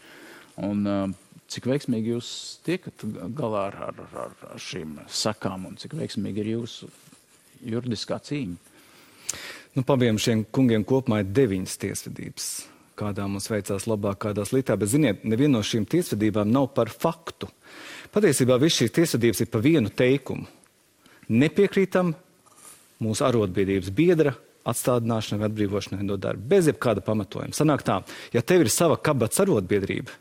Un, 0.66 0.80
uh, 0.90 1.36
cik 1.52 1.68
veiksmīgi 1.70 2.10
jūs 2.10 2.32
tiekat 2.66 3.04
galā 3.38 3.68
ar, 3.68 3.78
ar, 3.92 4.00
ar, 4.24 4.34
ar 4.56 4.62
šīm 4.62 4.96
sakām 5.06 5.68
un 5.70 5.78
cik 5.78 5.94
veiksmīgi 6.00 6.42
ir 6.42 6.50
jūsu 6.56 6.90
juridiskā 7.62 8.18
cīņa? 8.26 8.58
Nu, 9.76 9.86
Pabiem 9.86 10.18
šiem 10.20 10.42
kungiem 10.50 10.82
kopumā 10.84 11.22
ir 11.22 11.30
deviņas 11.38 11.78
tiesvedības 11.86 12.50
kādā 13.02 13.26
mums 13.28 13.50
veicās 13.50 13.86
labāk, 13.90 14.20
kādā 14.26 14.46
sliktāk. 14.48 14.80
Bet, 14.82 14.92
ziniet, 14.94 15.26
neviena 15.28 15.58
no 15.58 15.66
šīm 15.66 15.86
tiesvedībām 15.90 16.50
nav 16.52 16.70
par 16.76 16.92
faktu. 16.92 17.50
Patiesībā 18.12 18.58
viss 18.62 18.80
šīs 18.80 18.94
tiesvedības 18.94 19.42
ir 19.44 19.50
pa 19.52 19.60
vienu 19.64 19.92
teikumu. 19.92 20.48
Nepiekrītam 21.32 22.14
mūsu 23.02 23.26
arotbiedrības 23.26 23.92
biedra 23.94 24.34
atstādināšanai 24.68 25.40
vai 25.40 25.48
atbrīvošanai 25.50 26.06
no 26.06 26.18
darba. 26.20 26.44
Bez 26.54 26.68
jebkāda 26.70 27.02
pamatojuma. 27.04 27.56
Sanāk 27.56 27.84
tā, 27.86 28.00
ja 28.34 28.42
tev 28.46 28.64
ir 28.64 28.70
sava 28.72 28.98
kabats 29.00 29.40
arotbiedrība, 29.42 30.14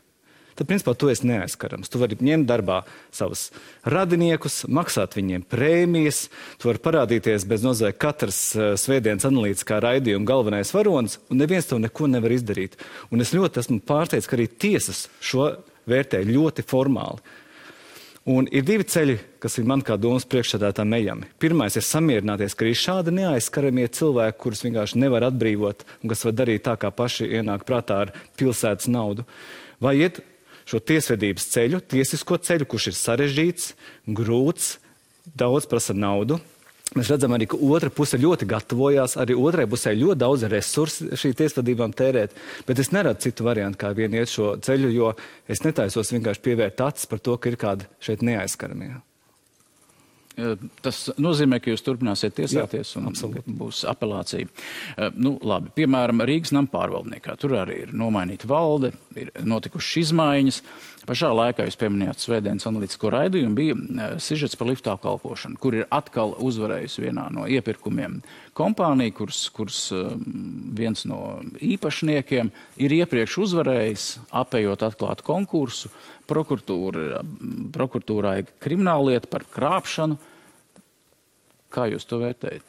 tad 0.58 0.68
principā 0.70 0.94
tu 0.98 1.10
esi 1.12 1.26
neaizskarams. 1.28 1.90
Tu 1.92 2.00
vari 2.00 2.18
ņemt 2.20 2.48
darbā 2.48 2.82
savus 3.14 3.48
radiniekus, 3.84 4.62
maksāt 4.68 5.16
viņiem 5.18 5.44
prēmijas, 5.50 6.24
tu 6.62 6.70
vari 6.70 6.82
parādīties 6.84 7.46
bez 7.50 7.66
nozēja 7.66 7.96
katras 7.96 8.40
uh, 8.56 8.72
svētdienas 8.80 9.28
analītiskā 9.28 9.82
raidījuma 9.82 10.28
galvenais 10.28 10.72
varonis, 10.74 11.18
un 11.30 11.42
neviens 11.42 11.68
tev 11.68 11.82
neko 11.82 12.10
nevar 12.12 12.34
izdarīt. 12.34 12.78
Un 13.10 13.24
es 13.24 13.34
ļoti 13.36 13.62
esmu 13.62 13.82
pārsteigts, 13.88 14.30
ka 14.30 14.38
arī 14.38 14.48
tiesas 14.50 15.06
šo 15.22 15.52
vērtē 15.88 16.22
ļoti 16.28 16.66
formāli. 16.66 17.22
Un 18.22 18.46
ir 18.54 18.62
divi 18.62 18.84
ceļi, 18.86 19.16
kas 19.42 19.56
ir 19.58 19.64
man 19.66 19.80
kā 19.82 19.96
domas 19.98 20.22
priekšsēdētājam 20.30 20.92
ejami. 20.94 21.26
Pirmais 21.42 21.74
ir 21.74 21.82
samierināties, 21.82 22.54
ka 22.54 22.68
ir 22.68 22.78
šādi 22.78 23.14
neaizskaramie 23.16 23.88
cilvēki, 23.90 24.38
kurus 24.38 24.62
vienkārši 24.62 25.00
nevar 25.02 25.26
atbrīvot 25.26 25.82
un 26.04 26.12
kas 26.12 26.22
var 26.28 26.36
darīt 26.38 26.62
tā, 26.68 26.76
kā 26.78 26.92
paši 26.94 27.26
ienāk 27.40 27.66
prātā 27.66 27.98
ar 28.04 28.12
pilsētas 28.38 28.86
naudu. 28.94 29.26
Vai 29.82 29.96
iet 30.04 30.20
šo 30.72 30.80
tiesvedības 30.80 31.50
ceļu, 31.52 31.82
tiesisko 31.92 32.38
ceļu, 32.40 32.68
kurš 32.70 32.88
ir 32.92 32.96
sarežģīts, 32.96 33.68
grūts, 34.16 34.76
daudz 35.36 35.68
prasa 35.68 35.96
naudu. 35.96 36.40
Mēs 36.92 37.08
redzam 37.08 37.32
arī, 37.32 37.46
ka 37.48 37.56
otra 37.56 37.88
puse 37.92 38.18
ļoti 38.20 38.44
gatavojās, 38.48 39.14
arī 39.20 39.36
otrai 39.38 39.64
pusē 39.70 39.94
ļoti 39.96 40.20
daudz 40.20 40.44
resursu 40.52 41.16
šī 41.16 41.30
tiesvedībām 41.38 41.94
tērēt, 41.96 42.34
bet 42.68 42.82
es 42.82 42.92
neredzu 42.92 43.28
citu 43.28 43.46
variantu, 43.46 43.80
kā 43.80 43.94
vien 43.96 44.12
iet 44.12 44.28
šo 44.32 44.50
ceļu, 44.60 44.90
jo 44.92 45.14
es 45.48 45.64
netaisos 45.64 46.12
vienkārši 46.12 46.44
pievērt 46.44 46.84
acis 46.84 47.08
par 47.08 47.24
to, 47.24 47.38
ka 47.40 47.48
ir 47.48 47.56
kādi 47.60 47.88
šeit 48.04 48.24
neaizskaramie. 48.28 48.98
Tas 50.82 50.98
nozīmē, 51.20 51.58
ka 51.60 51.72
jūs 51.72 51.84
turpināsiet 51.84 52.32
tiesāties 52.38 52.94
Jā, 52.94 53.00
un 53.00 53.10
absolūti. 53.10 53.42
būs 53.58 53.82
apelācija. 53.90 54.48
Nu, 55.20 55.34
labi, 55.44 55.72
piemēram, 55.76 56.24
Rīgas 56.24 56.54
nama 56.56 56.70
pārvaldniekā. 56.72 57.36
Tur 57.40 57.58
arī 57.60 57.82
ir 57.84 57.92
nomainīta 57.92 58.48
valde, 58.48 58.94
ir 59.18 59.32
notikušas 59.44 60.06
izmaiņas. 60.06 60.62
Pašā 61.02 61.32
laikā 61.34 61.64
jūs 61.66 61.78
pieminējāt 61.80 62.22
Svētdienas 62.22 62.66
analītisko 62.68 63.10
raidījumu, 63.10 63.56
bija 63.58 64.08
sižets 64.22 64.54
par 64.58 64.68
liftu 64.70 64.92
apkalpošanu, 64.92 65.58
kur 65.58 65.74
ir 65.74 65.88
atkal 65.90 66.36
uzvarējusi 66.38 67.02
vienā 67.02 67.24
no 67.34 67.48
iepirkumiem 67.50 68.20
kompānija, 68.54 69.14
kuras, 69.18 69.40
kuras 69.54 69.80
viens 70.78 71.02
no 71.10 71.40
īpašniekiem 71.58 72.52
ir 72.86 72.94
iepriekš 73.00 73.38
uzvarējis, 73.48 74.06
apējot 74.44 74.86
atklātu 74.86 75.26
konkursu 75.26 75.90
prokuratūra, 76.30 77.24
prokuratūrā 77.74 78.36
ir 78.44 78.52
krimināllieta 78.62 79.30
par 79.32 79.48
krāpšanu. 79.50 80.20
Kā 81.72 81.88
jūs 81.90 82.06
to 82.06 82.22
vērtējat? 82.22 82.68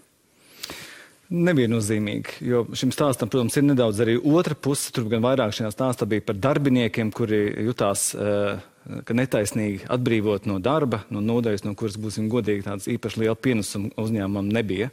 Neviennozīmīgi, 1.34 2.43
jo 2.45 2.59
šim 2.77 2.91
stāstam, 2.93 3.29
protams, 3.31 3.55
ir 3.57 3.65
nedaudz 3.65 4.03
arī 4.03 4.19
otra 4.21 4.53
puse. 4.53 4.91
Tur 4.93 5.07
gan 5.09 5.23
vairāk 5.25 5.55
šajā 5.57 5.71
stāstā 5.73 6.05
bija 6.09 6.25
par 6.27 6.38
darbiniekiem, 6.38 7.09
kuri 7.15 7.41
jutās, 7.65 8.11
uh, 8.13 8.61
ka 9.07 9.17
netaisnīgi 9.17 9.88
atbrīvot 9.93 10.45
no 10.49 10.59
darba, 10.61 11.01
no 11.13 11.23
nodaļas, 11.25 11.65
no 11.65 11.73
kuras, 11.79 11.97
būsim 11.97 12.29
godīgi, 12.29 12.67
tāds 12.67 12.89
īpaši 12.91 13.23
liela 13.23 13.36
pienesuma 13.39 13.89
uzņēmumam 14.03 14.53
nebija. 14.53 14.91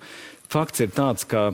Fakts 0.51 0.86
ir 0.86 0.95
tāds, 0.97 1.28
ka 1.28 1.51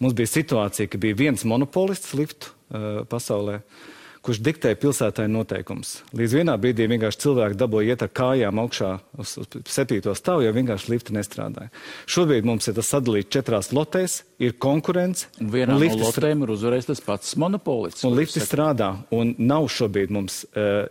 mums 0.00 0.16
bija 0.16 0.32
situācija, 0.32 0.88
ka 0.88 1.02
bija 1.02 1.20
viens 1.20 1.44
monopolists 1.44 2.16
liftu 2.16 2.48
uh, 2.48 3.02
pasaulē. 3.12 3.60
Uh, 3.60 3.99
kurš 4.24 4.40
diktē 4.44 4.72
pilsētai 4.76 5.26
noteikums. 5.32 5.94
Līdz 6.16 6.36
vienā 6.40 6.56
brīdī 6.60 6.86
vienkārši 6.90 7.22
cilvēki 7.24 7.58
dabūja 7.60 7.94
iet 7.94 8.04
ar 8.04 8.12
kājām 8.20 8.60
augšā 8.62 8.90
uz, 9.20 9.34
uz 9.40 9.48
septīto 9.72 10.12
stāvu, 10.16 10.44
jo 10.44 10.52
vienkārši 10.56 10.92
lifti 10.92 11.16
nestrādāja. 11.16 11.72
Šobrīd 12.10 12.48
mums 12.48 12.68
ir 12.68 12.76
tas 12.76 12.92
sadalīts 12.92 13.32
četrās 13.32 13.70
lotēs, 13.76 14.20
ir 14.42 14.56
konkurence. 14.60 15.30
Un 15.40 15.52
vienā 15.54 15.76
un 15.78 15.86
no 15.86 16.00
lotēm 16.04 16.44
ir 16.44 16.54
uzvarējis 16.56 16.90
tas 16.92 17.04
pats 17.06 17.36
monopolists. 17.40 18.04
Un 18.08 18.16
lifti 18.18 18.44
strādā, 18.44 18.92
un 19.16 19.32
nav 19.40 19.70
šobrīd 19.72 20.12
mums 20.12 20.42
uh, 20.52 20.84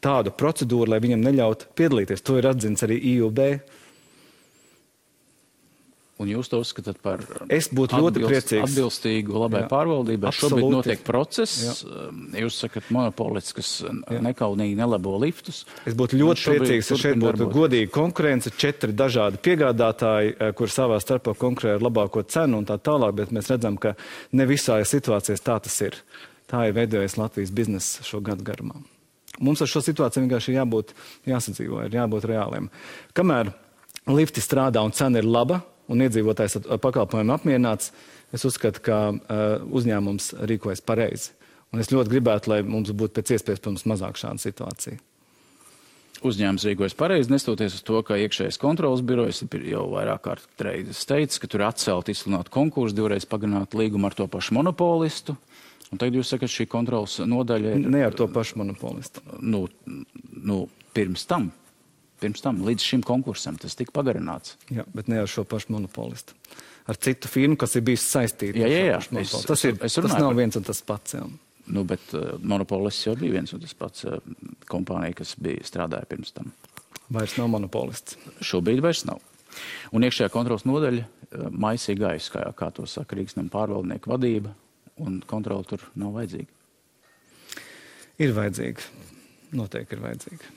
tādu 0.00 0.32
procedūru, 0.32 0.88
lai 0.94 1.02
viņam 1.04 1.24
neļautu 1.26 1.74
piedalīties. 1.76 2.24
To 2.24 2.40
ir 2.40 2.48
atzīts 2.50 2.88
arī 2.88 2.96
IUB. 3.16 3.44
Un 6.20 6.28
jūs 6.28 6.50
to 6.52 6.58
uzskatāt 6.60 6.98
par 7.00 7.22
es 7.48 7.70
būtu 7.72 7.96
ļoti 7.96 8.22
priecīgs. 8.26 8.66
atbilstīgu 8.66 9.38
labai 9.40 9.62
pārvaldībai. 9.70 10.32
Šobrīd 10.36 10.66
notiek 10.74 11.04
process. 11.06 11.54
Jā. 11.64 12.10
Jūs 12.42 12.58
sakat 12.66 12.90
monopolists, 12.92 13.54
kas 13.56 13.70
Jā. 13.80 14.20
nekaunīgi 14.26 14.76
nelabo 14.76 15.14
liftus. 15.22 15.62
Es 15.88 15.96
būtu 15.96 16.18
ļoti 16.20 16.44
priecīgs, 16.52 16.90
ja 16.92 16.98
šeit 17.00 17.16
būtu 17.16 17.40
darboties. 17.40 17.56
godīga 17.56 17.92
konkurence, 17.94 18.52
četri 18.52 18.92
dažādi 18.92 19.40
piegādātāji, 19.40 20.36
eh, 20.36 20.52
kur 20.52 20.68
savā 20.68 21.00
starpā 21.00 21.32
konkurē 21.40 21.78
ar 21.78 21.80
labāko 21.80 22.26
cenu 22.28 22.60
un 22.60 22.68
tā 22.68 22.76
tālāk, 22.76 23.16
bet 23.16 23.32
mēs 23.32 23.48
redzam, 23.48 23.80
ka 23.80 23.94
ne 24.32 24.46
visā 24.46 24.76
situācijās 24.84 25.40
tā 25.40 25.56
tas 25.62 25.80
ir. 25.80 25.96
Tā 26.50 26.68
ir 26.68 26.74
veidojies 26.74 27.16
Latvijas 27.16 27.50
biznesa 27.50 28.04
šo 28.04 28.20
gadu 28.20 28.44
garumā. 28.44 28.82
Mums 29.40 29.62
ar 29.62 29.70
šo 29.70 29.80
situāciju 29.80 30.26
vienkārši 30.26 30.56
jābūt 30.58 30.92
jāsadzīvo, 31.24 31.84
ir 31.86 31.96
jābūt 31.96 32.26
reāliem. 32.28 32.68
Kamēr 33.14 33.54
lifti 34.10 34.42
strādā 34.42 34.82
un 34.84 34.92
cena 34.92 35.22
ir 35.22 35.24
laba, 35.28 35.62
un 35.90 36.06
iedzīvotājs 36.06 36.60
ar 36.62 36.80
pakalpojumu 36.82 37.34
apmierināts, 37.34 37.92
es 38.34 38.46
uzskatu, 38.46 38.82
ka 38.86 38.98
uh, 39.10 39.44
uzņēmums 39.66 40.32
rīkojas 40.50 40.82
pareizi. 40.86 41.34
Un 41.70 41.82
es 41.82 41.92
ļoti 41.92 42.10
gribētu, 42.10 42.50
lai 42.50 42.64
mums 42.66 42.90
būtu 42.90 43.18
pēc 43.18 43.36
iespējas 43.36 43.62
pirms 43.62 43.86
mazāk 43.90 44.18
šāda 44.18 44.42
situācija. 44.42 44.98
Uzņēmums 46.26 46.66
rīkojas 46.68 46.96
pareizi, 46.98 47.30
nestoties 47.32 47.78
uz 47.78 47.84
to, 47.86 48.00
ka 48.04 48.18
iekšējais 48.20 48.58
kontrolas 48.60 49.00
birojas 49.06 49.40
jau 49.40 49.84
vairāk 49.94 50.24
kārt 50.26 50.64
reizes 50.66 51.06
teicis, 51.08 51.40
ka 51.40 51.48
tur 51.48 51.64
atcelt 51.64 52.10
izsludināt 52.12 52.50
konkursu, 52.52 52.98
divreiz 52.98 53.24
pagarināt 53.28 53.76
līgumu 53.78 54.10
ar 54.10 54.18
to 54.18 54.26
pašu 54.28 54.58
monopolistu. 54.58 55.38
Un 55.90 55.98
tagad 55.98 56.20
jūs 56.20 56.34
sakat, 56.34 56.52
šī 56.52 56.68
kontrolas 56.70 57.16
nodaļa 57.24 57.72
ir. 57.72 57.88
Ne 57.90 58.04
ar 58.06 58.14
to 58.14 58.28
pašu 58.30 58.60
monopolistu. 58.60 59.24
Nu, 59.40 59.64
nu, 59.86 60.60
pirms 60.94 61.24
tam 61.30 61.48
pirms 62.20 62.44
tam, 62.44 62.62
līdz 62.66 62.86
šim 62.92 63.04
konkursam. 63.06 63.58
Tas 63.60 63.76
tika 63.78 63.94
pagarināts. 63.96 64.56
Jā, 64.72 64.84
bet 64.94 65.10
ne 65.10 65.20
ar 65.22 65.30
šo 65.30 65.44
pašu 65.48 65.74
monopolistu. 65.74 66.36
Ar 66.90 66.98
citu 66.98 67.30
firmu, 67.30 67.58
kas 67.60 67.76
ir 67.78 67.84
bijis 67.86 68.06
saistīta. 68.10 68.58
Jā, 68.58 68.68
jā, 68.70 68.82
jā. 68.88 68.98
Es, 69.20 69.34
tas, 69.46 69.64
ir, 69.68 69.76
tas 69.78 70.16
nav 70.16 70.34
viens 70.38 70.56
un 70.58 70.66
tas 70.66 70.80
pats. 70.86 71.16
Jā. 71.18 71.24
Nu, 71.70 71.84
bet 71.86 72.02
uh, 72.16 72.34
monopolists 72.42 73.06
jau 73.06 73.14
bija 73.18 73.36
viens 73.36 73.52
un 73.54 73.62
tas 73.62 73.74
pats 73.78 74.06
uh, 74.08 74.18
kompānija, 74.70 75.20
kas 75.20 75.36
bija 75.38 75.66
strādāja 75.66 76.08
pirms 76.10 76.34
tam. 76.34 76.50
Vairs 77.14 77.36
nav 77.38 77.50
monopolists. 77.52 78.18
Šobrīd 78.46 78.82
vairs 78.82 79.04
nav. 79.06 79.20
Un 79.94 80.06
iekšējā 80.06 80.30
kontrols 80.34 80.66
nodaļa 80.66 81.04
uh, 81.04 81.46
maisīja 81.50 82.00
gaisu, 82.06 82.34
kā, 82.34 82.46
kā 82.58 82.70
to 82.74 82.86
saka 82.90 83.18
Rīgas 83.18 83.38
nama 83.38 83.52
pārvaldnieku 83.54 84.10
vadība, 84.10 84.54
un 85.04 85.20
kontrola 85.30 85.66
tur 85.68 85.84
nav 86.00 86.16
vajadzīga. 86.18 86.50
Ir 88.20 88.34
vajadzīga. 88.36 88.88
Noteikti 89.56 89.96
ir 89.96 90.02
vajadzīga. 90.04 90.56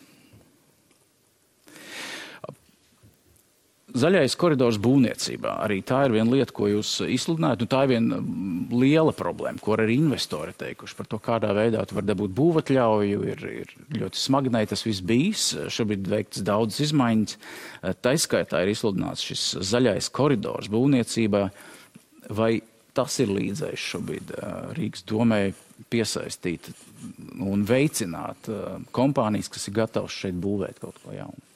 Zaļais 3.94 4.34
koridors 4.42 4.80
būvniecībā 4.82 5.52
arī 5.62 5.84
tā 5.86 6.00
ir 6.08 6.16
viena 6.16 6.34
lieta, 6.34 6.54
ko 6.56 6.66
jūs 6.66 6.96
izsludinājāt. 7.14 7.62
Nu, 7.62 7.68
tā 7.70 7.84
ir 7.86 7.92
viena 7.92 8.18
mm, 8.18 8.72
liela 8.74 9.14
problēma, 9.14 9.62
ko 9.62 9.76
arī 9.78 10.00
investori 10.00 10.56
teikuši 10.58 10.98
par 10.98 11.10
to, 11.12 11.20
kādā 11.22 11.52
veidā 11.54 11.84
tu 11.86 12.00
vari 12.00 12.10
dabūt 12.10 12.34
būvatļauju. 12.40 13.22
Ir, 13.30 13.46
ir 13.62 13.76
ļoti 14.00 14.22
smagnēji 14.24 14.72
tas 14.74 14.86
viss 14.88 15.06
bijis. 15.06 15.46
Šobrīd 15.78 16.10
veikts 16.10 16.42
daudz 16.48 16.82
izmaiņas. 16.88 17.38
Taiskaitā 18.02 18.64
ir 18.64 18.74
izsludināts 18.74 19.28
šis 19.30 19.46
zaļais 19.70 20.10
koridors 20.16 20.74
būvniecībā. 20.74 21.46
Vai 22.34 22.52
tas 22.98 23.22
ir 23.22 23.30
līdzējis 23.30 23.88
šobrīd 23.94 24.36
Rīgas 24.74 25.06
domē 25.06 25.44
piesaistīt 25.94 26.74
un 27.46 27.66
veicināt 27.70 28.50
kompānijas, 28.96 29.54
kas 29.54 29.70
ir 29.70 29.82
gatavas 29.84 30.22
šeit 30.24 30.42
būvēt 30.42 30.82
kaut 30.82 30.98
ko 31.06 31.14
jaunu? 31.14 31.53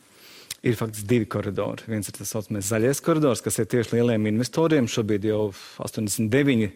Ir 0.65 0.77
faktiski 0.77 1.07
divi 1.07 1.27
koridori. 1.29 1.85
Viens 1.89 2.09
ir 2.09 2.15
tas 2.17 2.31
saucamais 2.33 2.69
zaļais 2.69 3.01
koridors, 3.05 3.43
kas 3.45 3.59
ir 3.61 3.67
tieši 3.69 3.97
lieliem 3.97 4.29
investoriem. 4.31 4.89
Šobrīd 4.89 5.27
jau 5.29 5.41
89 5.83 6.71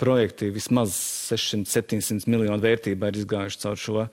projekti, 0.00 0.50
vismaz 0.54 0.96
600-700 1.30 2.28
miljonu 2.30 2.60
vērtībā 2.62 3.10
ir 3.10 3.20
izgājuši 3.22 3.62
caur 3.62 3.80
šo 3.80 3.98
uh, 4.06 4.08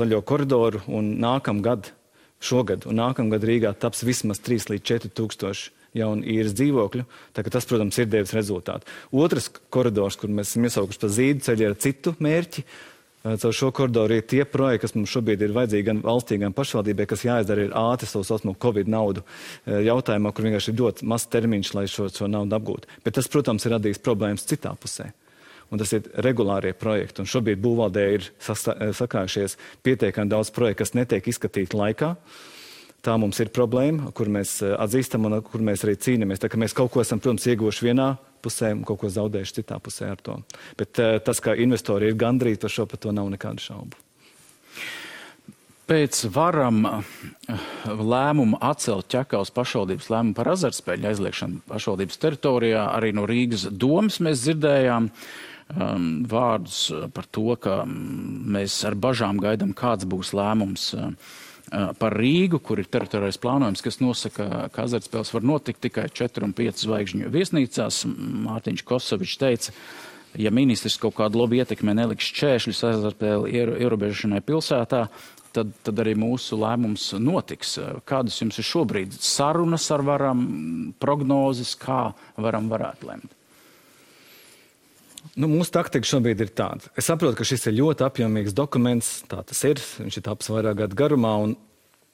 zaļo 0.00 0.22
koridoru. 0.28 0.82
Nākamgad, 1.26 1.92
šogad 2.42 2.88
un 2.88 3.00
nākamgad 3.00 3.44
Rīgā 3.48 3.74
taps 3.78 4.04
vismaz 4.06 4.42
3 4.44 4.72
līdz 4.74 4.88
4 4.94 5.14
tūkstoši 5.18 5.78
jaunu 5.96 6.24
īres 6.24 6.54
dzīvokļu. 6.56 7.04
Tas, 7.36 7.68
protams, 7.68 7.98
ir 8.00 8.08
devis 8.12 8.32
rezultātu. 8.36 8.88
Otrs 9.12 9.50
koridors, 9.72 10.16
kur 10.20 10.32
mēs 10.32 10.54
esam 10.54 10.68
iesaukuši 10.68 11.02
pa 11.02 11.10
zīdu 11.12 11.44
ceļu 11.44 11.68
ar 11.68 11.76
citu 11.84 12.14
mērķi, 12.22 12.64
Caur 13.22 13.54
šo 13.54 13.68
koridoru 13.70 14.16
ir 14.18 14.24
tie 14.26 14.42
projekti, 14.48 14.82
kas 14.82 14.96
mums 14.96 15.12
šobrīd 15.14 15.44
ir 15.46 15.52
vajadzīgi 15.54 15.86
gan 15.86 16.00
valstī, 16.02 16.40
gan 16.42 16.54
pašvaldībai, 16.56 17.04
kas 17.06 17.22
jāizdara 17.22 17.68
ir 17.68 17.74
ātri 17.78 18.08
savu 18.10 18.26
saucamo 18.26 18.56
Covid 18.58 18.90
naudu 18.90 19.22
jautājumā, 19.66 20.32
kur 20.34 20.48
vienkārši 20.48 20.72
ir 20.72 20.80
ļoti 20.80 21.06
maz 21.06 21.28
termiņš, 21.30 21.70
lai 21.78 21.84
šo, 21.90 22.08
šo 22.10 22.26
naudu 22.30 22.58
apgūtu. 22.58 22.90
Bet 23.04 23.14
tas, 23.18 23.30
protams, 23.30 23.62
ir 23.66 23.76
radījis 23.76 24.02
problēmas 24.02 24.46
citā 24.50 24.74
pusē. 24.74 25.12
Un 25.70 25.80
tas 25.80 25.94
ir 25.94 26.08
regulārie 26.26 26.74
projekti. 26.76 27.22
Un 27.22 27.30
šobrīd 27.30 27.62
būvvaldē 27.62 28.08
ir 28.16 28.26
sakājušies 28.42 29.54
pietiekami 29.86 30.34
daudz 30.34 30.50
projektu, 30.52 30.82
kas 30.82 30.92
netiek 30.98 31.30
izskatīti 31.30 31.78
laikā. 31.78 32.10
Tā 33.06 33.14
mums 33.18 33.38
ir 33.42 33.54
problēma, 33.54 34.10
kur 34.14 34.28
mēs 34.30 34.58
atzīstam 34.66 35.30
un 35.30 35.38
kur 35.46 35.62
mēs 35.62 35.86
arī 35.86 35.94
cīnāmies. 35.94 36.42
Tā 36.42 36.50
kā 36.50 36.58
mēs 36.60 36.74
kaut 36.74 36.90
ko 36.92 37.06
esam, 37.06 37.22
protams, 37.22 37.46
ieguvuši 37.46 37.88
vienā 37.88 38.10
pusē 38.42 38.72
un 38.76 38.82
kaut 38.88 39.02
ko 39.02 39.12
zaudējuši 39.12 39.60
citā 39.60 39.78
pusē 39.82 40.12
ar 40.12 40.22
to. 40.24 40.38
Bet 40.78 40.98
uh, 41.02 41.18
tas, 41.24 41.40
ka 41.42 41.56
investori 41.58 42.10
ir 42.10 42.18
gandrīz 42.18 42.60
par 42.62 42.74
šo, 42.74 42.88
par 42.90 43.00
to 43.02 43.14
nav 43.14 43.30
nekādu 43.32 43.64
šaubu. 43.64 44.02
Pēc 45.92 46.22
varam 46.32 46.84
eh, 46.86 47.06
lēmumu 47.84 48.56
atcelt 48.64 49.08
ķekavas 49.12 49.50
pašvaldības 49.52 50.08
lēmumu 50.12 50.36
par 50.38 50.52
azartspēļu 50.54 51.08
aizliekšanu 51.10 51.62
pašvaldības 51.68 52.20
teritorijā, 52.22 52.84
arī 52.94 53.10
no 53.16 53.26
Rīgas 53.28 53.66
domas 53.66 54.20
mēs 54.22 54.44
dzirdējām 54.46 55.10
um, 55.10 56.06
vārdus 56.30 56.84
par 57.12 57.26
to, 57.34 57.48
ka 57.60 57.82
mm, 57.82 58.30
mēs 58.56 58.78
ar 58.88 58.96
bažām 58.96 59.42
gaidām, 59.42 59.74
kāds 59.76 60.06
būs 60.08 60.32
lēmums. 60.38 60.86
Uh, 60.96 61.34
par 61.98 62.16
Rīgu, 62.18 62.60
kur 62.60 62.80
ir 62.82 62.88
teritorijas 62.92 63.40
plānojums, 63.40 63.82
kas 63.84 64.00
nosaka, 64.02 64.68
ka 64.72 64.86
azartspēles 64.86 65.32
var 65.32 65.46
notikt 65.54 65.82
tikai 65.86 66.08
4 66.12 66.44
un 66.46 66.54
5 66.56 66.84
zvaigžņu 66.84 67.30
viesnīcās. 67.32 68.02
Mārtiņš 68.46 68.84
Kosovičs 68.88 69.38
teica, 69.40 69.74
ja 70.38 70.52
ministrs 70.54 70.98
kaut 71.00 71.16
kādu 71.20 71.42
labu 71.42 71.60
ietekmē 71.60 71.96
neliks 71.96 72.28
šķēršļus 72.32 72.82
azartspēļu 72.90 73.52
ierobežošanai 73.86 74.42
pilsētā, 74.44 75.06
tad, 75.56 75.74
tad 75.84 76.02
arī 76.04 76.14
mūsu 76.18 76.60
lēmums 76.60 77.10
notiks. 77.20 77.78
Kādas 78.08 78.40
jums 78.40 78.60
ir 78.60 78.68
šobrīd 78.68 79.16
sarunas 79.20 79.88
ar 79.94 80.04
varam, 80.06 80.42
prognozes, 81.00 81.76
kā 81.80 82.10
varam 82.40 82.68
varētu 82.72 83.12
lemt? 83.12 83.38
Nu, 85.32 85.48
mūsu 85.48 85.72
taktika 85.72 86.04
šobrīd 86.04 86.42
ir 86.44 86.50
tāda. 86.52 86.90
Es 86.98 87.06
saprotu, 87.08 87.38
ka 87.38 87.46
šis 87.48 87.64
ir 87.70 87.78
ļoti 87.78 88.04
apjomīgs 88.04 88.56
dokuments. 88.56 89.22
Tā 89.30 89.40
tas 89.48 89.62
ir. 89.64 89.80
Viņš 90.02 90.18
ir 90.18 90.24
taps 90.26 90.50
vairāk 90.52 90.82
gadu 90.82 90.98
garumā. 90.98 91.32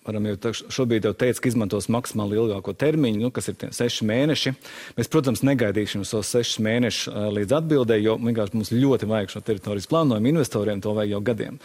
Varam 0.07 0.29
jau 0.31 0.53
šobrīd 0.73 1.05
jau 1.05 1.13
teikt, 1.19 1.41
ka 1.43 1.51
izmantos 1.51 1.91
maksimāli 1.93 2.39
ilgāko 2.39 2.73
termiņu, 2.79 3.19
nu, 3.27 3.33
kas 3.35 3.51
ir 3.51 3.59
seši 3.75 4.07
mēneši. 4.09 4.55
Mēs, 4.97 5.11
protams, 5.13 5.43
negaidīsim 5.45 6.07
šos 6.07 6.31
sešus 6.33 6.63
mēnešus 6.65 7.11
līdz 7.37 7.57
atbildēji, 7.59 8.07
jo 8.07 8.15
vienkārši 8.23 8.57
mums 8.57 8.73
ļoti 8.73 9.11
vajag 9.11 9.35
šo 9.35 9.43
teritorijas 9.51 9.91
plānojumu. 9.91 10.31
Investoriem 10.33 10.81
to 10.85 10.95
vajag 10.97 11.17
jau 11.17 11.21
gadiem. 11.29 11.59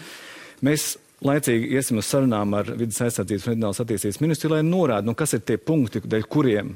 Mēs 0.66 0.89
laicīgi 1.24 1.72
iesim 1.78 2.01
uz 2.01 2.10
sarunām 2.10 2.58
ar 2.58 2.74
vidas 2.74 2.99
aizsardzības 3.06 3.45
un 3.45 3.54
reģionālās 3.54 3.84
attīstības 3.86 4.20
ministru, 4.26 4.51
lai 4.58 4.64
norāda, 4.68 5.08
nu, 5.08 5.16
kas 5.16 5.38
ir 5.38 5.45
tie 5.47 5.62
punkti, 5.62 6.01
dēļ 6.04 6.28
kuriem 6.34 6.74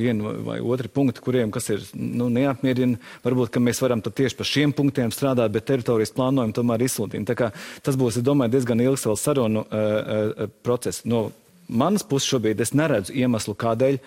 vienu 0.00 0.32
vai 0.46 0.58
otru 0.60 0.90
punktu, 0.92 1.22
kuriem 1.24 1.52
kas 1.54 1.68
ir 1.72 1.84
nu, 1.94 2.28
neapmierina. 2.32 2.98
Varbūt, 3.24 3.52
ka 3.54 3.62
mēs 3.62 3.82
varam 3.82 4.02
tieši 4.04 4.38
par 4.38 4.48
šiem 4.48 4.74
punktiem 4.76 5.12
strādāt, 5.14 5.52
bet 5.54 5.68
teritorijas 5.68 6.14
plānojumu 6.16 6.56
tomēr 6.56 6.84
izsludina. 6.86 7.52
Tas 7.84 7.98
būs, 8.00 8.20
es 8.20 8.26
domāju, 8.26 8.54
diezgan 8.56 8.82
ilgs 8.82 9.06
vēl 9.08 9.18
sarunu 9.20 9.64
uh, 9.64 9.70
uh, 9.76 10.52
process. 10.64 11.04
No 11.04 11.28
manas 11.68 12.06
puses 12.06 12.28
šobrīd 12.32 12.60
es 12.64 12.74
neredzu 12.76 13.14
iemeslu, 13.16 13.56
kādēļ 13.60 14.00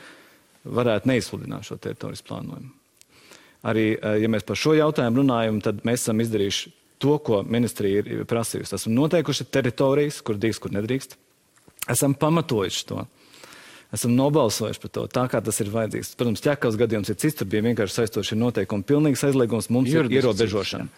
varētu 0.63 1.11
neizsludināt 1.11 1.67
šo 1.67 1.79
teritorijas 1.81 2.23
plānojumu. 2.27 2.71
Arī, 3.71 3.89
uh, 3.95 4.17
ja 4.19 4.31
mēs 4.31 4.45
par 4.47 4.59
šo 4.59 4.75
jautājumu 4.77 5.23
runājam, 5.23 5.63
tad 5.63 5.83
mēs 5.87 6.03
esam 6.03 6.23
izdarījuši 6.23 6.73
to, 7.03 7.17
ko 7.19 7.41
ministrija 7.47 8.03
ir 8.03 8.23
prasījusi. 8.29 8.75
Esam 8.77 8.95
noteikuši 8.95 9.49
teritorijas, 9.51 10.21
kur 10.23 10.39
drīkst, 10.39 10.63
kur 10.63 10.75
nedrīkst. 10.75 11.17
Esam 11.91 12.15
pamatojuši 12.15 12.87
to 12.87 13.03
esam 13.93 14.15
nobalsojuši 14.17 14.81
par 14.83 14.93
to, 14.93 15.05
tā 15.11 15.25
kā 15.31 15.41
tas 15.45 15.59
ir 15.61 15.69
vajadzīgs. 15.73 16.13
Protams, 16.19 16.41
ķekavas 16.43 16.79
gadījums 16.79 17.11
ir 17.13 17.19
cits, 17.21 17.37
tur 17.39 17.49
bija 17.49 17.65
vienkārši 17.67 17.99
saistošie 17.99 18.37
noteikumi, 18.39 18.85
pilnīgs 18.89 19.25
aizliegums, 19.27 19.69
mums 19.73 19.91
Juridiski 19.91 20.19
ir 20.19 20.23
ierobežošana. 20.23 20.89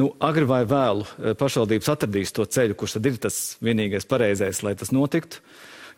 Nu, 0.00 0.08
agri 0.24 0.46
vai 0.48 0.62
vēlu 0.68 1.04
eh, 1.04 1.34
pašvaldības 1.36 1.90
atradīs 1.92 2.32
to 2.32 2.46
ceļu, 2.48 2.76
kurš 2.78 2.96
tad 2.96 3.08
ir 3.10 3.18
tas 3.26 3.40
vienīgais 3.64 4.08
pareizais, 4.08 4.62
lai 4.64 4.76
tas 4.78 4.92
notiktu. 4.94 5.42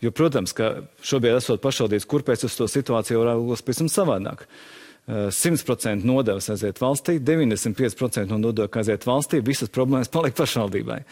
Jo, 0.03 0.11
protams, 0.11 0.53
ka 0.57 0.89
šobrīd 1.07 1.39
esot 1.39 1.62
pašvaldības, 1.62 2.09
kur 2.11 2.25
pēc 2.27 2.49
uz 2.49 2.57
to 2.59 2.66
situāciju 2.68 3.22
raugos 3.25 3.62
pavisam 3.62 3.91
savādāk. 3.93 4.49
100% 5.07 5.93
eh, 5.93 6.03
nodevas 6.09 6.49
aiziet 6.51 6.81
valstī, 6.81 7.20
95% 7.22 8.33
no 8.33 8.41
nodokļu 8.49 8.83
aiziet 8.83 9.07
valstī, 9.07 9.43
visas 9.45 9.70
problēmas 9.70 10.11
paliek 10.11 10.35
pašvaldībai. 10.41 11.03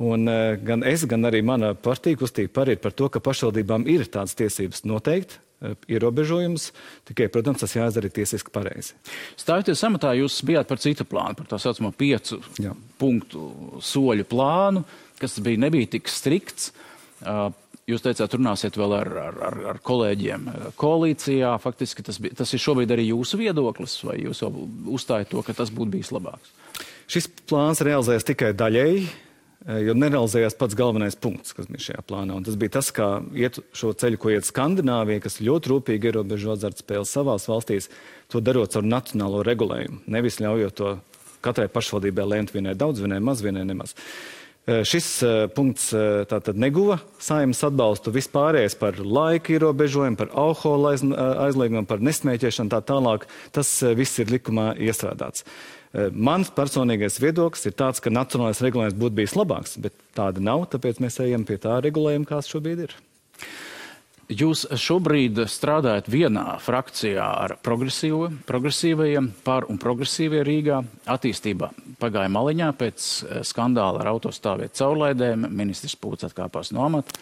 Un 0.00 0.24
uh, 0.30 0.56
gan 0.64 0.84
es, 0.88 1.04
gan 1.08 1.28
arī 1.28 1.42
mana 1.44 1.74
partija 1.76 2.16
kustība 2.16 2.54
par 2.60 2.72
ir 2.72 2.80
par 2.80 2.94
to, 2.96 3.10
ka 3.12 3.20
pašvaldībām 3.20 3.84
ir 3.90 4.06
tādas 4.08 4.32
tiesības 4.38 4.86
noteikt 4.88 5.36
uh, 5.36 5.74
ierobežojumus, 5.92 6.70
tikai, 7.10 7.28
protams, 7.32 7.60
tas 7.60 7.76
jāizdara 7.76 8.08
tiesiski 8.16 8.52
pareizi. 8.54 8.96
Stājoties 9.40 9.84
amatā, 9.84 10.14
jūs 10.16 10.40
bijāt 10.48 10.70
par 10.70 10.80
citu 10.80 11.04
plānu, 11.08 11.36
par 11.36 11.50
tā 11.52 11.60
saucamo 11.60 11.92
piecu 11.92 12.40
Jā. 12.62 12.72
punktu 13.00 13.50
soļu 13.84 14.24
plānu, 14.30 14.86
kas 15.20 15.36
bija, 15.44 15.60
nebija 15.68 15.96
tik 15.98 16.08
strikts. 16.08 16.72
Uh, 17.20 17.50
Jūs 17.90 18.04
teicāt, 18.04 18.34
runāsiet 18.36 18.76
vēl 18.78 18.92
ar, 18.94 19.08
ar, 19.18 19.38
ar, 19.48 19.56
ar 19.72 19.78
kolēģiem 19.82 20.44
koalīcijā. 20.78 21.56
Faktiski 21.58 22.04
tas, 22.06 22.20
bija, 22.22 22.36
tas 22.38 22.52
ir 22.54 22.62
šobrīd 22.62 22.92
arī 22.94 23.08
jūsu 23.08 23.40
viedoklis, 23.40 23.96
vai 24.06 24.20
jūs 24.20 24.44
jau 24.44 24.50
uzstājat 24.94 25.32
to, 25.32 25.42
ka 25.42 25.56
tas 25.58 25.72
būtu 25.74 25.96
bijis 25.96 26.12
labāks? 26.14 26.52
Šis 27.10 27.26
plāns 27.50 27.82
realizējas 27.82 28.28
tikai 28.28 28.52
daļēji. 28.54 29.08
Eh, 29.68 29.82
jo 29.84 29.92
nerealizējās 29.92 30.56
pats 30.56 30.76
galvenais 30.78 31.18
punkts, 31.20 31.52
kas 31.52 31.68
bija 31.68 31.90
šajā 31.90 32.02
plānā. 32.08 32.38
Un 32.38 32.46
tas 32.46 32.56
bija 32.60 32.78
tas, 32.78 32.88
kā 32.96 33.10
iet 33.36 33.58
šo 33.76 33.92
ceļu, 33.92 34.20
ko 34.20 34.32
iet 34.32 34.48
Skandināvija, 34.48 35.20
kas 35.26 35.42
ļoti 35.44 35.72
rūpīgi 35.74 36.08
ierobežo 36.08 36.54
azartspēles 36.54 37.12
savās 37.12 37.44
valstīs, 37.50 37.90
to 38.32 38.40
darot 38.40 38.78
ar 38.78 38.86
nacionālo 38.88 39.42
regulējumu. 39.44 40.00
Nevis 40.08 40.40
ļaujot 40.40 40.76
to 40.80 40.94
katrai 41.44 41.68
pašvaldībai 41.72 42.24
lēmt 42.30 42.54
vienai 42.56 42.72
daudz, 42.78 43.02
vienai 43.04 43.18
maz, 43.20 43.42
vienai 43.44 43.66
nemaz. 43.68 43.92
Eh, 44.64 44.80
šis 44.88 45.08
uh, 45.26 45.42
punkts 45.52 45.90
tātad 46.30 46.56
neguva 46.60 46.96
saimnes 47.20 47.60
atbalstu 47.64 48.14
vispārējais 48.16 48.78
par 48.80 48.96
laika 48.96 49.52
ierobežojumu, 49.58 50.16
par 50.20 50.32
alkohola 50.40 50.94
aiz, 50.94 51.04
aizliegumu, 51.48 51.84
par 51.88 52.00
nesmēķēšanu 52.00 52.72
tā 52.72 52.80
tālāk. 52.88 53.28
Tas 53.52 53.74
viss 53.92 54.24
ir 54.24 54.32
likumā 54.32 54.70
iestrādāts. 54.80 55.44
Eh, 55.90 56.06
mans 56.14 56.52
personīgais 56.54 57.18
viedoklis 57.18 57.66
ir 57.66 57.74
tāds, 57.74 57.98
ka 58.02 58.12
nacionālais 58.14 58.62
regulējums 58.62 58.98
būtu 58.98 59.16
bijis 59.16 59.34
labāks, 59.34 59.74
bet 59.82 59.96
tāda 60.14 60.42
nav, 60.42 60.68
tāpēc 60.70 61.00
mēs 61.02 61.18
ejam 61.24 61.46
pie 61.48 61.58
tā 61.58 61.80
regulējuma, 61.82 62.28
kāds 62.28 62.50
šobrīd 62.52 62.84
ir. 62.86 62.94
Jūs 64.30 64.62
šobrīd 64.78 65.40
strādājat 65.50 66.06
vienā 66.06 66.44
frakcijā 66.62 67.24
ar 67.26 67.56
progresīvajiem, 67.66 69.26
par 69.42 69.66
un 69.66 69.80
progresīvie 69.82 70.44
Rīgā. 70.46 70.78
Attīstība 71.10 71.72
pagāja 71.98 72.30
maliņā 72.30 72.70
pēc 72.78 73.08
eh, 73.24 73.40
skandāla 73.50 74.04
ar 74.04 74.12
autostāvietu 74.14 74.84
caurlaidēm. 74.84 75.50
Ministrs 75.50 75.98
Pūts 75.98 76.30
atkāpās 76.30 76.70
no 76.76 76.86
amata. 76.86 77.18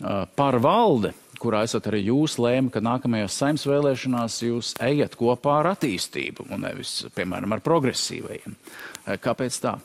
Eh, 0.00 0.24
par 0.40 0.56
valde 0.64 1.12
kurā 1.40 1.64
esat 1.66 1.88
arī 1.90 2.04
jūs 2.08 2.36
lēma, 2.40 2.72
ka 2.72 2.82
nākamajās 2.84 3.38
saimnes 3.40 3.66
vēlēšanās 3.68 4.40
jūs 4.44 4.74
ejat 4.84 5.16
kopā 5.20 5.60
ar 5.62 5.72
attīstību 5.74 6.50
un 6.50 6.66
nevis, 6.66 7.00
piemēram, 7.16 7.56
ar 7.56 7.64
progresīvajiem. 7.64 8.56
Eh, 9.06 9.16
kāpēc 9.22 9.60
tā? 9.64 9.78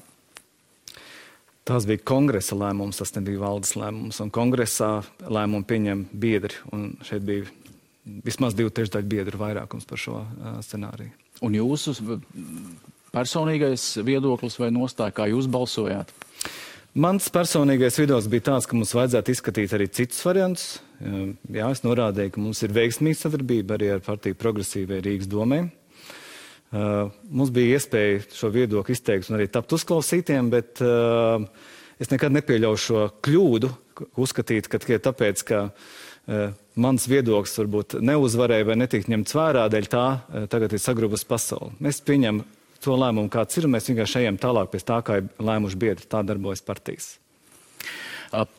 Tas 1.65 1.87
bija 1.89 2.03
kongresa 2.05 2.53
lēmums, 2.53 2.99
tas 3.01 3.15
nebija 3.15 3.41
valdes 3.41 3.73
lēmums. 3.73 4.19
Un 4.21 4.29
kongresā 4.33 4.99
lēmumu 5.25 5.65
pieņem 5.65 6.03
biedri. 6.13 6.59
Šeit 7.07 7.25
bija 7.25 7.47
vismaz 8.05 8.53
divu 8.53 8.69
trešdaļu 8.69 9.09
biedru 9.09 9.39
vairākums 9.41 9.87
par 9.89 9.97
šo 9.97 10.19
uh, 10.21 10.59
scenāriju. 10.61 11.09
Un 11.41 11.57
jūsu 11.57 11.95
personīgais 13.15 13.87
viedoklis 14.05 14.59
vai 14.61 14.69
nostāja, 14.75 15.15
kā 15.15 15.25
jūs 15.31 15.49
balsojāt? 15.49 16.13
Mans 16.95 17.25
personīgais 17.27 17.97
viedoklis 17.99 18.29
bija 18.31 18.43
tāds, 18.53 18.65
ka 18.71 18.77
mums 18.77 18.93
vajadzētu 18.95 19.33
izskatīt 19.33 19.73
arī 19.75 19.89
citus 19.91 20.21
variantus. 20.23 20.67
Jā, 21.51 21.67
es 21.67 21.81
norādīju, 21.83 22.31
ka 22.31 22.39
mums 22.39 22.61
ir 22.63 22.71
veiksmīga 22.71 23.19
sadarbība 23.19 23.75
arī 23.75 23.89
ar 23.97 24.03
partiju 24.05 24.37
progresīvai 24.39 25.01
Rīgas 25.03 25.27
domē. 25.27 25.65
Uh, 26.75 27.11
mums 27.27 27.51
bija 27.55 27.75
iespēja 27.75 28.23
šo 28.31 28.47
viedokli 28.55 28.95
izteikt 28.95 29.27
un 29.27 29.35
arī 29.37 29.49
tapt 29.51 29.75
uzklausītiem, 29.75 30.47
bet 30.53 30.79
uh, 30.83 31.43
es 31.99 32.13
nekad 32.13 32.31
nepieļaušu 32.35 32.87
šo 32.87 33.05
kļūdu, 33.27 33.73
uzskatīt, 34.15 34.71
ka 34.71 34.79
tikai 34.79 35.03
tāpēc, 35.03 35.43
ka 35.51 35.61
mans 36.79 37.05
viedoklis 37.11 37.59
varbūt 37.59 37.99
neuzvarēja 38.01 38.65
vai 38.71 38.79
netika 38.81 39.11
ņemts 39.11 39.35
vērā, 39.37 39.67
dēļ 39.71 39.89
tā 39.91 40.05
tagad 40.51 40.73
ir 40.73 40.81
sagrubas 40.81 41.27
pasauli. 41.27 41.75
Mēs 41.85 42.01
pieņem 42.07 42.41
to 42.85 42.95
lēmumu, 43.01 43.31
kāds 43.33 43.59
ir, 43.59 43.67
un 43.67 43.75
mēs 43.75 43.91
vienkārši 43.91 44.23
ejam 44.23 44.39
tālāk 44.41 44.71
pēc 44.73 44.87
tā, 44.87 45.01
kā 45.05 45.21
ir 45.21 45.29
lēmuši 45.41 45.79
biedri. 45.81 46.09
Tā 46.09 46.23
darbojas 46.25 46.63
partijas. 46.65 47.15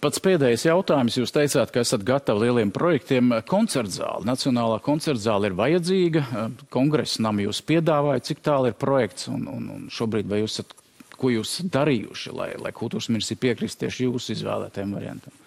Pats 0.01 0.22
pēdējais 0.22 0.64
jautājums. 0.68 1.16
Jūs 1.18 1.35
teicāt, 1.35 1.72
ka 1.74 1.83
esat 1.85 2.05
gatavi 2.07 2.47
lieliem 2.47 2.70
projektiem. 2.72 3.35
Koncertzāle, 3.49 4.24
Nacionālā 4.29 4.79
koncertzāle 4.85 5.51
ir 5.51 5.57
vajadzīga. 5.59 6.24
Kongresa 6.72 7.24
nam 7.27 7.43
jūs 7.45 7.61
piedāvāja, 7.66 8.24
cik 8.31 8.45
tālu 8.47 8.70
ir 8.70 8.79
projekts 8.81 9.29
un, 9.33 9.47
un, 9.53 9.70
un 9.74 9.89
šobrīd 9.93 10.31
vai 10.31 10.41
jūs 10.45 10.61
esat, 10.61 10.77
ko 11.16 11.33
jūs 11.33 11.59
darījuši, 11.72 12.33
lai, 12.37 12.53
lai 12.61 12.72
kultūras 12.77 13.11
ministri 13.12 13.39
piekrist 13.41 13.81
tieši 13.83 14.09
jūsu 14.09 14.37
izvēlētajam 14.37 14.97
variantam? 14.97 15.43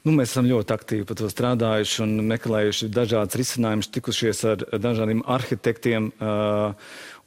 Nu, 0.00 0.14
mēs 0.16 0.30
esam 0.32 0.46
ļoti 0.48 0.72
aktīvi 0.72 1.04
par 1.08 1.18
to 1.20 1.28
strādājuši 1.28 1.98
un 2.06 2.12
meklējuši 2.30 2.86
dažādas 2.88 3.36
risinājumus, 3.36 3.90
tikušies 3.92 4.38
ar 4.48 4.62
dažādiem 4.80 5.20
arhitektiem 5.28 6.08
uh, 6.14 6.72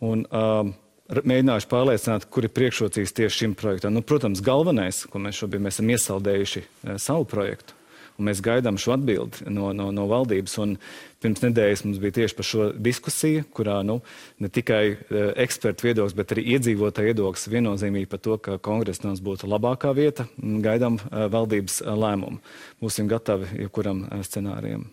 un 0.03 0.25
uh, 0.27 0.73
mēģinājuši 1.13 1.69
pārliecināt, 1.71 2.27
kur 2.31 2.47
ir 2.47 2.53
priekšrocības 2.55 3.15
tieši 3.15 3.43
šim 3.43 3.55
projektam. 3.59 3.95
Nu, 3.95 4.03
protams, 4.05 4.43
galvenais, 4.43 5.03
ko 5.09 5.21
mēs 5.23 5.39
šobrīd 5.41 5.63
mēs 5.63 5.79
esam 5.79 5.93
iesaldējuši 5.93 6.63
uh, 6.63 6.93
savu 7.01 7.27
projektu, 7.29 7.75
un 8.17 8.27
mēs 8.29 8.43
gaidām 8.45 8.77
šo 8.81 8.95
atbildi 8.95 9.47
no, 9.53 9.71
no, 9.75 9.89
no 9.95 10.07
valdības. 10.11 10.55
Un 10.63 10.75
pirms 11.23 11.43
nedēļas 11.45 11.85
mums 11.87 12.01
bija 12.03 12.17
tieši 12.19 12.37
par 12.37 12.47
šo 12.47 12.69
diskusiju, 12.87 13.45
kurā 13.55 13.79
nu, 13.87 13.99
ne 14.43 14.51
tikai 14.53 14.83
uh, 14.93 15.21
ekspertu 15.43 15.89
viedoklis, 15.89 16.17
bet 16.19 16.35
arī 16.35 16.47
iedzīvotāju 16.57 17.11
viedoklis 17.11 17.47
viennozīmīgi 17.53 18.11
par 18.11 18.23
to, 18.23 18.39
ka 18.43 18.57
kongresa 18.63 19.07
mums 19.07 19.23
būtu 19.23 19.49
labākā 19.51 19.93
vieta. 19.97 20.27
Gaidām 20.39 20.99
uh, 20.99 21.27
valdības 21.33 21.81
lēmumu. 21.87 22.41
Būsim 22.83 23.11
gatavi 23.11 23.65
jebkuram 23.65 24.05
scenārijam. 24.27 24.89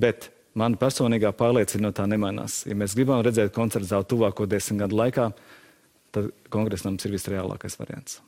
Bet 0.00 0.30
mana 0.58 0.78
personīgā 0.80 1.32
pārliecība 1.36 1.86
no 1.86 1.92
tā 1.96 2.06
nemainās. 2.10 2.62
Ja 2.68 2.76
mēs 2.78 2.96
gribam 2.98 3.22
redzēt 3.24 3.54
koncertu 3.54 3.90
zāli 3.90 4.10
tuvāko 4.10 4.48
desmit 4.50 4.84
gadu 4.84 4.98
laikā, 5.00 5.30
tad 6.14 6.30
kongresa 6.54 6.88
nams 6.88 7.06
ir 7.06 7.16
visreālākais 7.16 7.78
variants. 7.80 8.20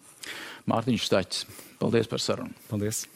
Mārtiņš 0.67 1.07
Staķis, 1.07 1.47
paldies 1.83 2.11
par 2.11 2.23
sarunu. 2.23 2.67
Paldies! 2.71 3.07